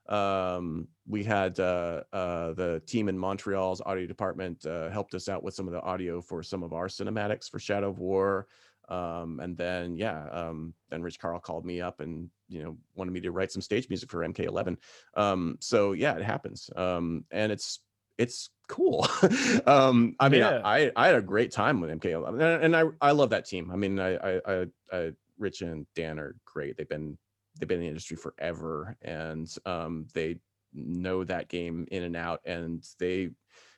um 0.09 0.87
we 1.07 1.23
had 1.23 1.59
uh 1.59 2.01
uh 2.13 2.53
the 2.53 2.81
team 2.85 3.09
in 3.09 3.17
montreal's 3.17 3.81
audio 3.85 4.05
department 4.05 4.65
uh 4.65 4.89
helped 4.89 5.13
us 5.13 5.27
out 5.27 5.43
with 5.43 5.53
some 5.53 5.67
of 5.67 5.73
the 5.73 5.81
audio 5.81 6.21
for 6.21 6.41
some 6.41 6.63
of 6.63 6.73
our 6.73 6.87
cinematics 6.87 7.49
for 7.49 7.59
shadow 7.59 7.89
of 7.89 7.99
war. 7.99 8.47
Um 8.89 9.39
and 9.41 9.57
then 9.57 9.97
yeah 9.97 10.29
um 10.29 10.73
then 10.89 11.01
rich 11.01 11.19
Carle 11.19 11.39
called 11.39 11.65
me 11.65 11.81
up 11.81 11.99
and 11.99 12.29
you 12.47 12.63
know 12.63 12.77
wanted 12.95 13.11
me 13.11 13.19
to 13.21 13.31
write 13.31 13.51
some 13.51 13.61
stage 13.61 13.89
music 13.89 14.09
for 14.09 14.25
mk11 14.25 14.77
um 15.15 15.57
so 15.59 15.91
yeah 15.91 16.15
it 16.15 16.23
happens. 16.23 16.69
Um 16.75 17.25
and 17.31 17.51
it's 17.51 17.79
it's 18.17 18.49
cool. 18.69 19.05
Um 19.65 20.15
i 20.21 20.29
mean 20.29 20.39
Yeah. 20.39 20.61
I, 20.63 20.91
I 20.95 21.07
had 21.07 21.15
a 21.15 21.21
great 21.21 21.51
time 21.51 21.81
with 21.81 21.89
mk11 21.89 22.41
and, 22.41 22.63
and 22.63 22.75
i 22.77 22.83
i 23.09 23.11
love 23.11 23.31
that 23.31 23.45
team. 23.45 23.71
I 23.71 23.75
mean 23.75 23.99
I, 23.99 24.15
I 24.15 24.41
i 24.45 24.65
i 24.93 25.11
rich 25.37 25.61
and 25.61 25.85
dan 25.95 26.17
are 26.17 26.35
great. 26.45 26.77
They've 26.77 26.87
been 26.89 27.17
they've 27.57 27.67
been 27.67 27.77
in 27.77 27.83
the 27.83 27.89
industry 27.89 28.17
forever 28.17 28.97
and 29.01 29.53
um, 29.65 30.07
they 30.13 30.37
know 30.73 31.23
that 31.23 31.49
game 31.49 31.87
in 31.91 32.03
and 32.03 32.15
out 32.15 32.41
and 32.45 32.83
they 32.99 33.29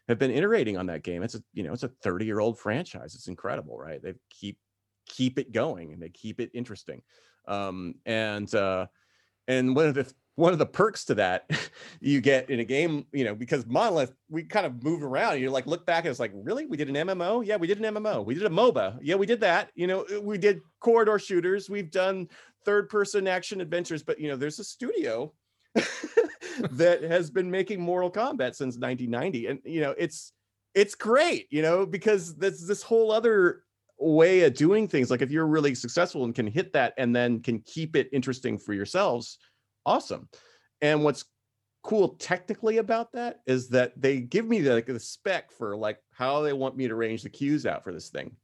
have 0.07 0.19
been 0.19 0.31
iterating 0.31 0.75
on 0.75 0.87
that 0.87 1.03
game. 1.03 1.23
It's 1.23 1.35
a 1.35 1.43
you 1.53 1.63
know 1.63 1.73
it's 1.73 1.83
a 1.83 1.87
30 1.87 2.25
year 2.25 2.39
old 2.39 2.59
franchise. 2.59 3.15
It's 3.15 3.27
incredible 3.27 3.77
right? 3.77 4.01
They 4.01 4.13
keep 4.29 4.57
keep 5.07 5.39
it 5.39 5.51
going 5.51 5.93
and 5.93 6.01
they 6.01 6.09
keep 6.09 6.39
it 6.39 6.51
interesting. 6.53 7.01
Um, 7.47 7.95
and 8.05 8.53
uh, 8.53 8.87
and 9.47 9.75
one 9.75 9.87
of 9.87 9.95
the 9.95 10.11
one 10.39 10.53
of 10.53 10.59
the 10.59 10.65
perks 10.65 11.03
to 11.03 11.15
that 11.15 11.49
you 11.99 12.21
get 12.21 12.49
in 12.49 12.61
a 12.61 12.63
game 12.63 13.05
you 13.11 13.25
know 13.25 13.35
because 13.35 13.65
monolith 13.65 14.13
we 14.29 14.41
kind 14.41 14.65
of 14.65 14.81
move 14.83 15.03
around 15.03 15.39
you 15.39 15.49
like 15.51 15.67
look 15.67 15.85
back 15.85 16.05
and 16.05 16.11
it's 16.11 16.19
like 16.19 16.31
really? 16.33 16.65
We 16.65 16.77
did 16.77 16.87
an 16.89 16.95
mmo 16.95 17.45
yeah 17.45 17.57
we 17.57 17.67
did 17.67 17.79
an 17.79 17.93
mmo 17.93 18.25
we 18.25 18.33
did 18.33 18.45
a 18.45 18.49
moba 18.49 18.97
yeah 19.01 19.15
we 19.15 19.25
did 19.25 19.41
that. 19.41 19.69
You 19.75 19.87
know 19.87 20.05
we 20.21 20.37
did 20.37 20.61
corridor 20.79 21.19
shooters. 21.19 21.69
We've 21.69 21.91
done 21.91 22.29
third 22.65 22.89
person 22.89 23.27
action 23.27 23.59
adventures. 23.61 24.01
But 24.01 24.19
you 24.19 24.29
know 24.29 24.37
there's 24.37 24.59
a 24.59 24.63
studio 24.63 25.33
that 26.71 27.03
has 27.03 27.29
been 27.29 27.51
making 27.51 27.81
mortal 27.81 28.09
kombat 28.09 28.55
since 28.55 28.77
1990 28.77 29.47
and 29.47 29.59
you 29.63 29.81
know 29.81 29.93
it's 29.97 30.33
it's 30.73 30.95
great 30.95 31.47
you 31.51 31.61
know 31.61 31.85
because 31.85 32.35
there's 32.35 32.65
this 32.65 32.81
whole 32.81 33.11
other 33.11 33.63
way 33.99 34.41
of 34.41 34.53
doing 34.53 34.87
things 34.87 35.11
like 35.11 35.21
if 35.21 35.29
you're 35.29 35.45
really 35.45 35.75
successful 35.75 36.23
and 36.23 36.33
can 36.33 36.47
hit 36.47 36.73
that 36.73 36.93
and 36.97 37.15
then 37.15 37.39
can 37.41 37.59
keep 37.59 37.95
it 37.95 38.09
interesting 38.13 38.57
for 38.57 38.73
yourselves 38.73 39.37
awesome. 39.85 40.29
And 40.81 41.03
what's 41.03 41.25
cool 41.83 42.09
technically 42.09 42.77
about 42.77 43.11
that 43.13 43.39
is 43.47 43.69
that 43.69 43.99
they 43.99 44.19
give 44.19 44.45
me 44.45 44.61
the, 44.61 44.73
like 44.73 44.85
the 44.85 44.99
spec 44.99 45.51
for 45.51 45.75
like 45.77 45.97
how 46.11 46.41
they 46.41 46.53
want 46.53 46.75
me 46.75 46.87
to 46.87 46.93
arrange 46.93 47.23
the 47.23 47.29
cues 47.29 47.65
out 47.65 47.83
for 47.83 47.93
this 47.93 48.09
thing. 48.09 48.35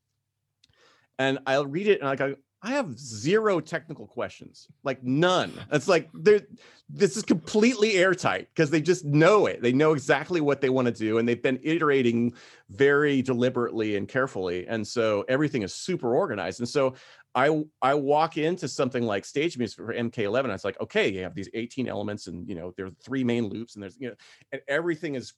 And 1.18 1.40
i'll 1.46 1.66
read 1.66 1.88
it 1.88 2.02
and 2.02 2.10
i 2.10 2.16
go 2.16 2.36
i 2.66 2.72
have 2.72 2.98
zero 3.00 3.60
technical 3.60 4.08
questions 4.08 4.68
like 4.84 5.02
none. 5.04 5.54
It's 5.72 5.88
like 5.88 6.10
this 6.14 7.16
is 7.16 7.24
completely 7.24 7.94
airtight 7.94 8.50
because 8.54 8.70
they 8.70 8.82
just 8.82 9.06
know 9.06 9.46
it. 9.46 9.62
They 9.62 9.72
know 9.72 9.94
exactly 9.94 10.42
what 10.42 10.62
they 10.62 10.70
want 10.70 10.88
to 10.88 10.94
do 10.94 11.18
and 11.18 11.28
they've 11.28 11.42
been 11.42 11.60
iterating 11.64 12.34
very 12.70 13.22
deliberately 13.22 13.96
and 13.96 14.08
carefully 14.08 14.68
and 14.68 14.86
so 14.86 15.24
everything 15.28 15.62
is 15.62 15.74
super 15.74 16.16
organized. 16.16 16.60
And 16.60 16.68
so 16.68 16.96
i 17.36 17.64
i 17.82 17.94
walk 17.94 18.38
into 18.38 18.68
something 18.68 19.04
like 19.04 19.26
stage 19.26 19.58
music 19.58 19.76
for 19.76 19.94
mk11 19.94 20.46
and 20.46 20.54
it's 20.54 20.64
like 20.64 20.80
okay 20.80 21.10
you 21.10 21.22
have 21.22 21.36
these 21.36 21.50
18 21.54 21.88
elements 21.88 22.28
and 22.28 22.48
you 22.48 22.56
know 22.56 22.74
there 22.78 22.86
are 22.86 22.92
three 23.04 23.26
main 23.26 23.48
loops 23.48 23.76
and 23.76 23.84
there's 23.84 23.98
you 24.00 24.08
know 24.08 24.16
and 24.54 24.62
everything 24.68 25.16
is 25.16 25.34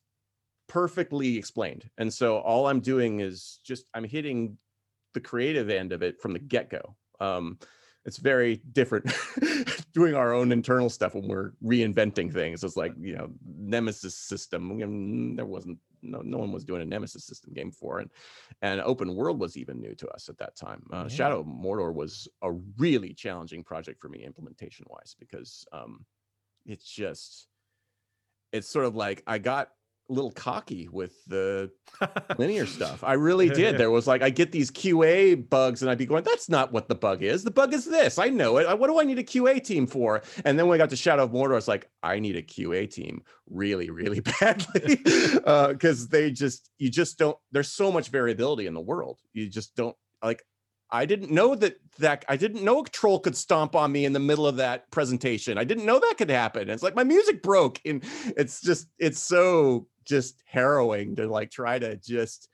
perfectly 0.68 1.38
explained. 1.38 1.90
And 1.98 2.14
so 2.14 2.38
all 2.38 2.68
i'm 2.68 2.80
doing 2.80 3.20
is 3.20 3.60
just 3.64 3.86
i'm 3.94 4.04
hitting 4.04 4.58
the 5.14 5.20
creative 5.20 5.70
end 5.70 5.92
of 5.92 6.04
it 6.04 6.22
from 6.22 6.34
the 6.34 6.40
get-go 6.40 6.96
um 7.20 7.58
it's 8.06 8.18
very 8.18 8.62
different 8.72 9.06
doing 9.94 10.16
our 10.16 10.34
own 10.34 10.52
internal 10.52 10.90
stuff 10.90 11.14
when 11.14 11.28
we're 11.28 11.52
reinventing 11.64 12.32
things 12.32 12.64
it's 12.64 12.78
like 12.78 12.94
you 13.00 13.16
know 13.16 13.30
nemesis 13.46 14.16
system 14.16 15.36
there 15.36 15.46
wasn't 15.46 15.78
no, 16.04 16.22
no 16.22 16.38
one 16.38 16.52
was 16.52 16.64
doing 16.64 16.82
a 16.82 16.86
nemesis 16.86 17.26
system 17.26 17.54
game 17.54 17.70
before 17.70 18.00
and 18.00 18.10
and 18.62 18.80
open 18.82 19.16
world 19.16 19.40
was 19.40 19.58
even 19.58 19.82
new 19.82 19.96
to 19.96 20.08
us 20.10 20.30
at 20.30 20.38
that 20.38 20.56
time 20.56 20.84
uh, 20.94 21.04
Yeah. 21.04 21.08
shadow 21.08 21.40
of 21.42 21.48
mordor 21.48 21.94
was 21.94 22.28
a 22.42 22.52
really 22.78 23.14
challenging 23.14 23.64
project 23.64 24.00
for 24.00 24.10
me 24.10 24.24
implementation 24.24 24.86
wise 24.90 25.16
because 25.20 25.66
um 25.72 26.06
it's 26.66 26.90
just 26.90 27.48
it's 28.54 28.70
sort 28.70 28.86
of 28.86 28.96
like 28.96 29.24
i 29.28 29.38
got 29.38 29.72
a 30.10 30.14
little 30.14 30.32
cocky 30.32 30.88
with 30.88 31.14
the 31.26 31.72
linear 32.38 32.66
stuff. 32.66 33.04
I 33.04 33.14
really 33.14 33.50
did. 33.50 33.68
There 33.78 33.92
was 33.92 34.08
like 34.08 34.22
I 34.22 34.30
get 34.30 34.52
these 34.52 34.72
QA 34.72 35.50
bugs 35.50 35.82
and 35.82 35.92
I'd 35.92 35.98
be 35.98 36.06
going, 36.06 36.24
that's 36.24 36.50
not 36.50 36.72
what 36.72 36.88
the 36.88 36.96
bug 36.96 37.22
is. 37.22 37.44
The 37.44 37.52
bug 37.52 37.74
is 37.74 37.86
this. 37.86 38.18
I 38.18 38.30
know 38.30 38.58
it. 38.58 38.80
What 38.80 38.88
do 38.88 39.00
I 39.00 39.04
need 39.04 39.20
a 39.20 39.24
QA 39.24 39.64
team 39.64 39.86
for? 39.86 40.24
And 40.46 40.58
then 40.58 40.68
when 40.68 40.76
I 40.76 40.84
got 40.84 40.90
to 40.92 40.96
Shadow 40.96 41.24
of 41.24 41.32
Mordor, 41.32 41.52
I 41.52 41.56
was 41.56 41.68
like, 41.68 41.90
I 42.02 42.20
need 42.20 42.36
a 42.36 42.42
QA 42.42 42.90
team 42.90 43.22
really, 43.50 43.90
really 43.90 44.20
badly. 44.42 45.00
Uh, 45.46 45.74
because 45.74 46.08
they 46.08 46.32
just 46.32 46.70
you 46.78 46.90
just 46.90 47.20
don't 47.20 47.38
there's 47.52 47.72
so 47.72 47.92
much 47.92 48.10
variability 48.10 48.66
in 48.66 48.74
the 48.74 48.82
world. 48.82 49.20
You 49.34 49.50
just 49.50 49.76
don't 49.76 49.96
like 50.24 50.44
I 50.90 51.06
didn't 51.06 51.32
know 51.32 51.56
that 51.56 51.78
that 52.00 52.26
I 52.30 52.38
didn't 52.38 52.64
know 52.64 52.82
a 52.82 52.84
troll 52.86 53.20
could 53.20 53.36
stomp 53.36 53.76
on 53.76 53.92
me 53.92 54.06
in 54.06 54.14
the 54.14 54.20
middle 54.20 54.48
of 54.48 54.58
that 54.58 54.90
presentation. 54.92 55.58
I 55.58 55.64
didn't 55.64 55.86
know 55.86 56.00
that 56.00 56.16
could 56.18 56.30
happen. 56.30 56.70
It's 56.70 56.84
like 56.84 56.96
my 56.96 57.04
music 57.04 57.44
broke 57.44 57.80
and 57.86 58.04
it's 58.38 58.62
just 58.62 58.88
it's 58.98 59.22
so 59.22 59.88
just 60.08 60.42
harrowing 60.46 61.16
to 61.18 61.28
like 61.28 61.52
try 61.52 61.78
to 61.80 61.96
just 61.98 62.50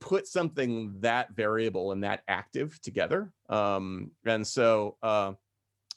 put 0.00 0.26
something 0.26 0.94
that 1.00 1.34
variable 1.34 1.92
and 1.92 2.04
that 2.04 2.22
active 2.28 2.80
together. 2.82 3.32
Um 3.48 4.10
and 4.24 4.46
so 4.46 4.96
uh 5.02 5.32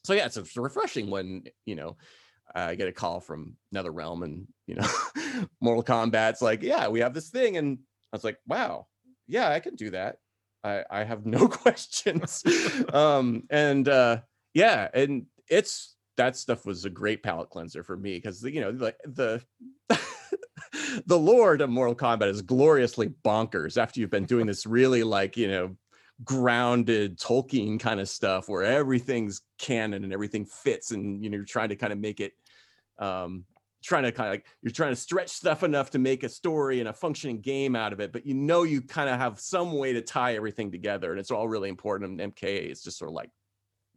so 0.06 0.14
yeah, 0.14 0.26
it's, 0.26 0.38
it's 0.38 0.56
refreshing 0.56 1.10
when, 1.10 1.44
you 1.66 1.76
know, 1.76 1.98
I 2.56 2.76
get 2.76 2.88
a 2.88 2.94
call 2.94 3.20
from 3.20 3.58
NetherRealm 3.76 4.24
and 4.24 4.48
you 4.66 4.76
know, 4.76 4.88
Mortal 5.62 5.84
Kombat's 5.84 6.42
like, 6.42 6.64
yeah, 6.64 6.88
we 6.88 7.02
have 7.02 7.14
this 7.14 7.30
thing. 7.30 7.58
And 7.58 7.80
I 8.12 8.16
was 8.16 8.24
like, 8.24 8.38
wow, 8.48 8.88
yeah, 9.28 9.50
I 9.50 9.60
can 9.60 9.76
do 9.76 9.92
that. 9.92 10.18
I, 10.64 10.84
I 10.90 11.04
have 11.04 11.26
no 11.26 11.48
questions. 11.48 12.44
um, 12.94 13.44
and 13.50 13.88
uh, 13.88 14.22
yeah, 14.54 14.90
and 14.94 15.26
it's 15.48 15.96
that 16.18 16.36
stuff 16.36 16.66
was 16.66 16.86
a 16.86 16.90
great 16.90 17.24
palate 17.24 17.50
cleanser 17.50 17.84
for 17.84 17.96
me 17.96 18.16
because 18.16 18.44
you 18.44 18.60
know 18.60 18.72
the 18.72 18.94
the 19.06 19.42
the 21.06 21.18
lord 21.18 21.62
of 21.62 21.70
Mortal 21.70 21.96
Kombat 21.96 22.30
is 22.30 22.42
gloriously 22.42 23.10
bonkers 23.24 23.82
after 23.82 24.00
you've 24.00 24.10
been 24.10 24.26
doing 24.26 24.46
this 24.46 24.66
really 24.66 25.04
like 25.04 25.38
you 25.38 25.48
know 25.48 25.76
grounded 26.24 27.18
Tolkien 27.18 27.80
kind 27.80 28.00
of 28.00 28.10
stuff 28.10 28.50
where 28.50 28.64
everything's 28.64 29.42
canon 29.58 30.04
and 30.04 30.12
everything 30.12 30.46
fits 30.46 30.92
and 30.92 31.24
you 31.24 31.30
know 31.30 31.38
you're 31.38 31.46
trying 31.46 31.70
to 31.70 31.76
kind 31.76 31.94
of 31.94 32.00
make 32.00 32.20
it 32.20 32.34
um 32.98 33.46
trying 33.82 34.04
to 34.04 34.12
kind 34.12 34.28
of 34.28 34.34
like 34.34 34.46
you're 34.62 34.72
trying 34.72 34.92
to 34.92 34.96
stretch 35.00 35.30
stuff 35.30 35.64
enough 35.64 35.90
to 35.92 36.00
make 36.00 36.24
a 36.24 36.30
story 36.30 36.82
and 36.82 36.90
a 36.90 36.94
functioning 36.94 37.40
game 37.40 37.76
out 37.76 37.94
of 37.94 38.02
it 38.02 38.12
but 38.12 38.26
you 38.26 38.34
know 38.34 38.64
you 38.64 38.82
kind 38.82 39.10
of 39.10 39.18
have 39.18 39.40
some 39.40 39.74
way 39.74 39.94
to 39.94 40.02
tie 40.02 40.36
everything 40.36 40.72
together 40.72 41.12
and 41.12 41.20
it's 41.20 41.32
all 41.32 41.48
really 41.48 41.70
important 41.70 42.20
and 42.20 42.36
mka 42.36 42.70
is 42.70 42.84
just 42.84 42.98
sort 42.98 43.10
of 43.10 43.16
like 43.16 43.30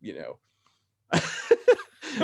you 0.01 0.15
know 0.15 0.39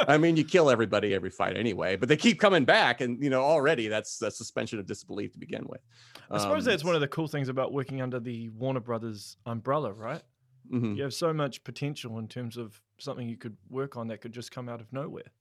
I 0.09 0.19
mean, 0.19 0.37
you 0.37 0.45
kill 0.45 0.71
everybody 0.71 1.15
every 1.15 1.31
fight 1.31 1.57
anyway, 1.57 1.97
but 1.97 2.09
they 2.09 2.17
keep 2.17 2.41
coming 2.41 2.65
back, 2.65 3.01
and 3.01 3.23
you 3.23 3.31
know 3.31 3.43
already 3.43 3.89
that's 3.89 4.21
a 4.23 4.31
suspension 4.31 4.79
of 4.79 4.87
disbelief 4.87 5.33
to 5.33 5.39
begin 5.39 5.65
with. 5.69 5.81
I 6.31 6.39
suppose 6.39 6.67
um, 6.67 6.73
that's 6.73 6.85
one 6.85 6.95
of 6.95 7.01
the 7.01 7.09
cool 7.09 7.29
things 7.29 7.49
about 7.49 7.73
working 7.73 8.03
under 8.03 8.21
the 8.21 8.51
Warner 8.51 8.81
Brothers 8.81 9.37
umbrella, 9.47 9.93
right? 9.93 10.23
Mm-hmm. 10.71 10.95
You 10.95 11.03
have 11.03 11.15
so 11.15 11.33
much 11.33 11.65
potential 11.65 12.19
in 12.19 12.29
terms 12.29 12.57
of 12.57 12.81
something 12.99 13.29
you 13.29 13.37
could 13.37 13.57
work 13.71 13.97
on 13.97 14.09
that 14.09 14.21
could 14.21 14.33
just 14.33 14.51
come 14.51 14.69
out 14.69 14.81
of 14.81 14.93
nowhere. 14.93 15.33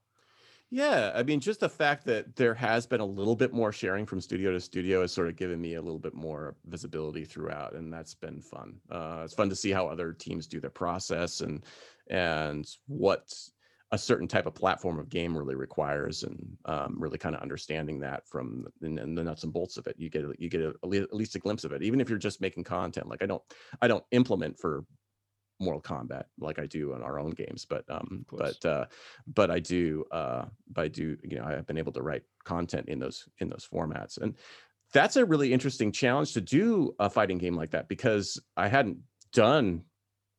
Yeah, 0.69 1.11
I 1.15 1.23
mean, 1.23 1.39
just 1.39 1.61
the 1.61 1.69
fact 1.69 2.05
that 2.05 2.35
there 2.35 2.53
has 2.53 2.85
been 2.85 2.99
a 2.99 3.05
little 3.05 3.37
bit 3.37 3.53
more 3.53 3.71
sharing 3.71 4.05
from 4.05 4.19
studio 4.19 4.51
to 4.51 4.59
studio 4.59 5.01
has 5.01 5.13
sort 5.13 5.29
of 5.29 5.37
given 5.37 5.61
me 5.61 5.75
a 5.75 5.81
little 5.81 5.99
bit 5.99 6.13
more 6.13 6.57
visibility 6.65 7.23
throughout, 7.23 7.73
and 7.73 7.91
that's 7.91 8.13
been 8.13 8.41
fun. 8.41 8.75
Uh, 8.91 9.21
it's 9.23 9.33
fun 9.33 9.47
to 9.47 9.55
see 9.55 9.71
how 9.71 9.87
other 9.87 10.11
teams 10.11 10.45
do 10.45 10.59
their 10.59 10.69
process 10.69 11.39
and 11.39 11.63
and 12.09 12.67
what 12.87 13.33
a 13.91 13.97
certain 13.97 14.27
type 14.27 14.45
of 14.45 14.53
platform 14.53 14.99
of 14.99 15.09
game 15.09 15.37
really 15.37 15.55
requires, 15.55 16.23
and 16.23 16.57
um, 16.65 16.95
really 16.99 17.17
kind 17.17 17.35
of 17.35 17.41
understanding 17.41 17.99
that 18.01 18.27
from 18.27 18.65
the, 18.81 18.89
the 18.89 19.05
nuts 19.05 19.43
and 19.43 19.53
bolts 19.53 19.77
of 19.77 19.87
it. 19.87 19.95
You 19.97 20.09
get 20.09 20.25
you 20.39 20.49
get 20.49 20.61
a, 20.61 20.73
at 20.83 21.13
least 21.13 21.35
a 21.35 21.39
glimpse 21.39 21.63
of 21.63 21.71
it, 21.71 21.83
even 21.83 22.01
if 22.01 22.09
you're 22.09 22.17
just 22.17 22.41
making 22.41 22.65
content. 22.65 23.07
Like 23.07 23.23
I 23.23 23.25
don't 23.25 23.41
I 23.81 23.87
don't 23.87 24.03
implement 24.11 24.59
for 24.59 24.83
Mortal 25.59 25.81
Kombat 25.81 26.25
like 26.39 26.59
I 26.59 26.65
do 26.65 26.93
in 26.93 27.01
our 27.01 27.19
own 27.19 27.31
games, 27.31 27.65
but 27.65 27.85
um, 27.89 28.25
but 28.31 28.63
uh, 28.65 28.85
but 29.27 29.49
I 29.49 29.59
do 29.59 30.03
uh, 30.11 30.45
but 30.71 30.85
I 30.85 30.87
do 30.89 31.17
you 31.23 31.37
know 31.37 31.45
I 31.45 31.51
have 31.51 31.67
been 31.67 31.77
able 31.77 31.93
to 31.93 32.01
write 32.01 32.23
content 32.43 32.89
in 32.89 32.99
those 32.99 33.27
in 33.39 33.49
those 33.49 33.67
formats, 33.71 34.17
and 34.17 34.35
that's 34.93 35.15
a 35.15 35.25
really 35.25 35.53
interesting 35.53 35.91
challenge 35.91 36.33
to 36.33 36.41
do 36.41 36.93
a 36.99 37.09
fighting 37.09 37.37
game 37.37 37.55
like 37.55 37.71
that 37.71 37.87
because 37.87 38.39
I 38.55 38.67
hadn't 38.67 38.99
done 39.33 39.83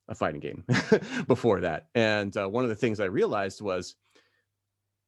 a 0.09 0.15
fighting 0.15 0.41
game 0.41 0.65
before 1.27 1.61
that, 1.61 1.89
and 1.95 2.37
uh, 2.37 2.49
one 2.49 2.65
of 2.65 2.71
the 2.71 2.77
things 2.77 3.01
I 3.01 3.07
realized 3.07 3.61
was 3.61 3.95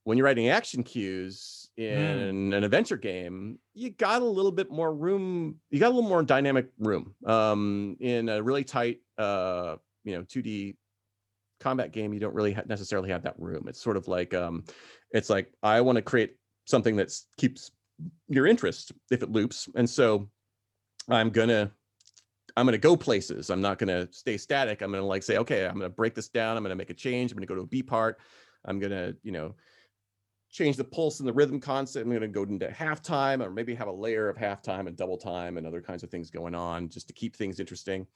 when 0.04 0.16
you're 0.16 0.24
writing 0.24 0.48
action 0.48 0.82
cues 0.82 1.70
mm. 1.78 1.84
in 1.84 2.50
mm. 2.50 2.56
an 2.56 2.64
adventure 2.64 2.96
game, 2.96 3.58
you 3.74 3.90
got 3.90 4.22
a 4.22 4.24
little 4.24 4.52
bit 4.52 4.70
more 4.70 4.94
room. 4.94 5.56
You 5.70 5.78
got 5.78 5.88
a 5.88 5.94
little 5.94 6.08
more 6.08 6.22
dynamic 6.22 6.68
room 6.78 7.14
um, 7.26 7.96
in 8.00 8.28
a 8.28 8.42
really 8.42 8.64
tight 8.64 9.00
uh, 9.18 9.76
you 10.04 10.16
know 10.16 10.22
2D 10.22 10.76
combat 11.60 11.92
game, 11.92 12.12
you 12.12 12.20
don't 12.20 12.34
really 12.34 12.52
ha- 12.52 12.62
necessarily 12.66 13.10
have 13.10 13.22
that 13.22 13.34
room. 13.38 13.66
It's 13.68 13.80
sort 13.80 13.96
of 13.96 14.08
like 14.08 14.34
um, 14.34 14.64
it's 15.12 15.30
like 15.30 15.52
I 15.62 15.80
want 15.80 15.96
to 15.96 16.02
create 16.02 16.36
something 16.64 16.96
that 16.96 17.12
keeps 17.36 17.70
your 18.28 18.46
interest 18.46 18.92
if 19.10 19.22
it 19.22 19.30
loops, 19.30 19.68
and 19.76 19.88
so 19.88 20.28
I'm 21.08 21.30
gonna 21.30 21.70
I'm 22.56 22.66
gonna 22.66 22.78
go 22.78 22.96
places. 22.96 23.50
I'm 23.50 23.60
not 23.60 23.78
gonna 23.78 24.08
stay 24.12 24.36
static. 24.36 24.82
I'm 24.82 24.90
gonna 24.90 25.04
like 25.04 25.22
say, 25.22 25.38
okay, 25.38 25.66
I'm 25.66 25.74
gonna 25.74 25.88
break 25.88 26.14
this 26.14 26.28
down. 26.28 26.56
I'm 26.56 26.62
gonna 26.62 26.76
make 26.76 26.90
a 26.90 26.94
change. 26.94 27.30
I'm 27.30 27.36
gonna 27.36 27.46
go 27.46 27.54
to 27.54 27.62
a 27.62 27.66
B 27.66 27.82
part. 27.82 28.18
I'm 28.64 28.78
gonna 28.78 29.14
you 29.22 29.32
know 29.32 29.54
change 30.50 30.76
the 30.76 30.84
pulse 30.84 31.20
and 31.20 31.28
the 31.28 31.32
rhythm 31.32 31.60
constant. 31.60 32.04
I'm 32.04 32.10
going 32.10 32.22
to 32.22 32.28
go 32.28 32.42
into 32.42 32.66
halftime 32.68 33.44
or 33.44 33.50
maybe 33.50 33.74
have 33.74 33.86
a 33.86 33.92
layer 33.92 34.28
of 34.28 34.36
halftime 34.36 34.88
and 34.88 34.96
double 34.96 35.16
time 35.16 35.56
and 35.56 35.66
other 35.66 35.80
kinds 35.80 36.02
of 36.02 36.10
things 36.10 36.30
going 36.30 36.54
on 36.54 36.88
just 36.88 37.06
to 37.06 37.12
keep 37.12 37.36
things 37.36 37.60
interesting. 37.60 38.06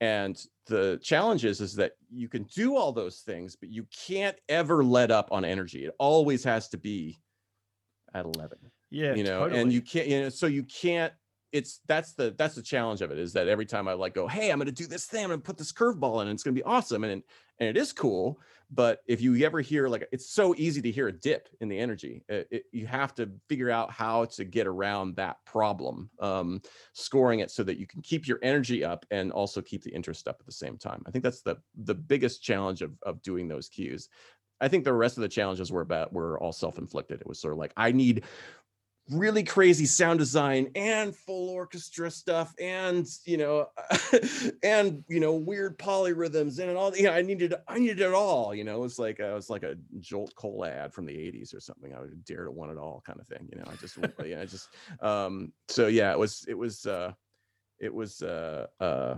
And 0.00 0.42
the 0.66 0.98
challenge 1.02 1.44
is, 1.44 1.60
is 1.60 1.74
that 1.76 1.92
you 2.10 2.28
can 2.28 2.44
do 2.44 2.76
all 2.76 2.92
those 2.92 3.20
things, 3.20 3.56
but 3.56 3.68
you 3.68 3.86
can't 4.06 4.36
ever 4.48 4.82
let 4.82 5.10
up 5.10 5.30
on 5.32 5.44
energy. 5.44 5.84
It 5.84 5.94
always 5.98 6.42
has 6.44 6.68
to 6.68 6.78
be 6.78 7.20
at 8.14 8.24
11. 8.24 8.58
Yeah. 8.90 9.14
You 9.14 9.24
know, 9.24 9.40
totally. 9.40 9.60
and 9.60 9.72
you 9.72 9.82
can't, 9.82 10.08
you 10.08 10.20
know, 10.22 10.28
so 10.30 10.46
you 10.46 10.62
can't 10.62 11.12
it's 11.52 11.80
that's 11.86 12.14
the 12.14 12.34
that's 12.38 12.54
the 12.54 12.62
challenge 12.62 13.02
of 13.02 13.10
it 13.10 13.18
is 13.18 13.32
that 13.34 13.46
every 13.46 13.66
time 13.66 13.86
I 13.86 13.92
like 13.92 14.14
go, 14.14 14.26
hey, 14.26 14.50
I'm 14.50 14.58
gonna 14.58 14.72
do 14.72 14.86
this 14.86 15.06
thing, 15.06 15.24
I'm 15.24 15.30
gonna 15.30 15.42
put 15.42 15.58
this 15.58 15.72
curveball 15.72 16.22
in, 16.22 16.28
and 16.28 16.34
it's 16.34 16.42
gonna 16.42 16.54
be 16.54 16.62
awesome, 16.62 17.04
and 17.04 17.22
and 17.58 17.68
it 17.68 17.76
is 17.76 17.92
cool. 17.92 18.40
But 18.70 19.00
if 19.06 19.20
you 19.20 19.36
ever 19.44 19.60
hear 19.60 19.86
like 19.86 20.08
it's 20.12 20.30
so 20.30 20.54
easy 20.56 20.80
to 20.80 20.90
hear 20.90 21.08
a 21.08 21.12
dip 21.12 21.48
in 21.60 21.68
the 21.68 21.78
energy, 21.78 22.24
it, 22.28 22.48
it, 22.50 22.62
you 22.72 22.86
have 22.86 23.14
to 23.16 23.30
figure 23.48 23.70
out 23.70 23.90
how 23.90 24.24
to 24.24 24.44
get 24.44 24.66
around 24.66 25.14
that 25.16 25.44
problem, 25.44 26.08
um, 26.20 26.62
scoring 26.94 27.40
it 27.40 27.50
so 27.50 27.62
that 27.64 27.78
you 27.78 27.86
can 27.86 28.00
keep 28.00 28.26
your 28.26 28.38
energy 28.42 28.82
up 28.82 29.04
and 29.10 29.30
also 29.30 29.60
keep 29.60 29.82
the 29.84 29.94
interest 29.94 30.26
up 30.26 30.36
at 30.40 30.46
the 30.46 30.52
same 30.52 30.78
time. 30.78 31.02
I 31.06 31.10
think 31.10 31.22
that's 31.22 31.42
the 31.42 31.56
the 31.84 31.94
biggest 31.94 32.42
challenge 32.42 32.80
of 32.80 32.92
of 33.02 33.22
doing 33.22 33.46
those 33.46 33.68
cues. 33.68 34.08
I 34.62 34.68
think 34.68 34.84
the 34.84 34.92
rest 34.92 35.18
of 35.18 35.22
the 35.22 35.28
challenges 35.28 35.72
were 35.72 35.80
about 35.80 36.12
were 36.12 36.38
all 36.40 36.52
self 36.52 36.78
inflicted. 36.78 37.20
It 37.20 37.26
was 37.26 37.40
sort 37.40 37.52
of 37.52 37.58
like 37.58 37.72
I 37.76 37.90
need 37.90 38.24
really 39.10 39.42
crazy 39.42 39.84
sound 39.84 40.18
design 40.18 40.70
and 40.76 41.14
full 41.14 41.50
orchestra 41.50 42.10
stuff 42.10 42.54
and 42.60 43.06
you 43.24 43.36
know 43.36 43.66
and 44.62 45.02
you 45.08 45.18
know 45.18 45.34
weird 45.34 45.76
polyrhythms 45.76 46.60
and 46.60 46.76
all 46.76 46.96
you 46.96 47.02
know 47.02 47.10
i 47.10 47.20
needed 47.20 47.52
i 47.66 47.78
needed 47.78 48.00
it 48.00 48.14
all 48.14 48.54
you 48.54 48.64
know? 48.64 48.76
It 48.76 48.80
was 48.80 48.98
like 48.98 49.18
uh, 49.20 49.26
it 49.26 49.34
was 49.34 49.50
like 49.50 49.64
a 49.64 49.74
jolt 49.98 50.32
cola 50.36 50.70
ad 50.70 50.94
from 50.94 51.06
the 51.06 51.14
80s 51.14 51.54
or 51.54 51.60
something. 51.60 51.92
I 51.94 52.00
would 52.00 52.24
dare 52.24 52.44
to 52.44 52.50
want 52.50 52.70
it 52.70 52.78
all 52.78 53.02
kind 53.04 53.20
of 53.20 53.26
thing 53.26 53.48
you 53.50 53.58
know? 53.58 53.64
I 53.70 53.74
just 53.76 53.98
yeah 54.24 54.40
i 54.40 54.46
just 54.46 54.68
um 55.00 55.52
so 55.68 55.88
yeah 55.88 56.12
it 56.12 56.18
was 56.18 56.44
it 56.48 56.56
was 56.56 56.86
uh 56.86 57.12
it 57.80 57.92
was 57.92 58.22
uh 58.22 58.66
uh 58.80 59.16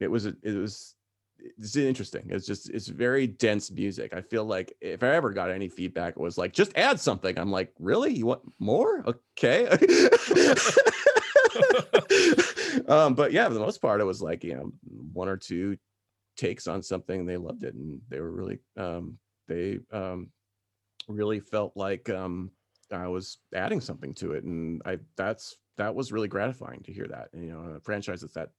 it 0.00 0.10
was 0.10 0.26
it 0.26 0.36
was 0.42 0.96
it's 1.38 1.76
interesting. 1.76 2.26
It's 2.30 2.46
just 2.46 2.70
it's 2.70 2.88
very 2.88 3.26
dense 3.26 3.70
music. 3.70 4.14
I 4.14 4.20
feel 4.20 4.44
like 4.44 4.74
if 4.80 5.02
I 5.02 5.08
ever 5.14 5.30
got 5.30 5.50
any 5.50 5.68
feedback, 5.68 6.14
it 6.16 6.20
was 6.20 6.38
like 6.38 6.52
just 6.52 6.72
add 6.76 7.00
something. 7.00 7.38
I'm 7.38 7.50
like, 7.50 7.72
really? 7.78 8.12
You 8.14 8.26
want 8.26 8.42
more? 8.58 9.04
Okay. 9.06 9.68
um, 12.88 13.14
but 13.14 13.32
yeah, 13.32 13.46
for 13.48 13.54
the 13.54 13.60
most 13.60 13.80
part, 13.82 14.00
it 14.00 14.04
was 14.04 14.22
like 14.22 14.44
you 14.44 14.54
know 14.54 14.72
one 15.12 15.28
or 15.28 15.36
two 15.36 15.76
takes 16.36 16.66
on 16.66 16.82
something. 16.82 17.26
They 17.26 17.36
loved 17.36 17.64
it, 17.64 17.74
and 17.74 18.00
they 18.08 18.20
were 18.20 18.30
really 18.30 18.58
um, 18.76 19.18
they 19.48 19.80
um, 19.92 20.30
really 21.08 21.40
felt 21.40 21.72
like 21.76 22.08
um, 22.10 22.50
I 22.92 23.08
was 23.08 23.38
adding 23.54 23.80
something 23.80 24.14
to 24.14 24.32
it, 24.32 24.44
and 24.44 24.80
I 24.84 24.98
that's 25.16 25.56
that 25.76 25.94
was 25.94 26.12
really 26.12 26.28
gratifying 26.28 26.82
to 26.84 26.92
hear 26.92 27.06
that. 27.08 27.28
And, 27.32 27.44
you 27.44 27.52
know, 27.52 27.74
a 27.76 27.80
franchise 27.80 28.20
that's 28.20 28.34
that 28.34 28.50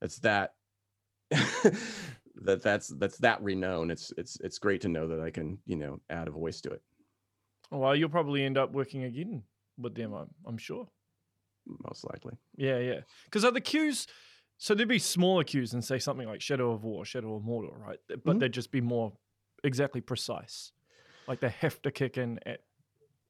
that's 0.00 0.18
that 0.20 0.52
that 2.42 2.62
that's 2.62 2.88
that's 2.88 3.18
that 3.18 3.42
renown. 3.42 3.90
It's 3.90 4.12
it's 4.16 4.38
it's 4.40 4.58
great 4.58 4.80
to 4.82 4.88
know 4.88 5.06
that 5.08 5.20
I 5.20 5.30
can 5.30 5.58
you 5.66 5.76
know 5.76 6.00
add 6.10 6.28
a 6.28 6.30
voice 6.30 6.60
to 6.62 6.70
it. 6.70 6.82
Well, 7.70 7.94
you'll 7.94 8.08
probably 8.08 8.44
end 8.44 8.58
up 8.58 8.72
working 8.72 9.04
again 9.04 9.44
with 9.78 9.94
them. 9.94 10.12
I'm, 10.12 10.28
I'm 10.44 10.58
sure. 10.58 10.88
Most 11.84 12.04
likely. 12.04 12.36
Yeah, 12.56 12.78
yeah. 12.78 13.00
Because 13.24 13.44
are 13.44 13.52
the 13.52 13.60
cues? 13.60 14.06
So 14.58 14.74
there'd 14.74 14.88
be 14.88 14.98
smaller 14.98 15.44
cues 15.44 15.72
and 15.72 15.84
say 15.84 15.98
something 15.98 16.26
like 16.26 16.40
Shadow 16.40 16.72
of 16.72 16.82
War, 16.82 17.04
Shadow 17.04 17.36
of 17.36 17.42
Mordor, 17.44 17.78
right? 17.78 17.98
But 18.08 18.24
mm-hmm. 18.24 18.38
they'd 18.40 18.52
just 18.52 18.72
be 18.72 18.80
more 18.80 19.12
exactly 19.62 20.00
precise. 20.00 20.72
Like 21.28 21.40
they 21.40 21.50
have 21.60 21.80
to 21.82 21.90
kick 21.90 22.18
in 22.18 22.40
at 22.44 22.60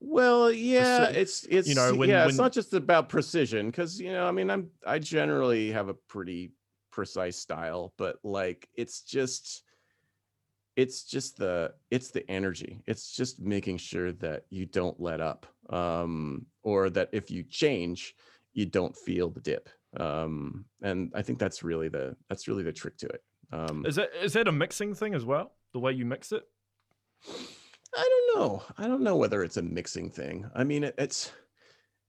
well, 0.02 0.50
yeah, 0.50 1.10
it's 1.10 1.46
it's 1.50 1.68
you 1.68 1.74
know 1.74 1.94
when, 1.94 2.08
yeah, 2.08 2.20
when, 2.20 2.30
it's 2.30 2.38
not 2.38 2.52
just 2.52 2.72
about 2.72 3.10
precision 3.10 3.66
because 3.66 4.00
you 4.00 4.10
know 4.10 4.26
I 4.26 4.32
mean 4.32 4.50
I'm 4.50 4.70
I 4.86 4.98
generally 4.98 5.70
have 5.72 5.88
a 5.88 5.94
pretty 5.94 6.52
precise 6.90 7.36
style, 7.36 7.92
but 7.96 8.16
like 8.22 8.68
it's 8.74 9.02
just 9.02 9.62
it's 10.76 11.02
just 11.04 11.36
the 11.36 11.72
it's 11.90 12.10
the 12.10 12.28
energy. 12.30 12.82
It's 12.86 13.14
just 13.14 13.40
making 13.40 13.78
sure 13.78 14.12
that 14.12 14.44
you 14.50 14.66
don't 14.66 15.00
let 15.00 15.20
up. 15.20 15.46
Um 15.70 16.46
or 16.62 16.90
that 16.90 17.10
if 17.12 17.30
you 17.30 17.42
change, 17.42 18.14
you 18.52 18.66
don't 18.66 18.96
feel 18.96 19.30
the 19.30 19.40
dip. 19.40 19.68
Um 19.98 20.64
and 20.82 21.10
I 21.14 21.22
think 21.22 21.38
that's 21.38 21.62
really 21.62 21.88
the 21.88 22.16
that's 22.28 22.48
really 22.48 22.62
the 22.62 22.72
trick 22.72 22.96
to 22.98 23.06
it. 23.08 23.22
Um 23.52 23.84
Is 23.86 23.96
that 23.96 24.10
is 24.22 24.32
that 24.34 24.48
a 24.48 24.52
mixing 24.52 24.94
thing 24.94 25.14
as 25.14 25.24
well? 25.24 25.52
The 25.72 25.80
way 25.80 25.92
you 25.92 26.04
mix 26.04 26.32
it? 26.32 26.44
I 27.96 28.08
don't 28.08 28.40
know. 28.40 28.62
I 28.78 28.86
don't 28.86 29.02
know 29.02 29.16
whether 29.16 29.42
it's 29.42 29.56
a 29.56 29.62
mixing 29.62 30.10
thing. 30.10 30.48
I 30.54 30.62
mean, 30.64 30.84
it, 30.84 30.94
it's 30.96 31.32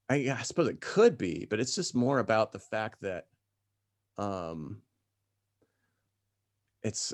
I, 0.10 0.36
I 0.38 0.42
suppose 0.44 0.68
it 0.68 0.82
could 0.82 1.18
be, 1.18 1.48
but 1.50 1.60
it's 1.60 1.74
just 1.74 1.96
more 1.96 2.20
about 2.20 2.52
the 2.52 2.60
fact 2.60 3.02
that 3.02 3.28
um 4.18 4.82
it's 6.84 7.14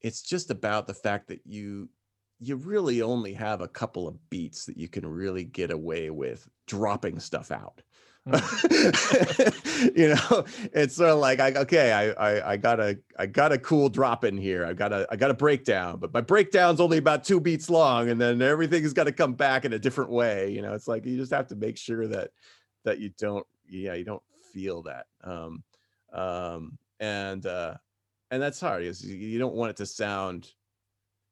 it's 0.00 0.22
just 0.22 0.50
about 0.50 0.86
the 0.86 0.94
fact 0.94 1.28
that 1.28 1.40
you 1.44 1.88
you 2.40 2.56
really 2.56 3.00
only 3.00 3.32
have 3.32 3.60
a 3.60 3.68
couple 3.68 4.08
of 4.08 4.28
beats 4.28 4.66
that 4.66 4.76
you 4.76 4.88
can 4.88 5.06
really 5.06 5.44
get 5.44 5.70
away 5.70 6.10
with 6.10 6.48
dropping 6.66 7.20
stuff 7.20 7.50
out. 7.50 7.80
Mm. 8.28 9.96
you 9.96 10.08
know, 10.08 10.44
it's 10.72 10.96
sort 10.96 11.10
of 11.10 11.18
like 11.18 11.40
I 11.40 11.52
okay, 11.54 11.92
I, 11.92 12.10
I 12.10 12.52
I 12.52 12.56
got 12.56 12.80
a 12.80 12.98
I 13.18 13.26
got 13.26 13.52
a 13.52 13.58
cool 13.58 13.88
drop 13.88 14.24
in 14.24 14.36
here. 14.36 14.64
I 14.64 14.72
got 14.72 14.92
a 14.92 15.06
I 15.10 15.16
got 15.16 15.30
a 15.30 15.34
breakdown, 15.34 15.98
but 15.98 16.12
my 16.12 16.22
breakdown's 16.22 16.80
only 16.80 16.98
about 16.98 17.24
two 17.24 17.40
beats 17.40 17.70
long, 17.70 18.08
and 18.08 18.20
then 18.20 18.40
everything's 18.42 18.94
got 18.94 19.04
to 19.04 19.12
come 19.12 19.34
back 19.34 19.64
in 19.64 19.74
a 19.74 19.78
different 19.78 20.10
way. 20.10 20.50
You 20.50 20.62
know, 20.62 20.72
it's 20.72 20.88
like 20.88 21.04
you 21.04 21.16
just 21.16 21.32
have 21.32 21.48
to 21.48 21.56
make 21.56 21.76
sure 21.76 22.08
that 22.08 22.30
that 22.84 22.98
you 22.98 23.10
don't 23.18 23.46
yeah 23.68 23.94
you 23.94 24.04
don't 24.04 24.22
feel 24.52 24.82
that 24.82 25.06
um 25.22 25.62
um 26.14 26.78
and 27.00 27.46
uh 27.46 27.74
and 28.30 28.42
that's 28.42 28.60
hard 28.60 28.82
is 28.82 29.04
you 29.04 29.38
don't 29.38 29.54
want 29.54 29.70
it 29.70 29.76
to 29.76 29.86
sound 29.86 30.48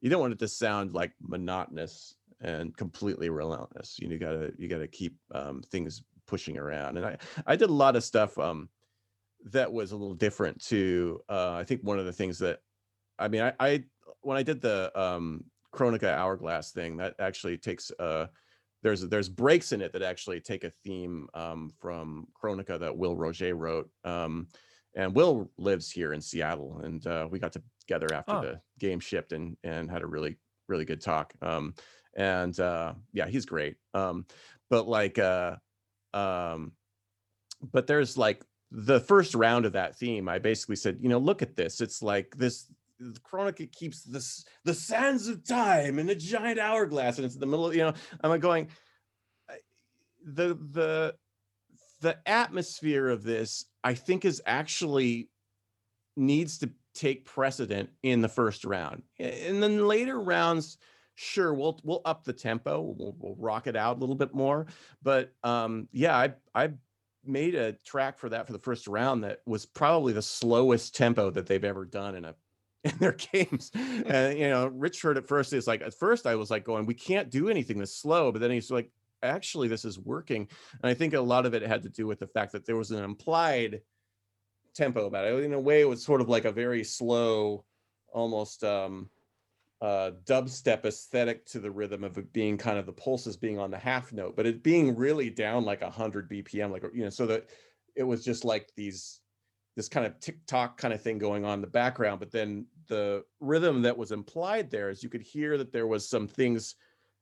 you 0.00 0.10
don't 0.10 0.20
want 0.20 0.32
it 0.32 0.38
to 0.40 0.48
sound 0.48 0.92
like 0.92 1.12
monotonous 1.20 2.16
and 2.40 2.76
completely 2.76 3.30
relentless. 3.30 3.98
You, 4.00 4.08
know, 4.08 4.14
you 4.14 4.18
gotta 4.18 4.52
you 4.58 4.68
gotta 4.68 4.88
keep 4.88 5.16
um, 5.32 5.62
things 5.70 6.02
pushing 6.26 6.58
around. 6.58 6.96
And 6.96 7.06
i 7.06 7.16
i 7.46 7.56
did 7.56 7.70
a 7.70 7.72
lot 7.72 7.96
of 7.96 8.04
stuff 8.04 8.38
um 8.38 8.68
that 9.46 9.72
was 9.72 9.92
a 9.92 9.96
little 9.96 10.14
different 10.14 10.62
too. 10.62 11.20
Uh 11.28 11.52
i 11.52 11.64
think 11.64 11.82
one 11.82 11.98
of 11.98 12.04
the 12.04 12.12
things 12.12 12.38
that 12.40 12.60
i 13.18 13.28
mean 13.28 13.42
i 13.42 13.52
i 13.60 13.84
when 14.20 14.36
i 14.36 14.42
did 14.42 14.60
the 14.60 14.90
um 15.00 15.44
Kronika 15.72 16.12
hourglass 16.12 16.70
thing 16.70 16.98
that 16.98 17.14
actually 17.18 17.56
takes 17.56 17.90
uh 17.98 18.26
there's 18.82 19.02
there's 19.08 19.28
breaks 19.28 19.72
in 19.72 19.80
it 19.80 19.92
that 19.92 20.02
actually 20.02 20.40
take 20.40 20.64
a 20.64 20.72
theme 20.84 21.28
um, 21.34 21.70
from 21.80 22.26
Kronika 22.40 22.78
that 22.80 22.96
Will 22.96 23.16
Roget 23.16 23.56
wrote. 23.56 23.88
Um, 24.04 24.48
and 24.94 25.14
Will 25.14 25.50
lives 25.56 25.90
here 25.90 26.12
in 26.12 26.20
Seattle, 26.20 26.80
and 26.84 27.06
uh, 27.06 27.26
we 27.30 27.38
got 27.38 27.56
together 27.80 28.12
after 28.12 28.32
oh. 28.32 28.40
the 28.42 28.60
game 28.78 29.00
shipped 29.00 29.32
and 29.32 29.56
and 29.64 29.90
had 29.90 30.02
a 30.02 30.06
really 30.06 30.36
really 30.68 30.84
good 30.84 31.00
talk. 31.00 31.32
Um, 31.42 31.74
and 32.14 32.58
uh, 32.60 32.94
yeah, 33.12 33.26
he's 33.26 33.46
great. 33.46 33.76
Um, 33.94 34.26
but 34.70 34.86
like, 34.86 35.18
uh, 35.18 35.56
um, 36.14 36.72
but 37.72 37.86
there's 37.86 38.16
like 38.16 38.44
the 38.70 39.00
first 39.00 39.34
round 39.34 39.66
of 39.66 39.72
that 39.72 39.96
theme. 39.96 40.28
I 40.28 40.38
basically 40.38 40.76
said, 40.76 40.98
you 41.00 41.08
know, 41.08 41.18
look 41.18 41.42
at 41.42 41.56
this. 41.56 41.80
It's 41.80 42.02
like 42.02 42.34
this 42.36 42.66
the 42.98 43.20
Kronika 43.20 43.70
keeps 43.72 44.02
this 44.02 44.44
the 44.64 44.74
sands 44.74 45.28
of 45.28 45.46
time 45.46 45.98
in 45.98 46.08
a 46.08 46.14
giant 46.14 46.58
hourglass, 46.58 47.16
and 47.16 47.24
it's 47.24 47.34
in 47.34 47.40
the 47.40 47.46
middle. 47.46 47.66
Of, 47.66 47.74
you 47.74 47.82
know, 47.82 47.94
I'm 48.22 48.40
going. 48.40 48.68
The 50.24 50.56
the 50.70 51.14
the 52.02 52.18
atmosphere 52.26 53.08
of 53.08 53.22
this, 53.22 53.64
I 53.82 53.94
think, 53.94 54.24
is 54.24 54.42
actually 54.44 55.30
needs 56.16 56.58
to 56.58 56.70
take 56.94 57.24
precedent 57.24 57.88
in 58.02 58.20
the 58.20 58.28
first 58.28 58.64
round, 58.64 59.02
and 59.18 59.62
then 59.62 59.86
later 59.86 60.20
rounds. 60.20 60.78
Sure, 61.14 61.52
we'll 61.52 61.78
we'll 61.84 62.00
up 62.04 62.24
the 62.24 62.32
tempo. 62.32 62.80
We'll, 62.80 63.14
we'll 63.18 63.36
rock 63.36 63.66
it 63.66 63.76
out 63.76 63.96
a 63.96 64.00
little 64.00 64.14
bit 64.14 64.34
more. 64.34 64.66
But 65.02 65.32
um, 65.44 65.88
yeah, 65.92 66.16
I 66.16 66.32
I 66.54 66.72
made 67.24 67.54
a 67.54 67.72
track 67.84 68.18
for 68.18 68.28
that 68.30 68.46
for 68.46 68.52
the 68.52 68.58
first 68.58 68.88
round 68.88 69.22
that 69.22 69.40
was 69.46 69.64
probably 69.66 70.12
the 70.12 70.22
slowest 70.22 70.96
tempo 70.96 71.30
that 71.30 71.46
they've 71.46 71.64
ever 71.64 71.84
done 71.84 72.16
in 72.16 72.24
a 72.24 72.34
in 72.84 72.96
their 72.98 73.12
games. 73.12 73.70
and 73.74 74.38
you 74.38 74.48
know, 74.48 74.66
Rich 74.66 75.02
heard 75.02 75.16
at 75.16 75.28
first 75.28 75.52
is 75.52 75.66
like 75.66 75.82
at 75.82 75.94
first 75.94 76.26
I 76.26 76.34
was 76.34 76.50
like 76.50 76.64
going, 76.64 76.86
we 76.86 76.94
can't 76.94 77.30
do 77.30 77.48
anything 77.48 77.78
this 77.78 77.94
slow, 77.94 78.32
but 78.32 78.40
then 78.40 78.50
he's 78.50 78.70
like, 78.70 78.90
actually, 79.22 79.68
this 79.68 79.84
is 79.84 79.98
working. 79.98 80.48
And 80.82 80.90
I 80.90 80.94
think 80.94 81.14
a 81.14 81.20
lot 81.20 81.46
of 81.46 81.54
it 81.54 81.62
had 81.62 81.82
to 81.82 81.88
do 81.88 82.06
with 82.06 82.18
the 82.18 82.26
fact 82.26 82.52
that 82.52 82.66
there 82.66 82.76
was 82.76 82.90
an 82.90 83.02
implied 83.02 83.80
tempo 84.74 85.06
about 85.06 85.26
it. 85.26 85.44
In 85.44 85.52
a 85.52 85.60
way, 85.60 85.80
it 85.80 85.88
was 85.88 86.04
sort 86.04 86.20
of 86.20 86.28
like 86.28 86.44
a 86.44 86.52
very 86.52 86.84
slow, 86.84 87.64
almost 88.12 88.62
um 88.62 89.08
uh 89.80 90.12
dubstep 90.24 90.84
aesthetic 90.84 91.44
to 91.46 91.58
the 91.58 91.70
rhythm 91.70 92.04
of 92.04 92.16
it 92.18 92.32
being 92.32 92.56
kind 92.58 92.78
of 92.78 92.86
the 92.86 92.92
pulses 92.92 93.36
being 93.36 93.58
on 93.58 93.70
the 93.70 93.78
half 93.78 94.12
note, 94.12 94.36
but 94.36 94.46
it 94.46 94.62
being 94.62 94.96
really 94.96 95.30
down 95.30 95.64
like 95.64 95.82
a 95.82 95.90
hundred 95.90 96.30
BPM, 96.30 96.70
like 96.70 96.84
you 96.94 97.04
know, 97.04 97.10
so 97.10 97.26
that 97.26 97.48
it 97.96 98.02
was 98.02 98.24
just 98.24 98.44
like 98.44 98.70
these 98.76 99.20
this 99.76 99.88
kind 99.88 100.06
of 100.06 100.18
tick 100.20 100.38
tock 100.46 100.76
kind 100.76 100.92
of 100.92 101.00
thing 101.00 101.18
going 101.18 101.44
on 101.44 101.54
in 101.54 101.60
the 101.60 101.66
background 101.66 102.20
but 102.20 102.30
then 102.30 102.66
the 102.88 103.24
rhythm 103.40 103.82
that 103.82 103.96
was 103.96 104.12
implied 104.12 104.70
there 104.70 104.90
is 104.90 105.02
you 105.02 105.08
could 105.08 105.22
hear 105.22 105.56
that 105.56 105.72
there 105.72 105.86
was 105.86 106.08
some 106.08 106.28
things 106.28 106.74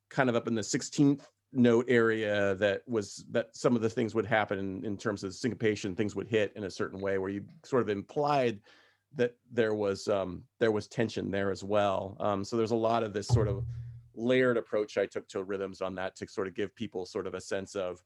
kind 0.08 0.28
of 0.28 0.36
up 0.36 0.48
in 0.48 0.54
the 0.54 0.60
16th 0.60 1.22
note 1.52 1.84
area 1.88 2.54
that 2.56 2.82
was 2.86 3.24
that 3.30 3.54
some 3.56 3.74
of 3.74 3.82
the 3.82 3.90
things 3.90 4.14
would 4.14 4.26
happen 4.26 4.58
in, 4.58 4.84
in 4.84 4.96
terms 4.96 5.24
of 5.24 5.34
syncopation 5.34 5.96
things 5.96 6.14
would 6.14 6.28
hit 6.28 6.52
in 6.54 6.64
a 6.64 6.70
certain 6.70 7.00
way 7.00 7.18
where 7.18 7.30
you 7.30 7.44
sort 7.64 7.82
of 7.82 7.88
implied 7.88 8.60
that 9.16 9.34
there 9.50 9.74
was 9.74 10.06
um 10.06 10.44
there 10.60 10.70
was 10.70 10.86
tension 10.86 11.30
there 11.30 11.50
as 11.50 11.64
well 11.64 12.16
um 12.20 12.44
so 12.44 12.56
there's 12.56 12.70
a 12.70 12.76
lot 12.76 13.02
of 13.02 13.12
this 13.12 13.26
sort 13.26 13.48
of 13.48 13.64
layered 14.14 14.56
approach 14.56 14.96
i 14.96 15.06
took 15.06 15.26
to 15.26 15.42
rhythms 15.42 15.80
on 15.80 15.94
that 15.94 16.14
to 16.14 16.26
sort 16.28 16.46
of 16.46 16.54
give 16.54 16.74
people 16.76 17.04
sort 17.04 17.26
of 17.26 17.34
a 17.34 17.40
sense 17.40 17.74
of 17.74 18.00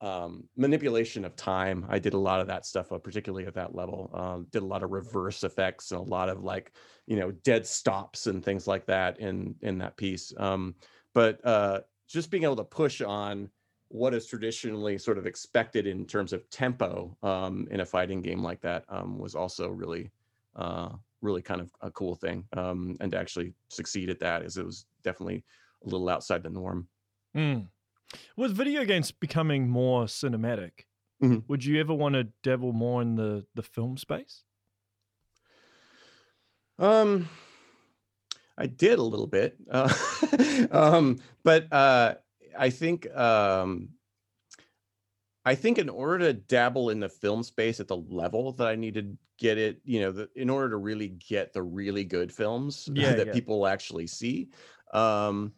um, 0.00 0.44
manipulation 0.56 1.24
of 1.24 1.36
time. 1.36 1.86
I 1.88 1.98
did 1.98 2.12
a 2.12 2.18
lot 2.18 2.40
of 2.40 2.46
that 2.48 2.66
stuff, 2.66 2.92
uh, 2.92 2.98
particularly 2.98 3.46
at 3.46 3.54
that 3.54 3.74
level. 3.74 4.10
Um, 4.12 4.46
did 4.50 4.62
a 4.62 4.66
lot 4.66 4.82
of 4.82 4.90
reverse 4.90 5.42
effects 5.42 5.90
and 5.90 6.00
a 6.00 6.04
lot 6.04 6.28
of 6.28 6.44
like, 6.44 6.72
you 7.06 7.16
know, 7.16 7.30
dead 7.30 7.66
stops 7.66 8.26
and 8.26 8.44
things 8.44 8.66
like 8.66 8.86
that 8.86 9.20
in 9.20 9.54
in 9.62 9.78
that 9.78 9.96
piece. 9.96 10.34
Um, 10.36 10.74
but 11.14 11.40
uh, 11.46 11.80
just 12.06 12.30
being 12.30 12.44
able 12.44 12.56
to 12.56 12.64
push 12.64 13.00
on 13.00 13.50
what 13.88 14.14
is 14.14 14.26
traditionally 14.26 14.98
sort 14.98 15.18
of 15.18 15.26
expected 15.26 15.86
in 15.86 16.04
terms 16.04 16.32
of 16.32 16.48
tempo 16.50 17.16
um, 17.22 17.68
in 17.70 17.80
a 17.80 17.86
fighting 17.86 18.20
game 18.20 18.42
like 18.42 18.60
that 18.60 18.84
um, 18.88 19.18
was 19.18 19.34
also 19.34 19.68
really, 19.68 20.10
uh, 20.56 20.88
really 21.22 21.42
kind 21.42 21.60
of 21.60 21.70
a 21.80 21.90
cool 21.90 22.14
thing. 22.14 22.44
Um, 22.56 22.96
and 23.00 23.12
to 23.12 23.18
actually 23.18 23.54
succeed 23.68 24.10
at 24.10 24.20
that 24.20 24.42
is 24.42 24.56
it 24.56 24.66
was 24.66 24.86
definitely 25.04 25.44
a 25.84 25.88
little 25.88 26.08
outside 26.08 26.42
the 26.42 26.50
norm. 26.50 26.88
Mm. 27.36 27.68
With 28.36 28.56
video 28.56 28.84
games 28.84 29.12
becoming 29.12 29.68
more 29.68 30.04
cinematic, 30.04 30.86
mm-hmm. 31.22 31.38
would 31.48 31.64
you 31.64 31.80
ever 31.80 31.94
want 31.94 32.14
to 32.14 32.24
dabble 32.42 32.72
more 32.72 33.02
in 33.02 33.16
the 33.16 33.44
the 33.54 33.62
film 33.62 33.96
space? 33.96 34.42
Um, 36.78 37.28
I 38.58 38.66
did 38.66 38.98
a 38.98 39.02
little 39.02 39.26
bit, 39.26 39.56
uh, 39.70 39.92
um, 40.70 41.18
but 41.42 41.70
uh, 41.72 42.14
I 42.58 42.70
think 42.70 43.14
um, 43.14 43.90
I 45.44 45.54
think 45.54 45.78
in 45.78 45.88
order 45.88 46.18
to 46.26 46.32
dabble 46.32 46.90
in 46.90 46.98
the 47.00 47.08
film 47.08 47.42
space 47.44 47.78
at 47.78 47.86
the 47.86 47.96
level 47.96 48.52
that 48.52 48.66
I 48.66 48.74
need 48.74 48.94
to 48.94 49.16
get 49.38 49.58
it, 49.58 49.80
you 49.84 50.00
know, 50.00 50.10
the, 50.10 50.28
in 50.34 50.50
order 50.50 50.70
to 50.70 50.76
really 50.76 51.08
get 51.08 51.52
the 51.52 51.62
really 51.62 52.02
good 52.02 52.32
films 52.32 52.88
yeah, 52.94 53.14
that 53.14 53.28
yeah. 53.28 53.32
people 53.32 53.66
actually 53.66 54.08
see, 54.08 54.48
um, 54.92 55.52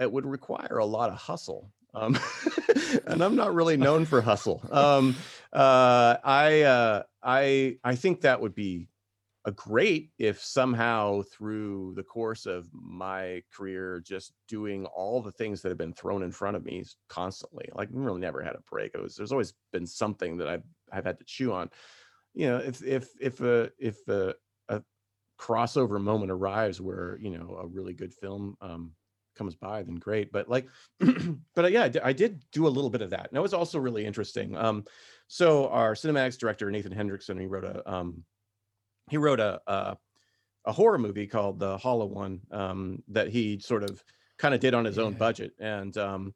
it 0.00 0.10
would 0.10 0.24
require 0.24 0.78
a 0.78 0.86
lot 0.86 1.10
of 1.10 1.16
hustle. 1.16 1.70
Um, 1.94 2.18
and 3.06 3.22
I'm 3.22 3.36
not 3.36 3.54
really 3.54 3.76
known 3.76 4.04
for 4.04 4.20
hustle. 4.20 4.62
Um, 4.70 5.16
uh, 5.52 6.16
I 6.22 6.62
uh, 6.62 7.02
I 7.22 7.78
I 7.82 7.94
think 7.94 8.20
that 8.22 8.40
would 8.40 8.54
be 8.54 8.88
great 9.52 10.10
if 10.18 10.42
somehow 10.42 11.22
through 11.22 11.94
the 11.96 12.02
course 12.02 12.46
of 12.46 12.68
my 12.72 13.42
career, 13.52 14.00
just 14.04 14.32
doing 14.48 14.86
all 14.86 15.22
the 15.22 15.32
things 15.32 15.62
that 15.62 15.68
have 15.68 15.78
been 15.78 15.92
thrown 15.92 16.22
in 16.22 16.32
front 16.32 16.56
of 16.56 16.64
me 16.64 16.84
constantly, 17.08 17.68
like 17.74 17.88
really 17.92 18.20
never 18.20 18.42
had 18.42 18.54
a 18.54 18.62
break. 18.70 18.92
It 18.94 19.02
was 19.02 19.16
there's 19.16 19.32
always 19.32 19.54
been 19.72 19.86
something 19.86 20.36
that 20.38 20.48
I've 20.48 20.64
I've 20.92 21.04
had 21.04 21.18
to 21.18 21.24
chew 21.24 21.52
on. 21.52 21.70
You 22.34 22.48
know, 22.48 22.58
if 22.58 22.82
if 22.82 23.08
if 23.20 23.40
a 23.40 23.70
if 23.78 24.06
a, 24.08 24.34
a 24.68 24.82
crossover 25.38 26.00
moment 26.00 26.30
arrives 26.30 26.80
where 26.80 27.18
you 27.20 27.30
know 27.30 27.58
a 27.62 27.66
really 27.66 27.92
good 27.92 28.12
film 28.14 28.56
um, 28.60 28.92
comes 29.38 29.54
by, 29.54 29.82
then 29.82 29.94
great. 29.94 30.32
But 30.32 30.48
like, 30.48 30.66
but 31.54 31.64
uh, 31.64 31.68
yeah, 31.68 31.84
I 31.84 31.88
did, 31.88 32.02
I 32.02 32.12
did, 32.12 32.42
do 32.52 32.66
a 32.66 32.68
little 32.68 32.90
bit 32.90 33.02
of 33.02 33.10
that. 33.10 33.28
And 33.28 33.38
it 33.38 33.40
was 33.40 33.54
also 33.54 33.78
really 33.78 34.04
interesting. 34.04 34.56
Um, 34.56 34.84
so 35.28 35.68
our 35.68 35.94
cinematics 35.94 36.36
director 36.36 36.70
Nathan 36.70 36.92
Hendrickson, 36.92 37.40
he 37.40 37.46
wrote 37.46 37.64
a 37.64 37.90
um, 37.90 38.24
he 39.10 39.16
wrote 39.16 39.40
a, 39.40 39.60
a, 39.66 39.96
a 40.66 40.72
horror 40.72 40.98
movie 40.98 41.26
called 41.26 41.58
The 41.58 41.76
Hollow 41.78 42.06
One 42.06 42.40
um, 42.50 43.02
that 43.08 43.28
he 43.28 43.58
sort 43.58 43.82
of 43.82 44.02
kind 44.38 44.54
of 44.54 44.60
did 44.60 44.74
on 44.74 44.84
his 44.84 44.96
yeah. 44.96 45.04
own 45.04 45.14
budget, 45.14 45.52
and 45.58 45.96
um, 45.96 46.34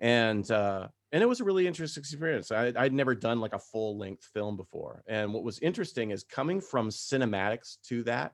and 0.00 0.48
uh, 0.50 0.88
and 1.12 1.22
it 1.22 1.26
was 1.26 1.40
a 1.40 1.44
really 1.44 1.66
interesting 1.66 2.00
experience. 2.00 2.50
I, 2.50 2.72
I'd 2.76 2.92
never 2.92 3.14
done 3.14 3.40
like 3.40 3.54
a 3.54 3.58
full 3.58 3.98
length 3.98 4.24
film 4.32 4.56
before, 4.56 5.02
and 5.06 5.32
what 5.32 5.44
was 5.44 5.58
interesting 5.60 6.10
is 6.10 6.24
coming 6.24 6.60
from 6.60 6.88
cinematics 6.90 7.76
to 7.88 8.02
that 8.04 8.32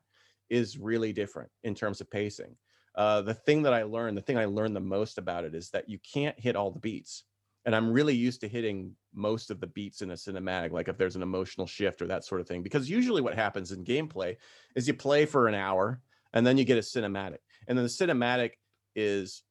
is 0.50 0.78
really 0.78 1.12
different 1.12 1.50
in 1.62 1.74
terms 1.74 2.00
of 2.00 2.10
pacing 2.10 2.56
uh, 2.94 3.22
the 3.22 3.34
thing 3.34 3.62
that 3.62 3.72
I 3.72 3.84
learned, 3.84 4.16
the 4.16 4.22
thing 4.22 4.38
I 4.38 4.44
learned 4.44 4.76
the 4.76 4.80
most 4.80 5.18
about 5.18 5.44
it 5.44 5.54
is 5.54 5.70
that 5.70 5.88
you 5.88 5.98
can't 6.12 6.38
hit 6.38 6.56
all 6.56 6.70
the 6.70 6.80
beats. 6.80 7.24
And 7.64 7.76
I'm 7.76 7.92
really 7.92 8.14
used 8.14 8.40
to 8.40 8.48
hitting 8.48 8.92
most 9.14 9.50
of 9.50 9.60
the 9.60 9.68
beats 9.68 10.02
in 10.02 10.10
a 10.10 10.14
cinematic, 10.14 10.72
like 10.72 10.88
if 10.88 10.98
there's 10.98 11.16
an 11.16 11.22
emotional 11.22 11.66
shift 11.66 12.02
or 12.02 12.06
that 12.08 12.24
sort 12.24 12.40
of 12.40 12.48
thing. 12.48 12.62
Because 12.62 12.90
usually 12.90 13.22
what 13.22 13.34
happens 13.34 13.70
in 13.70 13.84
gameplay 13.84 14.36
is 14.74 14.88
you 14.88 14.94
play 14.94 15.26
for 15.26 15.46
an 15.46 15.54
hour 15.54 16.00
and 16.32 16.46
then 16.46 16.58
you 16.58 16.64
get 16.64 16.78
a 16.78 16.80
cinematic. 16.80 17.38
And 17.68 17.78
then 17.78 17.84
the 17.84 17.88
cinematic 17.88 18.52
is 18.96 19.42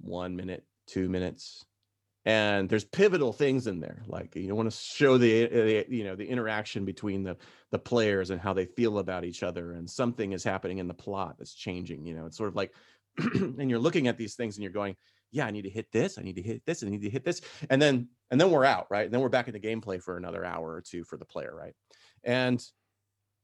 one 0.00 0.36
minute, 0.36 0.64
two 0.86 1.08
minutes, 1.08 1.64
and 2.26 2.68
there's 2.68 2.84
pivotal 2.84 3.32
things 3.32 3.66
in 3.66 3.80
there 3.80 4.02
like 4.06 4.34
you 4.34 4.54
want 4.54 4.70
to 4.70 4.76
show 4.76 5.18
the, 5.18 5.46
the, 5.46 5.86
you 5.88 6.04
know 6.04 6.16
the 6.16 6.26
interaction 6.26 6.84
between 6.84 7.22
the 7.22 7.36
the 7.70 7.78
players 7.78 8.30
and 8.30 8.40
how 8.40 8.52
they 8.52 8.64
feel 8.64 8.98
about 8.98 9.24
each 9.24 9.42
other 9.42 9.72
and 9.72 9.88
something 9.88 10.32
is 10.32 10.42
happening 10.42 10.78
in 10.78 10.88
the 10.88 10.94
plot 10.94 11.36
that's 11.38 11.54
changing 11.54 12.04
you 12.04 12.14
know 12.14 12.26
it's 12.26 12.36
sort 12.36 12.48
of 12.48 12.56
like 12.56 12.72
and 13.34 13.68
you're 13.68 13.78
looking 13.78 14.08
at 14.08 14.16
these 14.16 14.34
things 14.34 14.56
and 14.56 14.62
you're 14.62 14.72
going 14.72 14.96
yeah 15.30 15.46
i 15.46 15.50
need 15.50 15.62
to 15.62 15.70
hit 15.70 15.90
this 15.92 16.18
i 16.18 16.22
need 16.22 16.36
to 16.36 16.42
hit 16.42 16.62
this 16.66 16.82
i 16.82 16.88
need 16.88 17.02
to 17.02 17.10
hit 17.10 17.24
this 17.24 17.40
and 17.70 17.80
then 17.80 18.08
and 18.30 18.40
then 18.40 18.50
we're 18.50 18.64
out 18.64 18.86
right 18.90 19.04
and 19.04 19.12
then 19.12 19.20
we're 19.20 19.28
back 19.28 19.48
in 19.48 19.52
the 19.52 19.60
gameplay 19.60 20.00
for 20.00 20.16
another 20.16 20.44
hour 20.44 20.72
or 20.72 20.80
two 20.80 21.04
for 21.04 21.16
the 21.16 21.24
player 21.24 21.54
right 21.54 21.74
and 22.24 22.64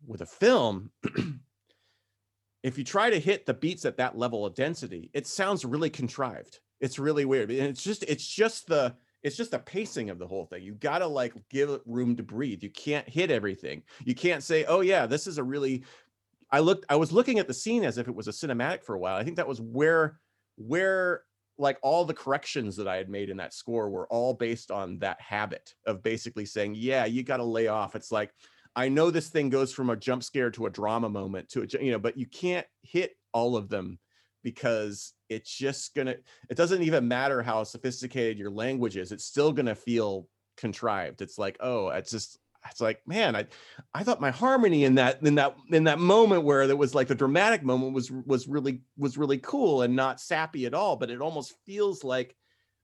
with 0.07 0.20
a 0.20 0.26
film 0.26 0.91
if 2.62 2.78
you 2.78 2.85
try 2.85 3.11
to 3.11 3.20
hit 3.20 3.47
the 3.47 3.55
beats 3.55 3.85
at 3.85 3.97
that 3.97 4.16
level 4.16 4.47
of 4.47 4.55
density 4.55 5.11
it 5.12 5.26
sounds 5.26 5.64
really 5.64 5.91
contrived 5.91 6.61
it's 6.81 6.99
really 6.99 7.24
weird. 7.24 7.51
And 7.51 7.68
it's 7.68 7.83
just 7.83 8.03
it's 8.05 8.26
just 8.26 8.66
the 8.66 8.95
it's 9.22 9.37
just 9.37 9.51
the 9.51 9.59
pacing 9.59 10.09
of 10.09 10.18
the 10.18 10.26
whole 10.26 10.47
thing. 10.47 10.62
You 10.62 10.72
got 10.74 11.01
to 11.01 11.07
like 11.07 11.35
give 11.51 11.68
it 11.68 11.83
room 11.85 12.16
to 12.16 12.22
breathe. 12.22 12.62
You 12.62 12.70
can't 12.70 13.09
hit 13.09 13.31
everything. 13.31 13.83
You 14.05 14.14
can't 14.14 14.43
say, 14.43 14.64
"Oh 14.64 14.81
yeah, 14.81 15.07
this 15.07 15.26
is 15.26 15.39
a 15.39 15.45
really 15.45 15.85
I 16.51 16.61
looked 16.61 16.87
I 16.89 16.97
was 16.97 17.12
looking 17.12 17.39
at 17.39 17.47
the 17.47 17.55
scene 17.55 17.85
as 17.85 17.99
if 17.99 18.09
it 18.09 18.14
was 18.14 18.28
a 18.28 18.33
cinematic 18.33 18.83
for 18.83 18.95
a 18.95 18.99
while. 18.99 19.16
I 19.16 19.24
think 19.24 19.37
that 19.37 19.49
was 19.49 19.61
where 19.61 20.18
where 20.57 21.22
like 21.61 21.78
all 21.82 22.04
the 22.04 22.14
corrections 22.14 22.74
that 22.76 22.88
I 22.88 22.96
had 22.96 23.08
made 23.08 23.30
in 23.30 23.36
that 23.36 23.54
score 23.54 23.90
were 23.90 24.06
all 24.08 24.34
based 24.34 24.70
on 24.70 24.98
that 25.00 25.20
habit 25.20 25.74
of 25.86 26.02
basically 26.02 26.46
saying, 26.46 26.74
"Yeah, 26.76 27.04
you 27.04 27.22
got 27.22 27.36
to 27.36 27.44
lay 27.44 27.68
off." 27.68 27.94
It's 27.94 28.11
like 28.11 28.32
I 28.74 28.88
know 28.88 29.11
this 29.11 29.28
thing 29.28 29.50
goes 29.50 29.72
from 29.72 29.90
a 29.90 29.96
jump 29.96 30.22
scare 30.22 30.50
to 30.52 30.66
a 30.66 30.70
drama 30.70 31.08
moment 31.08 31.50
to 31.50 31.62
a 31.62 31.66
you 31.82 31.92
know, 31.92 31.98
but 31.98 32.16
you 32.16 32.26
can't 32.26 32.66
hit 32.82 33.14
all 33.32 33.56
of 33.56 33.68
them 33.68 33.98
because 34.42 35.12
it's 35.28 35.54
just 35.54 35.94
gonna 35.94 36.16
it 36.48 36.56
doesn't 36.56 36.82
even 36.82 37.06
matter 37.06 37.42
how 37.42 37.62
sophisticated 37.62 38.38
your 38.38 38.50
language 38.50 38.96
is 38.96 39.12
it's 39.12 39.26
still 39.26 39.52
gonna 39.52 39.74
feel 39.74 40.26
contrived 40.56 41.20
it's 41.20 41.38
like 41.38 41.58
oh 41.61 41.88
it's 41.88 42.11
just 42.11 42.38
it's 42.68 42.80
like 42.80 43.00
man 43.06 43.34
i 43.34 43.46
i 43.94 44.02
thought 44.02 44.20
my 44.20 44.30
harmony 44.30 44.84
in 44.84 44.94
that 44.96 45.22
in 45.22 45.34
that 45.34 45.56
in 45.70 45.84
that 45.84 45.98
moment 45.98 46.44
where 46.44 46.66
there 46.66 46.76
was 46.76 46.94
like 46.94 47.08
the 47.08 47.14
dramatic 47.14 47.62
moment 47.62 47.92
was 47.92 48.11
was 48.11 48.46
really 48.46 48.82
was 48.98 49.16
really 49.16 49.38
cool 49.38 49.82
and 49.82 49.94
not 49.94 50.20
sappy 50.20 50.66
at 50.66 50.74
all 50.74 50.96
but 50.96 51.11
it 51.11 51.20
almost 51.20 51.54
feels 51.64 52.04
like 52.04 52.36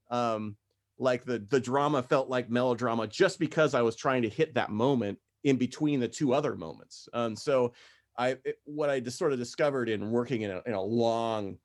um 0.09 0.55
like 0.97 1.23
the 1.25 1.39
the 1.49 1.59
drama 1.59 2.01
felt 2.01 2.29
like 2.29 2.49
melodrama 2.49 3.07
just 3.07 3.39
because 3.39 3.75
i 3.75 3.81
was 3.81 3.95
trying 3.95 4.23
to 4.23 4.29
hit 4.29 4.55
that 4.55 4.71
moment 4.71 5.17
in 5.43 5.57
between 5.57 5.99
the 5.99 6.07
two 6.07 6.33
other 6.33 6.55
moments 6.55 7.07
um 7.13 7.35
so 7.35 7.71
I 8.17 8.37
it, 8.43 8.59
what 8.65 8.89
I 8.89 8.99
just 8.99 9.17
sort 9.17 9.31
of 9.31 9.39
discovered 9.39 9.89
in 9.89 10.11
working 10.11 10.41
in 10.41 10.51
a, 10.51 10.61
in 10.65 10.73
a 10.73 10.81
long 10.81 11.57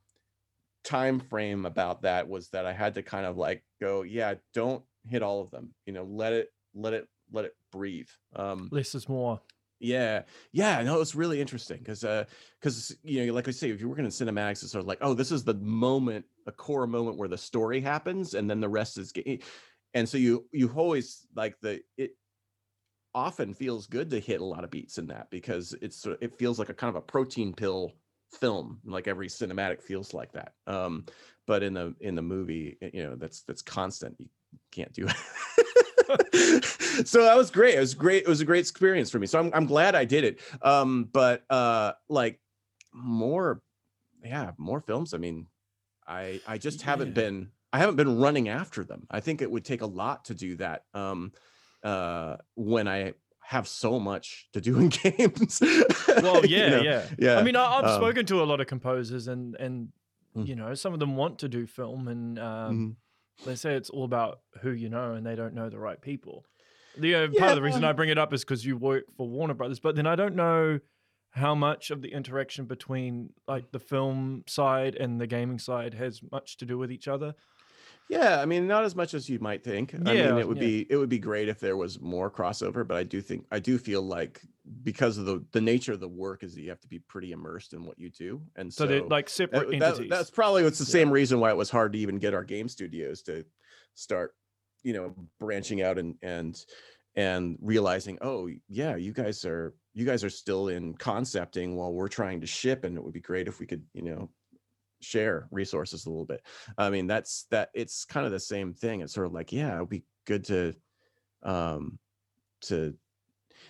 time 0.84 1.20
frame 1.20 1.64
about 1.64 2.02
that 2.02 2.28
was 2.28 2.48
that 2.48 2.66
I 2.66 2.72
had 2.72 2.94
to 2.94 3.02
kind 3.02 3.26
of 3.26 3.36
like 3.36 3.64
go, 3.80 4.02
yeah, 4.02 4.34
don't 4.52 4.82
hit 5.08 5.22
all 5.22 5.40
of 5.40 5.50
them. 5.50 5.74
You 5.86 5.92
know, 5.92 6.04
let 6.04 6.32
it 6.32 6.52
let 6.74 6.92
it 6.92 7.08
let 7.32 7.46
it 7.46 7.54
breathe. 7.72 8.08
Um 8.36 8.68
less 8.70 8.94
is 8.94 9.08
more. 9.08 9.40
Yeah, 9.80 10.22
yeah, 10.52 10.80
no, 10.82 11.00
it's 11.00 11.16
really 11.16 11.40
interesting 11.40 11.78
because 11.78 12.04
uh 12.04 12.24
because 12.60 12.96
you 13.02 13.26
know, 13.26 13.32
like 13.32 13.48
I 13.48 13.50
say, 13.50 13.70
if 13.70 13.80
you're 13.80 13.88
working 13.88 14.04
in 14.04 14.12
cinematics, 14.12 14.62
it's 14.62 14.70
sort 14.70 14.82
of 14.82 14.86
like, 14.86 14.98
oh, 15.00 15.12
this 15.12 15.32
is 15.32 15.42
the 15.42 15.54
moment, 15.54 16.24
a 16.46 16.52
core 16.52 16.86
moment 16.86 17.16
where 17.16 17.28
the 17.28 17.36
story 17.36 17.80
happens, 17.80 18.34
and 18.34 18.48
then 18.48 18.60
the 18.60 18.68
rest 18.68 18.96
is 18.96 19.12
and 19.94 20.08
so 20.08 20.18
you 20.18 20.46
you 20.52 20.70
always 20.74 21.26
like 21.34 21.58
the 21.60 21.82
it 21.96 22.12
often 23.14 23.52
feels 23.52 23.86
good 23.86 24.10
to 24.10 24.18
hit 24.18 24.40
a 24.40 24.44
lot 24.44 24.64
of 24.64 24.70
beats 24.70 24.98
in 24.98 25.06
that 25.08 25.28
because 25.30 25.74
it's 25.82 26.06
it 26.20 26.38
feels 26.38 26.58
like 26.58 26.70
a 26.70 26.74
kind 26.74 26.88
of 26.88 26.96
a 26.96 27.04
protein 27.04 27.52
pill 27.52 27.92
film 28.30 28.80
like 28.84 29.06
every 29.06 29.28
cinematic 29.28 29.82
feels 29.82 30.14
like 30.14 30.32
that 30.32 30.54
um 30.66 31.04
but 31.46 31.62
in 31.62 31.74
the 31.74 31.94
in 32.00 32.14
the 32.14 32.22
movie 32.22 32.78
you 32.94 33.02
know 33.02 33.14
that's 33.14 33.42
that's 33.42 33.60
constant 33.60 34.16
you 34.18 34.28
can't 34.70 34.92
do 34.94 35.06
it 35.08 35.16
so 37.04 37.22
that 37.22 37.36
was 37.36 37.50
great 37.50 37.74
it 37.74 37.80
was 37.80 37.94
great 37.94 38.22
it 38.22 38.28
was 38.28 38.40
a 38.40 38.44
great 38.44 38.60
experience 38.60 39.10
for 39.10 39.18
me 39.18 39.26
so 39.26 39.38
I'm, 39.38 39.50
I'm 39.54 39.66
glad 39.66 39.94
i 39.94 40.04
did 40.04 40.24
it 40.24 40.40
um 40.62 41.08
but 41.12 41.44
uh 41.50 41.92
like 42.08 42.40
more 42.92 43.62
yeah 44.24 44.52
more 44.58 44.80
films 44.80 45.14
i 45.14 45.18
mean 45.18 45.46
i 46.06 46.40
i 46.46 46.58
just 46.58 46.80
yeah. 46.80 46.86
haven't 46.86 47.14
been 47.14 47.50
i 47.72 47.78
haven't 47.78 47.96
been 47.96 48.18
running 48.18 48.48
after 48.48 48.84
them 48.84 49.06
i 49.10 49.20
think 49.20 49.42
it 49.42 49.50
would 49.50 49.64
take 49.64 49.82
a 49.82 49.86
lot 49.86 50.26
to 50.26 50.34
do 50.34 50.56
that 50.56 50.84
um 50.94 51.32
uh, 51.82 52.36
when 52.54 52.88
I 52.88 53.14
have 53.40 53.66
so 53.66 53.98
much 53.98 54.48
to 54.52 54.60
do 54.60 54.78
in 54.78 54.88
games. 54.88 55.60
well, 55.60 56.44
yeah, 56.46 56.64
you 56.64 56.70
know? 56.70 56.82
yeah, 56.82 57.06
yeah. 57.18 57.36
I 57.36 57.42
mean, 57.42 57.56
I, 57.56 57.76
have 57.76 57.84
um, 57.84 58.00
spoken 58.00 58.24
to 58.26 58.42
a 58.42 58.44
lot 58.44 58.60
of 58.60 58.66
composers, 58.66 59.28
and 59.28 59.56
and 59.56 59.88
mm. 60.36 60.46
you 60.46 60.56
know, 60.56 60.74
some 60.74 60.92
of 60.92 61.00
them 61.00 61.16
want 61.16 61.40
to 61.40 61.48
do 61.48 61.66
film, 61.66 62.08
and 62.08 62.38
um, 62.38 62.78
mm. 62.78 62.96
They 63.44 63.54
say 63.54 63.74
it's 63.74 63.90
all 63.90 64.04
about 64.04 64.40
who 64.60 64.70
you 64.70 64.88
know, 64.88 65.14
and 65.14 65.26
they 65.26 65.34
don't 65.34 65.54
know 65.54 65.68
the 65.68 65.78
right 65.78 66.00
people. 66.00 66.44
The 66.96 67.14
uh, 67.14 67.28
yeah, 67.30 67.38
part 67.38 67.50
of 67.52 67.56
the 67.56 67.62
reason 67.62 67.84
I 67.84 67.92
bring 67.92 68.10
it 68.10 68.18
up 68.18 68.32
is 68.32 68.44
because 68.44 68.64
you 68.64 68.76
work 68.76 69.04
for 69.16 69.28
Warner 69.28 69.54
Brothers, 69.54 69.80
but 69.80 69.96
then 69.96 70.06
I 70.06 70.14
don't 70.14 70.36
know 70.36 70.80
how 71.30 71.54
much 71.54 71.90
of 71.90 72.02
the 72.02 72.12
interaction 72.12 72.66
between 72.66 73.30
like 73.48 73.72
the 73.72 73.78
film 73.78 74.44
side 74.46 74.94
and 74.94 75.20
the 75.20 75.26
gaming 75.26 75.58
side 75.58 75.94
has 75.94 76.20
much 76.30 76.58
to 76.58 76.66
do 76.66 76.76
with 76.76 76.92
each 76.92 77.08
other. 77.08 77.34
Yeah, 78.08 78.40
I 78.40 78.46
mean, 78.46 78.66
not 78.66 78.84
as 78.84 78.94
much 78.94 79.14
as 79.14 79.28
you 79.28 79.38
might 79.38 79.64
think. 79.64 79.92
Yeah, 79.92 79.98
I 80.00 80.14
mean, 80.14 80.38
it 80.38 80.46
would 80.46 80.58
yeah. 80.58 80.66
be 80.66 80.86
it 80.90 80.96
would 80.96 81.08
be 81.08 81.18
great 81.18 81.48
if 81.48 81.60
there 81.60 81.76
was 81.76 82.00
more 82.00 82.30
crossover, 82.30 82.86
but 82.86 82.96
I 82.96 83.04
do 83.04 83.20
think 83.20 83.46
I 83.50 83.58
do 83.58 83.78
feel 83.78 84.02
like 84.02 84.40
because 84.82 85.18
of 85.18 85.24
the 85.24 85.44
the 85.52 85.60
nature 85.60 85.92
of 85.92 86.00
the 86.00 86.08
work 86.08 86.42
is 86.42 86.54
that 86.54 86.62
you 86.62 86.68
have 86.68 86.80
to 86.80 86.88
be 86.88 86.98
pretty 86.98 87.32
immersed 87.32 87.72
in 87.72 87.84
what 87.84 87.98
you 87.98 88.10
do, 88.10 88.42
and 88.56 88.72
so, 88.72 88.84
so 88.84 88.88
they're 88.88 89.02
like 89.02 89.28
separate 89.28 89.70
that, 89.70 89.82
entities. 89.82 90.10
That, 90.10 90.16
that's 90.16 90.30
probably 90.30 90.62
what's 90.62 90.78
the 90.78 90.84
yeah. 90.84 91.04
same 91.04 91.10
reason 91.10 91.40
why 91.40 91.50
it 91.50 91.56
was 91.56 91.70
hard 91.70 91.92
to 91.94 91.98
even 91.98 92.18
get 92.18 92.34
our 92.34 92.44
game 92.44 92.68
studios 92.68 93.22
to 93.22 93.44
start, 93.94 94.34
you 94.82 94.92
know, 94.92 95.14
branching 95.40 95.82
out 95.82 95.98
and 95.98 96.16
and 96.22 96.62
and 97.14 97.58
realizing, 97.60 98.18
oh 98.20 98.48
yeah, 98.68 98.96
you 98.96 99.12
guys 99.12 99.44
are 99.44 99.74
you 99.94 100.04
guys 100.04 100.24
are 100.24 100.30
still 100.30 100.68
in 100.68 100.94
concepting 100.94 101.76
while 101.76 101.92
we're 101.92 102.08
trying 102.08 102.40
to 102.40 102.46
ship, 102.46 102.84
and 102.84 102.96
it 102.96 103.02
would 103.02 103.12
be 103.12 103.20
great 103.20 103.48
if 103.48 103.60
we 103.60 103.66
could, 103.66 103.84
you 103.94 104.02
know, 104.02 104.30
share 105.02 105.48
resources 105.50 106.06
a 106.06 106.10
little 106.10 106.24
bit. 106.24 106.42
I 106.78 106.90
mean, 106.90 107.06
that's 107.06 107.46
that 107.50 107.70
it's 107.74 108.04
kind 108.04 108.26
of 108.26 108.32
the 108.32 108.40
same 108.40 108.74
thing. 108.74 109.00
It's 109.00 109.14
sort 109.14 109.26
of 109.26 109.32
like, 109.32 109.52
yeah, 109.52 109.76
it'd 109.76 109.88
be 109.88 110.04
good 110.26 110.44
to 110.44 110.74
um 111.42 111.98
to 112.62 112.94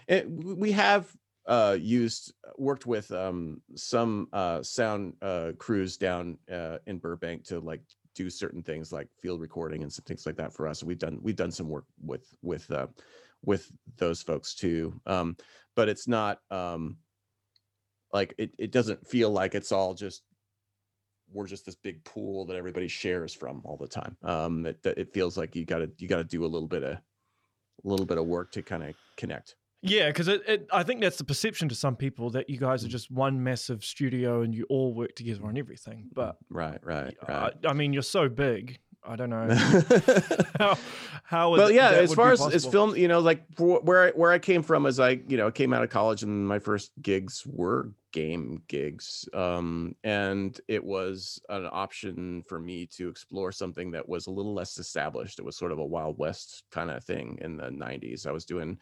it, 0.07 0.31
we 0.31 0.73
have 0.73 1.11
uh 1.47 1.77
used 1.81 2.33
worked 2.57 2.87
with 2.87 3.11
um 3.11 3.61
some 3.75 4.29
uh 4.33 4.63
sound 4.63 5.15
uh 5.23 5.53
crews 5.59 5.97
down 5.97 6.39
uh 6.53 6.79
in 6.87 6.99
Burbank 6.99 7.45
to 7.45 7.61
like 7.61 7.83
do 8.15 8.29
certain 8.29 8.63
things 8.63 8.93
like 8.93 9.09
field 9.21 9.41
recording 9.41 9.83
and 9.83 9.93
some 9.93 10.05
things 10.05 10.27
like 10.27 10.37
that 10.37 10.53
for 10.53 10.69
us. 10.69 10.83
We've 10.83 10.99
done 10.99 11.19
we've 11.23 11.37
done 11.37 11.51
some 11.51 11.69
work 11.69 11.85
with 12.05 12.27
with 12.43 12.71
uh 12.71 12.89
with 13.45 13.71
those 13.97 14.23
folks 14.23 14.55
too. 14.55 15.01
Um 15.07 15.37
but 15.75 15.89
it's 15.89 16.07
not 16.07 16.39
um 16.51 16.99
like 18.13 18.35
it, 18.39 18.53
it 18.59 18.71
doesn't 18.71 19.07
feel 19.07 19.31
like 19.31 19.55
it's 19.55 19.73
all 19.73 19.95
just 19.95 20.23
we're 21.33 21.47
just 21.47 21.67
this 21.67 21.75
big 21.75 22.05
pool 22.05 22.45
that 22.47 22.57
everybody 22.57 22.89
shares 22.89 23.35
from 23.35 23.61
all 23.65 23.77
the 23.77 23.89
time. 23.89 24.17
Um, 24.23 24.67
it, 24.67 24.79
it 24.85 25.13
feels 25.13 25.37
like 25.37 25.55
you 25.57 25.65
got 25.65 25.79
to 25.79 25.91
you 25.99 26.09
got 26.09 26.19
to 26.19 26.25
do 26.25 26.45
a 26.45 26.47
little 26.47 26.69
bit 26.69 26.83
of 26.83 26.93
a 26.93 27.01
little 27.85 28.07
bit 28.07 28.19
of 28.19 28.27
work 28.27 28.53
to 28.53 28.63
kind 28.63 28.83
of 28.83 28.95
connect. 29.17 29.57
Yeah, 29.85 30.09
because 30.09 30.31
I 30.73 30.85
think 30.85 31.01
that's 31.01 31.17
the 31.17 31.25
perception 31.25 31.69
to 31.69 31.75
some 31.75 31.97
people 31.97 32.31
that 32.31 32.49
you 32.49 32.57
guys 32.57 32.85
are 32.85 32.89
mm. 32.89 32.93
just 32.93 33.11
one 33.11 33.43
massive 33.43 33.85
studio 33.85 34.43
and 34.43 34.55
you 34.55 34.65
all 34.69 34.95
work 34.95 35.17
together 35.17 35.45
on 35.45 35.59
everything. 35.59 36.09
But 36.15 36.37
right, 36.51 36.79
right, 36.85 37.17
right. 37.29 37.53
I, 37.65 37.69
I 37.69 37.73
mean, 37.73 37.93
you're 37.93 38.03
so 38.03 38.29
big. 38.29 38.79
I 39.05 39.17
don't 39.17 39.31
know 39.31 39.49
how. 40.59 40.79
how 41.25 41.51
well, 41.51 41.71
yeah. 41.71 41.91
As 41.91 42.15
far 42.15 42.33
as, 42.33 42.41
as 42.41 42.65
film, 42.65 42.97
you 42.97 43.09
know, 43.09 43.19
like 43.21 43.45
where 43.59 44.09
I, 44.09 44.11
where 44.11 44.31
I 44.31 44.39
came 44.39 44.63
from, 44.63 44.87
as 44.87 45.01
I 45.01 45.21
you 45.27 45.37
know 45.37 45.51
came 45.51 45.73
out 45.73 45.83
of 45.83 45.91
college 45.91 46.23
and 46.23 46.47
my 46.47 46.59
first 46.59 46.93
gigs 47.01 47.43
were 47.47 47.93
game 48.13 48.63
gigs, 48.69 49.29
um, 49.35 49.97
and 50.05 50.61
it 50.69 50.85
was 50.85 51.41
an 51.49 51.69
option 51.73 52.45
for 52.47 52.61
me 52.61 52.87
to 52.97 53.09
explore 53.09 53.51
something 53.51 53.91
that 53.93 54.09
was 54.09 54.27
a 54.27 54.31
little 54.31 54.55
less 54.55 54.79
established. 54.79 55.39
It 55.39 55.45
was 55.45 55.57
sort 55.57 55.73
of 55.73 55.79
a 55.79 55.85
Wild 55.85 56.19
West 56.19 56.65
kind 56.71 56.91
of 56.91 57.03
thing 57.03 57.39
in 57.43 57.57
the 57.57 57.71
'90s. 57.71 58.27
I 58.27 58.33
was 58.33 58.45
doing 58.45 58.79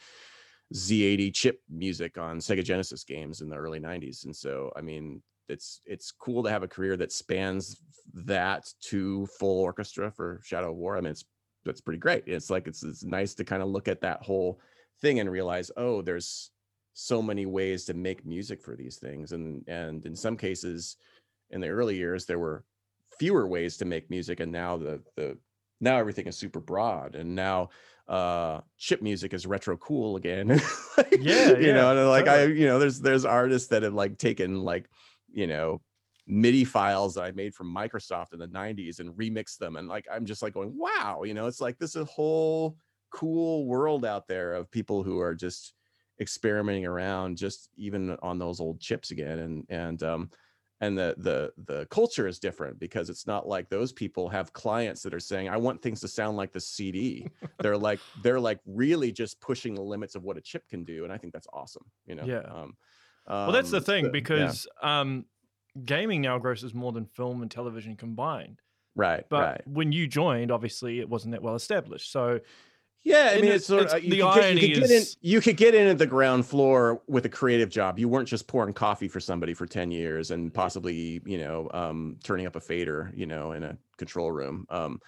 Z80 0.75 1.35
chip 1.35 1.61
music 1.69 2.19
on 2.19 2.39
Sega 2.39 2.65
Genesis 2.65 3.05
games 3.05 3.41
in 3.41 3.49
the 3.49 3.57
early 3.57 3.81
90s. 3.81 4.25
And 4.25 4.35
so, 4.35 4.73
I 4.77 4.81
mean, 4.81 5.21
it's 5.51 5.81
it's 5.85 6.13
cool 6.13 6.43
to 6.43 6.51
have 6.51 6.63
a 6.63 6.69
career 6.69 6.97
that 6.97 7.13
spans 7.13 7.83
that 8.15 8.69
to 8.81 9.27
full 9.39 9.61
orchestra 9.61 10.11
for 10.11 10.41
Shadow 10.45 10.71
of 10.71 10.77
War. 10.77 10.97
I 10.97 11.01
mean, 11.01 11.13
it's 11.13 11.25
that's 11.65 11.81
pretty 11.81 11.99
great. 11.99 12.25
It's 12.27 12.51
like 12.51 12.67
it's 12.67 12.83
it's 12.83 13.05
nice 13.05 13.35
to 13.35 13.45
kind 13.45 13.63
of 13.63 13.69
look 13.69 13.89
at 13.89 14.01
that 14.01 14.23
whole 14.23 14.61
thing 15.01 15.21
and 15.21 15.31
realize, 15.31 15.71
oh, 15.77 16.03
there's 16.03 16.51
so 16.95 17.23
many 17.23 17.47
ways 17.47 17.85
to 17.87 17.95
make 17.95 18.27
music 18.27 18.63
for 18.63 18.77
these 18.77 18.97
things. 18.97 19.33
And 19.33 19.65
and 19.69 20.05
in 20.07 20.17
some 20.17 20.37
cases, 20.37 20.97
in 21.51 21.61
the 21.61 21.69
early 21.69 21.97
years, 21.97 22.27
there 22.27 22.39
were 22.39 22.65
fewer 23.19 23.47
ways 23.47 23.77
to 23.79 23.85
make 23.85 24.11
music, 24.11 24.41
and 24.41 24.53
now 24.53 24.77
the 24.77 25.01
the 25.17 25.37
now 25.81 25.97
everything 25.97 26.27
is 26.27 26.37
super 26.37 26.61
broad 26.61 27.15
and 27.15 27.35
now 27.35 27.71
uh 28.09 28.61
chip 28.77 29.01
music 29.03 29.33
is 29.33 29.47
retro 29.47 29.77
cool 29.77 30.17
again 30.17 30.49
like, 30.97 31.17
yeah 31.21 31.51
you 31.57 31.69
yeah, 31.69 31.73
know 31.73 31.91
and 31.97 32.09
like 32.09 32.25
totally. 32.25 32.53
i 32.53 32.59
you 32.59 32.67
know 32.67 32.79
there's 32.79 33.01
there's 33.01 33.25
artists 33.25 33.69
that 33.69 33.83
have 33.83 33.95
like 33.95 34.19
taken 34.19 34.63
like 34.63 34.89
you 35.33 35.47
know 35.47 35.83
MIDI 36.27 36.65
files 36.65 37.15
that 37.15 37.25
I 37.25 37.33
made 37.33 37.55
from 37.55 37.75
Microsoft 37.75 38.33
in 38.33 38.39
the 38.39 38.49
90s 38.49 39.01
and 39.01 39.15
remix 39.17 39.57
them. 39.59 39.77
And 39.77 39.89
like, 39.89 40.07
I'm 40.11 40.25
just 40.25 40.43
like 40.43 40.55
going, 40.55 40.77
wow, 40.77 41.23
you 41.25 41.35
know, 41.35 41.47
it's 41.47 41.61
like 41.61 41.79
this 41.79 41.91
is 41.97 42.03
a 42.03 42.05
whole 42.05 42.77
cool 43.11 43.67
world 43.67 44.05
out 44.05 44.29
there 44.29 44.53
of 44.55 44.71
people 44.71 45.03
who 45.03 45.19
are 45.19 45.35
just 45.35 45.75
experimenting 46.21 46.87
around 46.87 47.37
just 47.37 47.71
even 47.77 48.17
on 48.23 48.39
those 48.39 48.61
old 48.61 48.81
chips 48.81 49.11
again. 49.11 49.39
And, 49.41 49.67
and, 49.69 50.03
um, 50.03 50.31
and 50.83 50.97
the 50.97 51.15
the 51.19 51.53
the 51.65 51.87
culture 51.87 52.27
is 52.27 52.39
different 52.39 52.79
because 52.79 53.11
it's 53.11 53.27
not 53.27 53.47
like 53.47 53.69
those 53.69 53.93
people 53.93 54.29
have 54.31 54.53
clients 54.55 55.03
that 55.03 55.13
are 55.13 55.21
saying 55.21 55.49
i 55.49 55.57
want 55.57 55.83
things 55.83 56.01
to 56.01 56.09
sound 56.09 56.37
like 56.39 56.53
the 56.53 56.61
cd 56.61 57.29
they're 57.61 57.77
like 57.77 58.01
they're 58.15 58.41
like 58.41 58.61
really 58.65 59.13
just 59.13 59.41
pushing 59.41 59.75
the 59.75 59.83
limits 59.83 60.15
of 60.15 60.23
what 60.23 60.39
a 60.39 60.41
chip 60.41 60.67
can 60.69 60.83
do 60.85 61.05
and 61.05 61.13
i 61.13 61.19
think 61.19 61.33
that's 61.35 61.47
awesome 61.53 61.85
you 62.07 62.15
know 62.15 62.27
Yeah. 62.27 62.47
um, 62.47 62.77
well, 63.31 63.53
that's 63.53 63.71
the 63.71 63.79
um, 63.79 63.83
thing 63.85 64.05
so- 64.05 64.09
yeah, 64.09 64.13
because 64.13 64.67
um, 64.83 65.25
gaming 65.85 66.21
now 66.23 66.39
grosses 66.39 66.75
more 66.75 66.93
than 66.93 67.05
film 67.07 67.43
and 67.43 67.51
television 67.51 67.97
combined. 67.97 68.61
right 68.97 69.25
But 69.29 69.43
right. 69.43 69.63
when 69.67 69.93
you 69.93 70.07
joined, 70.07 70.51
obviously 70.51 71.01
it 71.01 71.09
wasn't 71.09 71.33
that 71.33 71.43
well 71.43 71.55
established. 71.55 72.11
So 72.13 72.41
yeah 73.03 73.31
i 73.33 73.37
mean 73.37 73.47
it- 73.47 73.55
it's 73.55 73.67
sort 73.67 73.87
of 73.87 74.05
you 74.05 74.11
the 74.11 74.21
could, 74.21 74.35
get, 74.35 74.63
you, 74.63 74.75
could 74.75 74.81
get 74.83 74.91
in, 74.91 75.03
you 75.23 75.41
could 75.41 75.57
get 75.57 75.75
in 75.75 75.87
at 75.87 75.97
the 75.97 76.07
ground 76.07 76.45
floor 76.45 77.01
with 77.07 77.25
a 77.25 77.31
creative 77.31 77.71
job. 77.71 77.99
You 77.99 78.11
weren't 78.11 78.29
just 78.29 78.47
pouring 78.47 78.75
coffee 78.75 79.09
for 79.09 79.21
somebody 79.21 79.55
for 79.55 79.65
10 79.67 79.91
years 79.91 80.31
and 80.31 80.53
possibly 80.53 81.23
you 81.25 81.39
know 81.39 81.71
um, 81.73 82.17
turning 82.23 82.47
up 82.47 82.57
a 82.57 82.61
fader 82.61 83.11
you 83.15 83.25
know 83.27 83.53
in 83.53 83.63
a 83.63 83.79
control 83.97 84.31
room. 84.31 84.67
Um, 84.69 85.01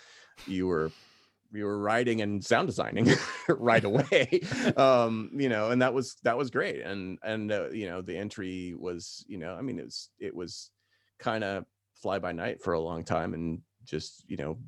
you 0.47 0.67
were 0.69 0.91
you 1.53 1.65
were 1.65 1.79
writing 1.79 2.23
and 2.23 2.45
sound 2.45 2.67
designing 2.67 3.09
right 3.49 3.85
away 3.93 4.41
um 4.77 5.31
you 5.35 5.49
know 5.49 5.71
and 5.71 5.83
that 5.83 5.93
was 5.93 6.17
that 6.23 6.37
was 6.37 6.51
great. 6.51 6.83
And 6.83 7.19
and 7.23 7.53
uh, 7.53 7.71
you 7.71 7.87
know 7.87 8.03
the 8.03 8.17
entry 8.17 8.75
was 8.79 9.25
you 9.29 9.39
know 9.39 9.55
i 9.55 9.63
mean 9.63 9.79
it 9.79 9.85
was 9.85 10.09
it 10.19 10.35
was 10.35 10.71
kind 11.19 11.45
of 11.45 11.65
fly 11.95 12.19
by 12.19 12.33
night 12.33 12.63
for 12.63 12.73
a 12.73 12.81
long 12.81 13.05
time 13.05 13.35
and 13.35 13.61
just 13.85 14.25
you 14.27 14.37
know 14.37 14.59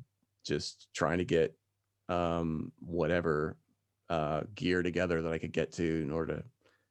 just 0.45 0.87
trying 0.93 1.17
to 1.17 1.25
get 1.25 1.55
um 2.09 2.71
whatever 2.79 3.57
uh 4.09 4.41
gear 4.53 4.83
together 4.83 5.21
that 5.21 5.33
i 5.33 5.37
could 5.37 5.51
get 5.51 5.71
to 5.71 6.03
in 6.03 6.11
order 6.11 6.37
to 6.37 6.43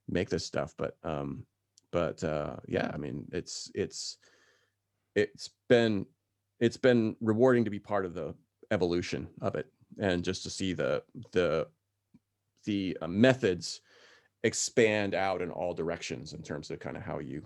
make 0.07 0.29
this 0.29 0.45
stuff. 0.45 0.73
But 0.77 0.97
um 1.03 1.45
but 1.91 2.23
uh 2.23 2.57
yeah 2.67 2.91
i 2.93 2.97
mean 2.97 3.25
it's 3.31 3.71
it's 3.73 4.17
it's 5.15 5.49
been 5.69 6.05
it's 6.59 6.77
been 6.77 7.15
rewarding 7.21 7.63
to 7.63 7.71
be 7.71 7.79
part 7.79 8.05
of 8.05 8.13
the 8.13 8.33
evolution 8.71 9.27
of 9.41 9.55
it 9.55 9.67
and 9.99 10.23
just 10.23 10.43
to 10.43 10.49
see 10.49 10.73
the 10.73 11.03
the 11.31 11.67
the 12.65 12.97
uh, 13.01 13.07
methods 13.07 13.81
expand 14.43 15.13
out 15.15 15.41
in 15.41 15.49
all 15.51 15.73
directions 15.73 16.33
in 16.33 16.41
terms 16.43 16.69
of 16.71 16.79
kind 16.79 16.97
of 16.97 17.03
how 17.03 17.19
you 17.19 17.43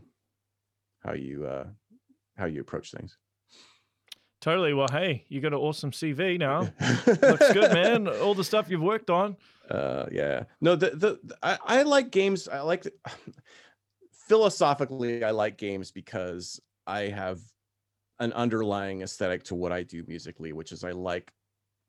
how 1.04 1.14
you 1.14 1.46
uh 1.46 1.66
how 2.38 2.46
you 2.46 2.62
approach 2.62 2.92
things 2.92 3.18
totally. 4.42 4.74
Well, 4.74 4.88
hey, 4.90 5.26
you 5.28 5.42
got 5.42 5.50
an 5.52 5.60
awesome 5.60 5.92
CV 5.92 6.40
now. 6.40 6.62
Looks 7.08 7.52
good, 7.52 7.74
man. 7.74 8.08
All 8.08 8.34
the 8.34 8.44
stuff 8.46 8.70
you've 8.70 8.82
worked 8.82 9.10
on. 9.10 9.36
uh 9.70 10.06
yeah 10.12 10.44
no 10.62 10.76
the 10.76 10.90
the 10.92 11.20
the- 11.24 11.38
i, 11.44 11.58
I 11.80 11.84
like 11.84 12.10
games 12.10 12.48
i 12.48 12.62
like 12.62 12.84
the, 12.84 12.94
philosophically 14.28 15.24
i 15.24 15.32
like 15.32 15.58
games 15.58 15.92
because 15.92 16.60
i 16.88 17.02
have 17.02 17.40
an 18.20 18.34
underlying 18.34 19.02
aesthetic 19.02 19.44
to 19.46 19.56
what 19.56 19.72
i 19.72 19.84
do 19.84 20.04
musically 20.08 20.54
which 20.54 20.72
is 20.72 20.84
i 20.84 20.92
like 20.92 21.32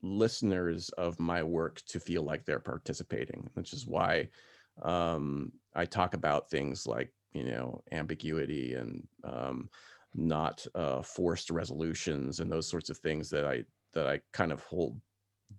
listeners 0.02 0.88
of 0.90 1.18
my 1.20 1.42
work 1.42 1.80
to 1.86 2.00
feel 2.00 2.22
like 2.22 2.44
they're 2.44 2.58
participating 2.58 3.48
which 3.54 3.72
is 3.72 3.86
why 3.86 4.28
um 4.82 5.52
i 5.74 5.84
talk 5.84 6.14
about 6.14 6.50
things 6.50 6.86
like 6.86 7.12
you 7.32 7.44
know 7.44 7.82
ambiguity 7.92 8.74
and 8.74 9.06
um 9.24 9.68
not 10.14 10.66
uh 10.74 11.02
forced 11.02 11.50
resolutions 11.50 12.40
and 12.40 12.50
those 12.50 12.68
sorts 12.68 12.90
of 12.90 12.98
things 12.98 13.28
that 13.30 13.44
i 13.44 13.62
that 13.92 14.06
i 14.06 14.20
kind 14.32 14.52
of 14.52 14.62
hold 14.64 14.98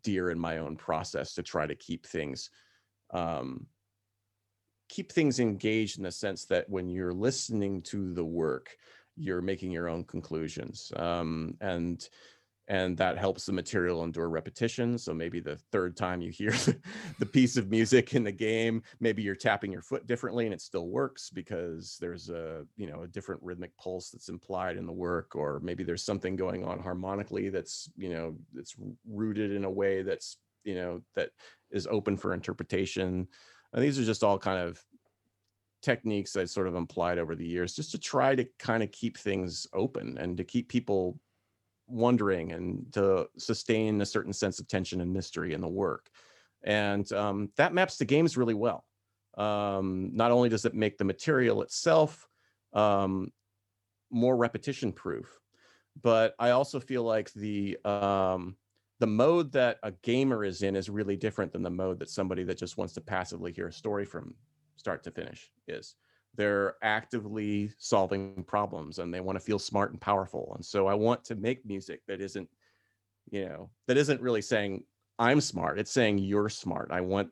dear 0.03 0.31
in 0.31 0.39
my 0.39 0.57
own 0.57 0.75
process 0.75 1.33
to 1.33 1.43
try 1.43 1.65
to 1.67 1.75
keep 1.75 2.05
things 2.05 2.49
um 3.11 3.65
keep 4.89 5.11
things 5.11 5.39
engaged 5.39 5.97
in 5.97 6.03
the 6.03 6.11
sense 6.11 6.45
that 6.45 6.69
when 6.69 6.89
you're 6.89 7.13
listening 7.13 7.81
to 7.81 8.13
the 8.13 8.25
work 8.25 8.75
you're 9.15 9.41
making 9.41 9.71
your 9.71 9.87
own 9.87 10.03
conclusions. 10.03 10.91
Um 10.95 11.55
and 11.61 12.07
and 12.68 12.95
that 12.97 13.18
helps 13.18 13.45
the 13.45 13.51
material 13.51 14.03
endure 14.03 14.30
repetition 14.30 14.97
so 14.97 15.14
maybe 15.14 15.39
the 15.39 15.55
third 15.72 15.97
time 15.97 16.22
you 16.22 16.32
hear 16.32 16.51
the, 17.20 17.26
piece 17.26 17.57
of 17.57 17.70
music 17.70 18.14
in 18.14 18.24
the 18.24 18.32
game 18.32 18.84
maybe 18.99 19.22
you're 19.22 19.36
tapping 19.36 19.72
your 19.72 19.82
foot 19.82 20.05
differently 20.05 20.45
and 20.45 20.53
it 20.53 20.62
still 20.62 20.88
works 20.88 21.30
because 21.30 21.97
there's 21.99 22.30
a 22.30 22.66
you 22.78 22.88
know 22.88 23.03
a 23.03 23.07
different 23.07 23.41
rhythmic 23.41 23.76
pulse 23.78 24.09
that's 24.09 24.30
implied 24.30 24.78
in 24.78 24.86
the 24.86 24.91
work 24.91 25.36
or 25.36 25.59
maybe 25.64 25.84
there's 25.84 26.03
something 26.03 26.36
going 26.36 26.64
on 26.64 26.80
harmonically 26.80 27.49
that's 27.49 27.89
you 27.97 28.09
know 28.09 28.36
that's 28.53 28.76
rooted 29.09 29.51
in 29.51 29.64
a 29.64 29.70
way 29.70 30.01
that's 30.01 30.38
you 30.64 30.76
know 30.76 31.01
that 31.16 31.32
is 31.72 31.88
open 31.88 32.18
for 32.18 32.34
interpretation. 32.34 33.28
And 33.74 33.84
these 33.84 33.99
are 33.99 34.03
just 34.03 34.24
all 34.24 34.38
kind 34.38 34.59
of 34.59 34.82
techniques 35.82 36.34
that 36.34 36.49
sort 36.49 36.68
of 36.68 36.76
implied 36.76 37.18
over 37.18 37.36
the 37.36 37.47
years 37.47 37.76
just 37.76 37.91
to 37.91 37.97
try 37.97 38.36
to 38.36 38.45
kind 38.59 38.84
of 38.84 38.91
keep 38.91 39.18
things 39.18 39.66
open 39.74 40.18
and 40.20 40.38
to 40.38 40.43
keep 40.43 40.70
people 40.70 41.20
wondering 41.91 42.51
and 42.51 42.91
to 42.93 43.27
sustain 43.37 44.01
a 44.01 44.05
certain 44.05 44.33
sense 44.33 44.59
of 44.59 44.67
tension 44.67 45.01
and 45.01 45.13
mystery 45.13 45.53
in 45.53 45.61
the 45.61 45.67
work. 45.67 46.09
And 46.63 47.11
um, 47.13 47.49
that 47.57 47.73
maps 47.73 47.97
to 47.97 48.05
games 48.05 48.37
really 48.37 48.53
well. 48.53 48.85
Um, 49.37 50.11
not 50.13 50.31
only 50.31 50.49
does 50.49 50.65
it 50.65 50.73
make 50.73 50.97
the 50.97 51.03
material 51.03 51.61
itself 51.61 52.27
um, 52.73 53.31
more 54.11 54.35
repetition 54.35 54.91
proof 54.91 55.41
but 56.01 56.35
i 56.39 56.51
also 56.51 56.79
feel 56.79 57.03
like 57.03 57.31
the 57.33 57.77
um, 57.85 58.55
the 58.99 59.07
mode 59.07 59.51
that 59.51 59.79
a 59.83 59.91
gamer 60.03 60.43
is 60.43 60.61
in 60.61 60.75
is 60.75 60.89
really 60.89 61.15
different 61.15 61.51
than 61.51 61.63
the 61.63 61.69
mode 61.69 61.99
that 61.99 62.09
somebody 62.09 62.43
that 62.43 62.57
just 62.57 62.77
wants 62.77 62.93
to 62.93 63.01
passively 63.01 63.51
hear 63.51 63.67
a 63.67 63.73
story 63.73 64.05
from 64.05 64.33
start 64.75 65.03
to 65.03 65.11
finish 65.11 65.51
is 65.67 65.95
they're 66.36 66.75
actively 66.82 67.71
solving 67.77 68.43
problems 68.43 68.99
and 68.99 69.13
they 69.13 69.19
want 69.19 69.36
to 69.38 69.43
feel 69.43 69.59
smart 69.59 69.91
and 69.91 69.99
powerful 69.99 70.51
and 70.55 70.65
so 70.65 70.88
i 70.88 70.93
want 70.93 71.23
to 71.23 71.36
make 71.36 71.65
music 71.65 72.01
that 72.07 72.21
isn't 72.21 72.49
you 73.32 73.47
know 73.47 73.69
that 73.88 73.97
isn't 73.97 74.21
really 74.21 74.41
saying 74.41 74.84
i'm 75.19 75.41
smart 75.41 75.79
it's 75.79 75.91
saying 75.91 76.17
you're 76.17 76.49
smart 76.49 76.89
i 76.91 77.01
want 77.01 77.29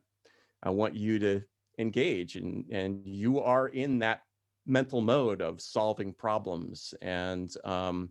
i 0.64 0.70
want 0.70 0.96
you 0.96 1.18
to 1.20 1.42
engage 1.78 2.36
and 2.36 2.66
and 2.72 3.06
you 3.06 3.40
are 3.40 3.68
in 3.70 4.00
that 4.00 4.22
mental 4.66 5.02
mode 5.02 5.42
of 5.42 5.62
solving 5.62 6.14
problems 6.14 6.94
and 7.02 7.56
um 7.64 8.10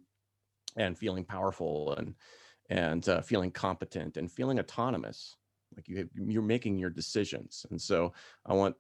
and 0.76 0.98
feeling 0.98 1.24
powerful 1.24 1.94
and 1.94 2.14
and 2.70 3.08
uh, 3.08 3.20
feeling 3.20 3.50
competent 3.50 4.16
and 4.16 4.30
feeling 4.30 4.58
autonomous 4.58 5.36
like 5.76 5.88
you 5.88 5.98
have, 5.98 6.08
you're 6.14 6.42
making 6.42 6.78
your 6.78 6.90
decisions 6.90 7.66
and 7.70 7.80
so 7.80 8.12
i 8.46 8.52
want 8.54 8.74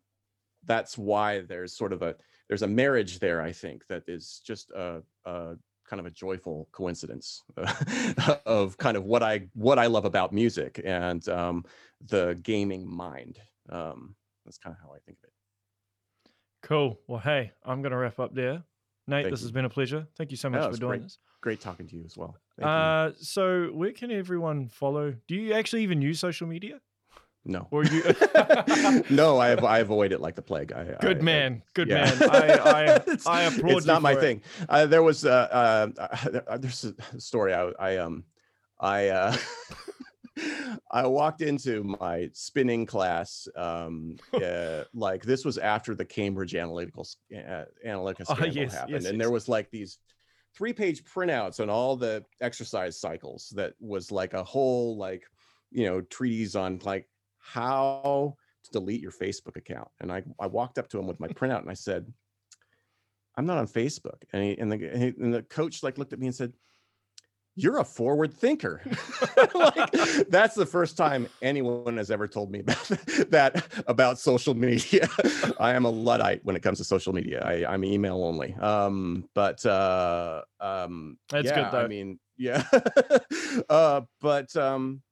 that's 0.68 0.96
why 0.96 1.40
there's 1.40 1.74
sort 1.76 1.92
of 1.92 2.02
a 2.02 2.14
there's 2.48 2.62
a 2.62 2.68
marriage 2.68 3.18
there 3.18 3.40
i 3.42 3.52
think 3.52 3.86
that 3.88 4.04
is 4.06 4.40
just 4.46 4.70
a, 4.70 5.02
a 5.24 5.56
kind 5.84 5.98
of 6.00 6.06
a 6.06 6.10
joyful 6.10 6.68
coincidence 6.72 7.42
of 8.46 8.76
kind 8.78 8.96
of 8.96 9.04
what 9.04 9.22
i 9.22 9.48
what 9.54 9.78
i 9.78 9.86
love 9.86 10.04
about 10.04 10.32
music 10.32 10.80
and 10.84 11.28
um, 11.28 11.64
the 12.06 12.38
gaming 12.42 12.86
mind 12.88 13.40
um, 13.70 14.14
that's 14.44 14.58
kind 14.58 14.76
of 14.76 14.80
how 14.82 14.94
i 14.94 14.98
think 15.00 15.18
of 15.18 15.24
it 15.24 15.32
Cool. 16.62 16.98
Well, 17.06 17.20
hey, 17.20 17.52
I'm 17.64 17.82
going 17.82 17.92
to 17.92 17.96
wrap 17.98 18.18
up 18.18 18.34
there. 18.34 18.64
Nate, 19.06 19.22
Thank 19.24 19.30
this 19.32 19.40
you. 19.40 19.44
has 19.46 19.52
been 19.52 19.64
a 19.64 19.70
pleasure. 19.70 20.06
Thank 20.16 20.30
you 20.32 20.36
so 20.36 20.50
much 20.50 20.60
Yeah, 20.62 20.70
for 20.70 20.76
doing 20.76 20.90
great. 20.90 21.02
this. 21.02 21.18
great 21.40 21.60
talking 21.60 21.86
to 21.86 21.96
you 21.96 22.04
as 22.04 22.16
well 22.16 22.36
Thank 22.58 22.66
you. 22.66 22.72
Uh, 22.72 23.12
so 23.16 23.66
where 23.68 23.92
can 23.92 24.10
everyone 24.10 24.68
follow? 24.68 25.14
Do 25.28 25.36
you 25.36 25.52
actually 25.54 25.82
even 25.84 26.02
use 26.02 26.18
social 26.18 26.46
media? 26.48 26.80
No 27.48 27.66
Or 27.70 27.82
you? 27.84 28.02
no 29.10 29.38
i 29.38 29.52
i 29.54 29.78
avoid 29.80 30.12
it 30.12 30.20
like 30.20 30.36
the 30.36 30.42
plague 30.42 30.70
I, 30.72 30.84
Good 31.00 31.16
I- 31.18 31.20
I- 31.20 31.22
man. 31.22 31.62
Good 31.74 31.88
yeah. 31.88 32.04
man. 32.04 32.30
I 32.30 32.36
I, 32.58 32.82
It's- 32.96 33.26
I 33.26 33.42
applaud 33.42 33.78
it's 33.78 33.86
you 33.86 33.92
not 33.92 34.02
my 34.02 34.12
it. 34.12 34.20
thing 34.20 34.42
uh, 34.68 34.86
there 34.86 35.02
was 35.02 35.24
uh, 35.24 35.48
uh, 35.98 36.40
uh 36.46 36.58
there's 36.58 36.84
a 36.84 37.20
story 37.20 37.52
i 37.54 37.64
i 37.80 37.96
um 37.96 38.24
i 38.78 39.08
uh 39.08 39.36
I 40.90 41.04
walked 41.06 41.42
into 41.42 41.82
my 41.82 42.30
spinning 42.32 42.86
class. 42.86 43.48
Um, 43.56 44.16
uh, 44.32 44.84
like 44.94 45.24
this 45.24 45.44
was 45.44 45.58
after 45.58 45.96
the 45.96 46.04
Cambridge 46.04 46.54
Analytical 46.54 47.02
s- 47.02 47.16
uh, 47.36 47.64
Analytica 47.84 48.24
Ah, 48.28 48.34
scandal 48.34 48.54
yes, 48.54 48.72
happened, 48.74 48.92
yes, 48.92 49.04
and 49.06 49.14
yes. 49.18 49.20
there 49.24 49.32
was 49.32 49.48
like 49.48 49.68
these 49.72 49.98
three-page 50.56 51.02
printouts 51.04 51.58
on 51.58 51.68
all 51.68 51.96
the 51.96 52.24
exercise 52.40 53.00
cycles. 53.00 53.52
That 53.56 53.74
was 53.80 54.12
like 54.12 54.32
a 54.34 54.44
whole 54.44 54.96
like 54.96 55.24
you 55.72 55.86
know 55.86 56.00
treatise 56.02 56.54
on 56.54 56.78
like 56.84 57.08
how 57.38 58.36
to 58.64 58.70
delete 58.70 59.00
your 59.00 59.12
Facebook 59.12 59.56
account. 59.56 59.88
And 60.00 60.12
I 60.12 60.22
I 60.38 60.46
walked 60.46 60.78
up 60.78 60.88
to 60.90 60.98
him 60.98 61.06
with 61.06 61.20
my 61.20 61.28
printout 61.38 61.60
and 61.60 61.70
I 61.70 61.74
said, 61.74 62.12
"I'm 63.36 63.46
not 63.46 63.58
on 63.58 63.68
Facebook." 63.68 64.22
And 64.32 64.42
he, 64.42 64.58
and 64.58 64.70
the 64.70 64.90
and, 64.92 65.02
he, 65.02 65.08
and 65.20 65.34
the 65.34 65.42
coach 65.42 65.82
like 65.82 65.98
looked 65.98 66.12
at 66.12 66.18
me 66.18 66.26
and 66.26 66.34
said, 66.34 66.52
you're 67.58 67.80
a 67.80 67.84
forward 67.84 68.32
thinker. 68.32 68.80
like 69.54 69.90
that's 70.28 70.54
the 70.54 70.64
first 70.64 70.96
time 70.96 71.28
anyone 71.42 71.96
has 71.96 72.08
ever 72.08 72.28
told 72.28 72.52
me 72.52 72.60
about 72.60 72.88
that 73.30 73.64
about 73.88 74.20
social 74.20 74.54
media. 74.54 75.08
I 75.58 75.74
am 75.74 75.84
a 75.84 75.90
luddite 75.90 76.44
when 76.44 76.54
it 76.54 76.62
comes 76.62 76.78
to 76.78 76.84
social 76.84 77.12
media. 77.12 77.42
I, 77.44 77.66
I'm 77.66 77.84
email 77.84 78.22
only. 78.22 78.54
Um, 78.54 79.28
but 79.34 79.66
uh, 79.66 80.42
um, 80.60 81.18
That's 81.30 81.46
yeah, 81.46 81.54
good, 81.64 81.72
though. 81.72 81.84
I 81.84 81.88
mean, 81.88 82.20
yeah. 82.36 82.62
uh, 83.68 84.02
but 84.20 84.54
um, 84.54 85.02
but 85.02 85.07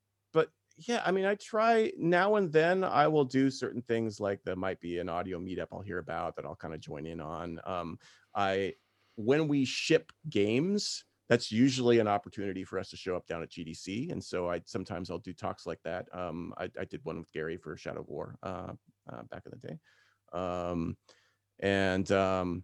yeah, 0.78 1.02
I 1.04 1.10
mean, 1.10 1.24
I 1.24 1.34
try 1.36 1.90
now 1.98 2.36
and 2.36 2.52
then. 2.52 2.84
I 2.84 3.08
will 3.08 3.24
do 3.24 3.50
certain 3.50 3.82
things 3.82 4.20
like 4.20 4.40
there 4.44 4.56
might 4.56 4.80
be 4.80 4.98
an 4.98 5.08
audio 5.08 5.38
meetup 5.38 5.68
I'll 5.72 5.80
hear 5.80 5.98
about 5.98 6.36
that 6.36 6.44
I'll 6.44 6.56
kind 6.56 6.74
of 6.74 6.80
join 6.80 7.06
in 7.06 7.20
on. 7.20 7.60
Um, 7.64 7.98
I 8.34 8.74
when 9.16 9.48
we 9.48 9.64
ship 9.64 10.12
games 10.28 11.04
that's 11.28 11.50
usually 11.50 11.98
an 11.98 12.06
opportunity 12.06 12.62
for 12.64 12.78
us 12.78 12.90
to 12.90 12.96
show 12.96 13.16
up 13.16 13.26
down 13.26 13.42
at 13.42 13.50
GDC. 13.50 14.12
And 14.12 14.22
so 14.22 14.48
I 14.48 14.60
sometimes 14.64 15.10
I'll 15.10 15.18
do 15.18 15.32
talks 15.32 15.66
like 15.66 15.80
that. 15.84 16.06
Um, 16.12 16.54
I, 16.56 16.70
I 16.78 16.84
did 16.84 17.00
one 17.04 17.18
with 17.18 17.32
Garry 17.32 17.56
for 17.56 17.76
Shadow 17.76 18.00
of 18.00 18.08
War 18.08 18.36
uh, 18.42 18.72
uh, 19.12 19.22
back 19.30 19.42
in 19.44 19.52
the 19.60 19.68
day. 19.68 19.78
Um, 20.32 20.96
and 21.60 22.10
um, 22.12 22.62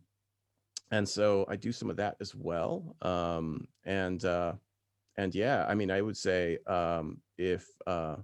and 0.90 1.08
so 1.08 1.44
I 1.48 1.56
do 1.56 1.72
some 1.72 1.90
of 1.90 1.96
that 1.96 2.16
as 2.20 2.34
well. 2.34 2.94
Um, 3.02 3.66
and 3.84 4.24
uh, 4.24 4.52
and 5.16 5.34
yeah, 5.34 5.66
I 5.68 5.74
mean, 5.74 5.90
I 5.90 6.00
would 6.00 6.16
say 6.16 6.58
um, 6.66 7.18
if 7.38 7.66
uh, 7.86 8.16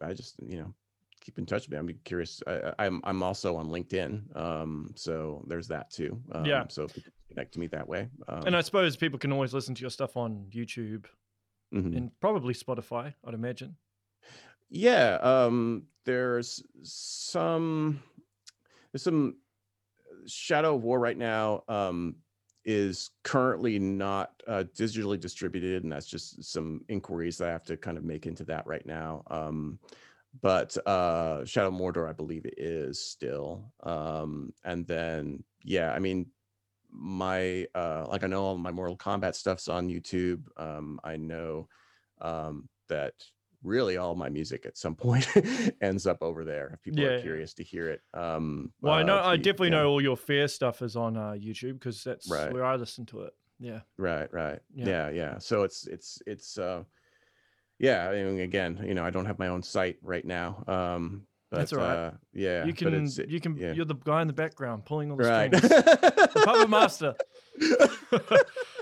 I 0.00 0.12
just 0.14 0.36
you 0.42 0.58
know 0.58 0.74
keep 1.20 1.38
in 1.38 1.46
touch 1.46 1.62
with 1.68 1.70
me, 1.72 1.78
I'm 1.78 2.00
curious. 2.04 2.42
I, 2.46 2.72
I'm 2.78 3.00
I'm 3.04 3.22
also 3.22 3.56
on 3.56 3.68
LinkedIn, 3.68 4.36
um, 4.36 4.90
so 4.94 5.44
there's 5.48 5.68
that 5.68 5.90
too. 5.90 6.20
Um, 6.32 6.44
Yeah. 6.44 6.64
So 6.68 6.86
connect 7.28 7.52
to 7.54 7.60
me 7.60 7.66
that 7.68 7.88
way. 7.88 8.08
Um, 8.28 8.46
And 8.46 8.56
I 8.56 8.60
suppose 8.62 8.96
people 8.96 9.18
can 9.18 9.32
always 9.32 9.52
listen 9.54 9.74
to 9.74 9.80
your 9.80 9.90
stuff 9.90 10.16
on 10.16 10.46
YouTube 10.50 11.06
mhm. 11.74 11.96
and 11.96 12.10
probably 12.20 12.54
Spotify, 12.54 13.14
I'd 13.24 13.34
imagine. 13.34 13.76
yeah 14.68 15.18
um 15.22 15.84
there's 16.04 16.60
some 16.82 18.02
there's 18.92 19.02
some 19.04 19.36
shadow 20.26 20.74
of 20.74 20.82
war 20.82 20.98
right 20.98 21.16
now 21.16 21.62
um 21.68 22.16
is 22.66 23.10
currently 23.22 23.78
not 23.78 24.30
uh, 24.48 24.64
digitally 24.76 25.18
distributed 25.18 25.84
and 25.84 25.92
that's 25.92 26.06
just 26.06 26.42
some 26.44 26.84
inquiries 26.88 27.38
that 27.38 27.48
i 27.48 27.52
have 27.52 27.64
to 27.64 27.76
kind 27.76 27.96
of 27.96 28.04
make 28.04 28.26
into 28.26 28.44
that 28.44 28.66
right 28.66 28.84
now 28.84 29.22
um 29.30 29.78
but 30.42 30.76
uh 30.86 31.44
shadow 31.44 31.70
mordor 31.70 32.08
i 32.08 32.12
believe 32.12 32.44
it 32.44 32.54
is 32.58 33.00
still 33.00 33.72
um 33.84 34.52
and 34.64 34.86
then 34.86 35.42
yeah 35.62 35.92
i 35.92 35.98
mean 36.00 36.26
my 36.90 37.66
uh 37.74 38.04
like 38.08 38.24
i 38.24 38.26
know 38.26 38.42
all 38.42 38.58
my 38.58 38.72
mortal 38.72 38.96
kombat 38.96 39.34
stuff's 39.34 39.68
on 39.68 39.88
youtube 39.88 40.42
um 40.56 40.98
i 41.04 41.16
know 41.16 41.68
um 42.20 42.68
that 42.88 43.14
really 43.66 43.96
all 43.96 44.14
my 44.14 44.28
music 44.28 44.64
at 44.64 44.78
some 44.78 44.94
point 44.94 45.26
ends 45.80 46.06
up 46.06 46.22
over 46.22 46.44
there 46.44 46.70
if 46.74 46.82
people 46.82 47.02
Yeah, 47.02 47.10
are 47.10 47.20
curious 47.20 47.52
to 47.54 47.64
hear 47.64 47.90
it 47.90 48.00
um 48.14 48.72
Well, 48.80 48.94
I 48.94 49.00
uh, 49.00 49.04
know, 49.04 49.16
to 49.18 49.24
I 49.26 49.36
definitely 49.36 49.68
yeah, 49.70 49.82
know 49.82 49.88
all 49.90 50.00
your 50.00 50.14
F.E.A.R 50.16 50.48
stuff 50.48 50.82
is 50.82 50.94
on 50.96 51.16
uh, 51.16 51.32
YouTube 51.32 51.74
because 51.74 52.02
that's 52.04 52.30
Right. 52.30 52.52
where 52.52 52.64
I 52.64 52.76
listen 52.76 53.04
to 53.06 53.22
it. 53.22 53.34
Yeah. 53.58 53.80
right 53.98 54.32
right 54.32 54.60
Yeah. 54.74 54.86
yeah. 54.86 55.08
yeah 55.10 55.38
so 55.38 55.62
it's 55.62 55.86
it's 55.86 56.20
it's 56.26 56.58
uh 56.58 56.84
yeah 57.78 58.08
i 58.10 58.22
mean 58.22 58.40
again 58.40 58.82
you 58.86 58.92
know 58.94 59.02
i 59.02 59.08
don't 59.10 59.24
have 59.24 59.38
my 59.38 59.48
own 59.48 59.62
site 59.62 59.96
right 60.02 60.24
now 60.26 60.62
um 60.68 61.26
but 61.50 61.56
That's 61.58 61.72
all 61.72 61.78
right. 61.78 61.96
uh 61.96 62.10
yeah 62.34 62.66
you 62.66 62.74
can, 62.74 62.88
it's- 62.88 63.16
you 63.16 63.40
can, 63.40 63.56
yeah. 63.56 63.72
you're 63.72 63.86
the 63.86 63.94
guy 63.94 64.20
in 64.20 64.26
the 64.26 64.34
background 64.34 64.84
pulling 64.84 65.10
all 65.10 65.16
the 65.16 65.24
right 65.24 65.54
strings. 65.54 65.70
the 65.70 66.42
puppet 66.44 66.68
master. 66.68 67.14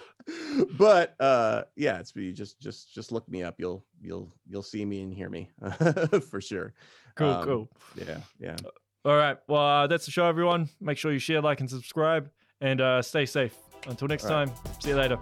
but 0.79 1.15
uh 1.21 1.63
yeah 1.77 1.99
it's 1.99 2.15
you 2.17 2.33
just 2.33 2.59
just 2.61 2.95
just 2.95 3.13
look 3.13 3.29
me 3.29 3.43
up 3.43 3.57
you'll 3.59 3.85
you'll 4.01 4.33
you'll 4.49 4.63
see 4.63 4.85
me 4.85 5.03
and 5.03 5.13
hear 5.13 5.29
me 5.29 5.51
for 6.31 6.41
sure 6.41 6.73
Cool, 7.17 7.29
Um, 7.31 7.45
cool. 7.45 7.69
yeah 7.95 8.19
yeah 8.41 8.57
All 9.05 9.17
right. 9.17 9.37
Well, 9.49 9.61
uh, 9.61 9.87
that's 9.87 10.07
the 10.07 10.11
show, 10.11 10.25
everyone. 10.27 10.69
Make 10.81 10.97
sure 10.97 11.13
you 11.13 11.19
share, 11.19 11.43
like, 11.43 11.61
and 11.61 11.69
subscribe, 11.69 12.31
and 12.63 12.81
uh, 12.81 13.03
stay 13.03 13.27
safe. 13.27 13.55
Until 13.87 14.09
next 14.09 14.25
right. 14.25 14.47
time, 14.49 14.53
see 14.81 14.89
you 14.91 14.97
later. 14.97 15.19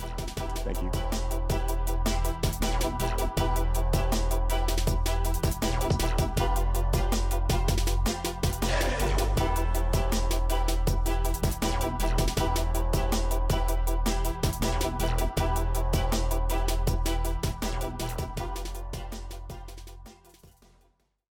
thank 0.64 0.80
you 0.80 1.21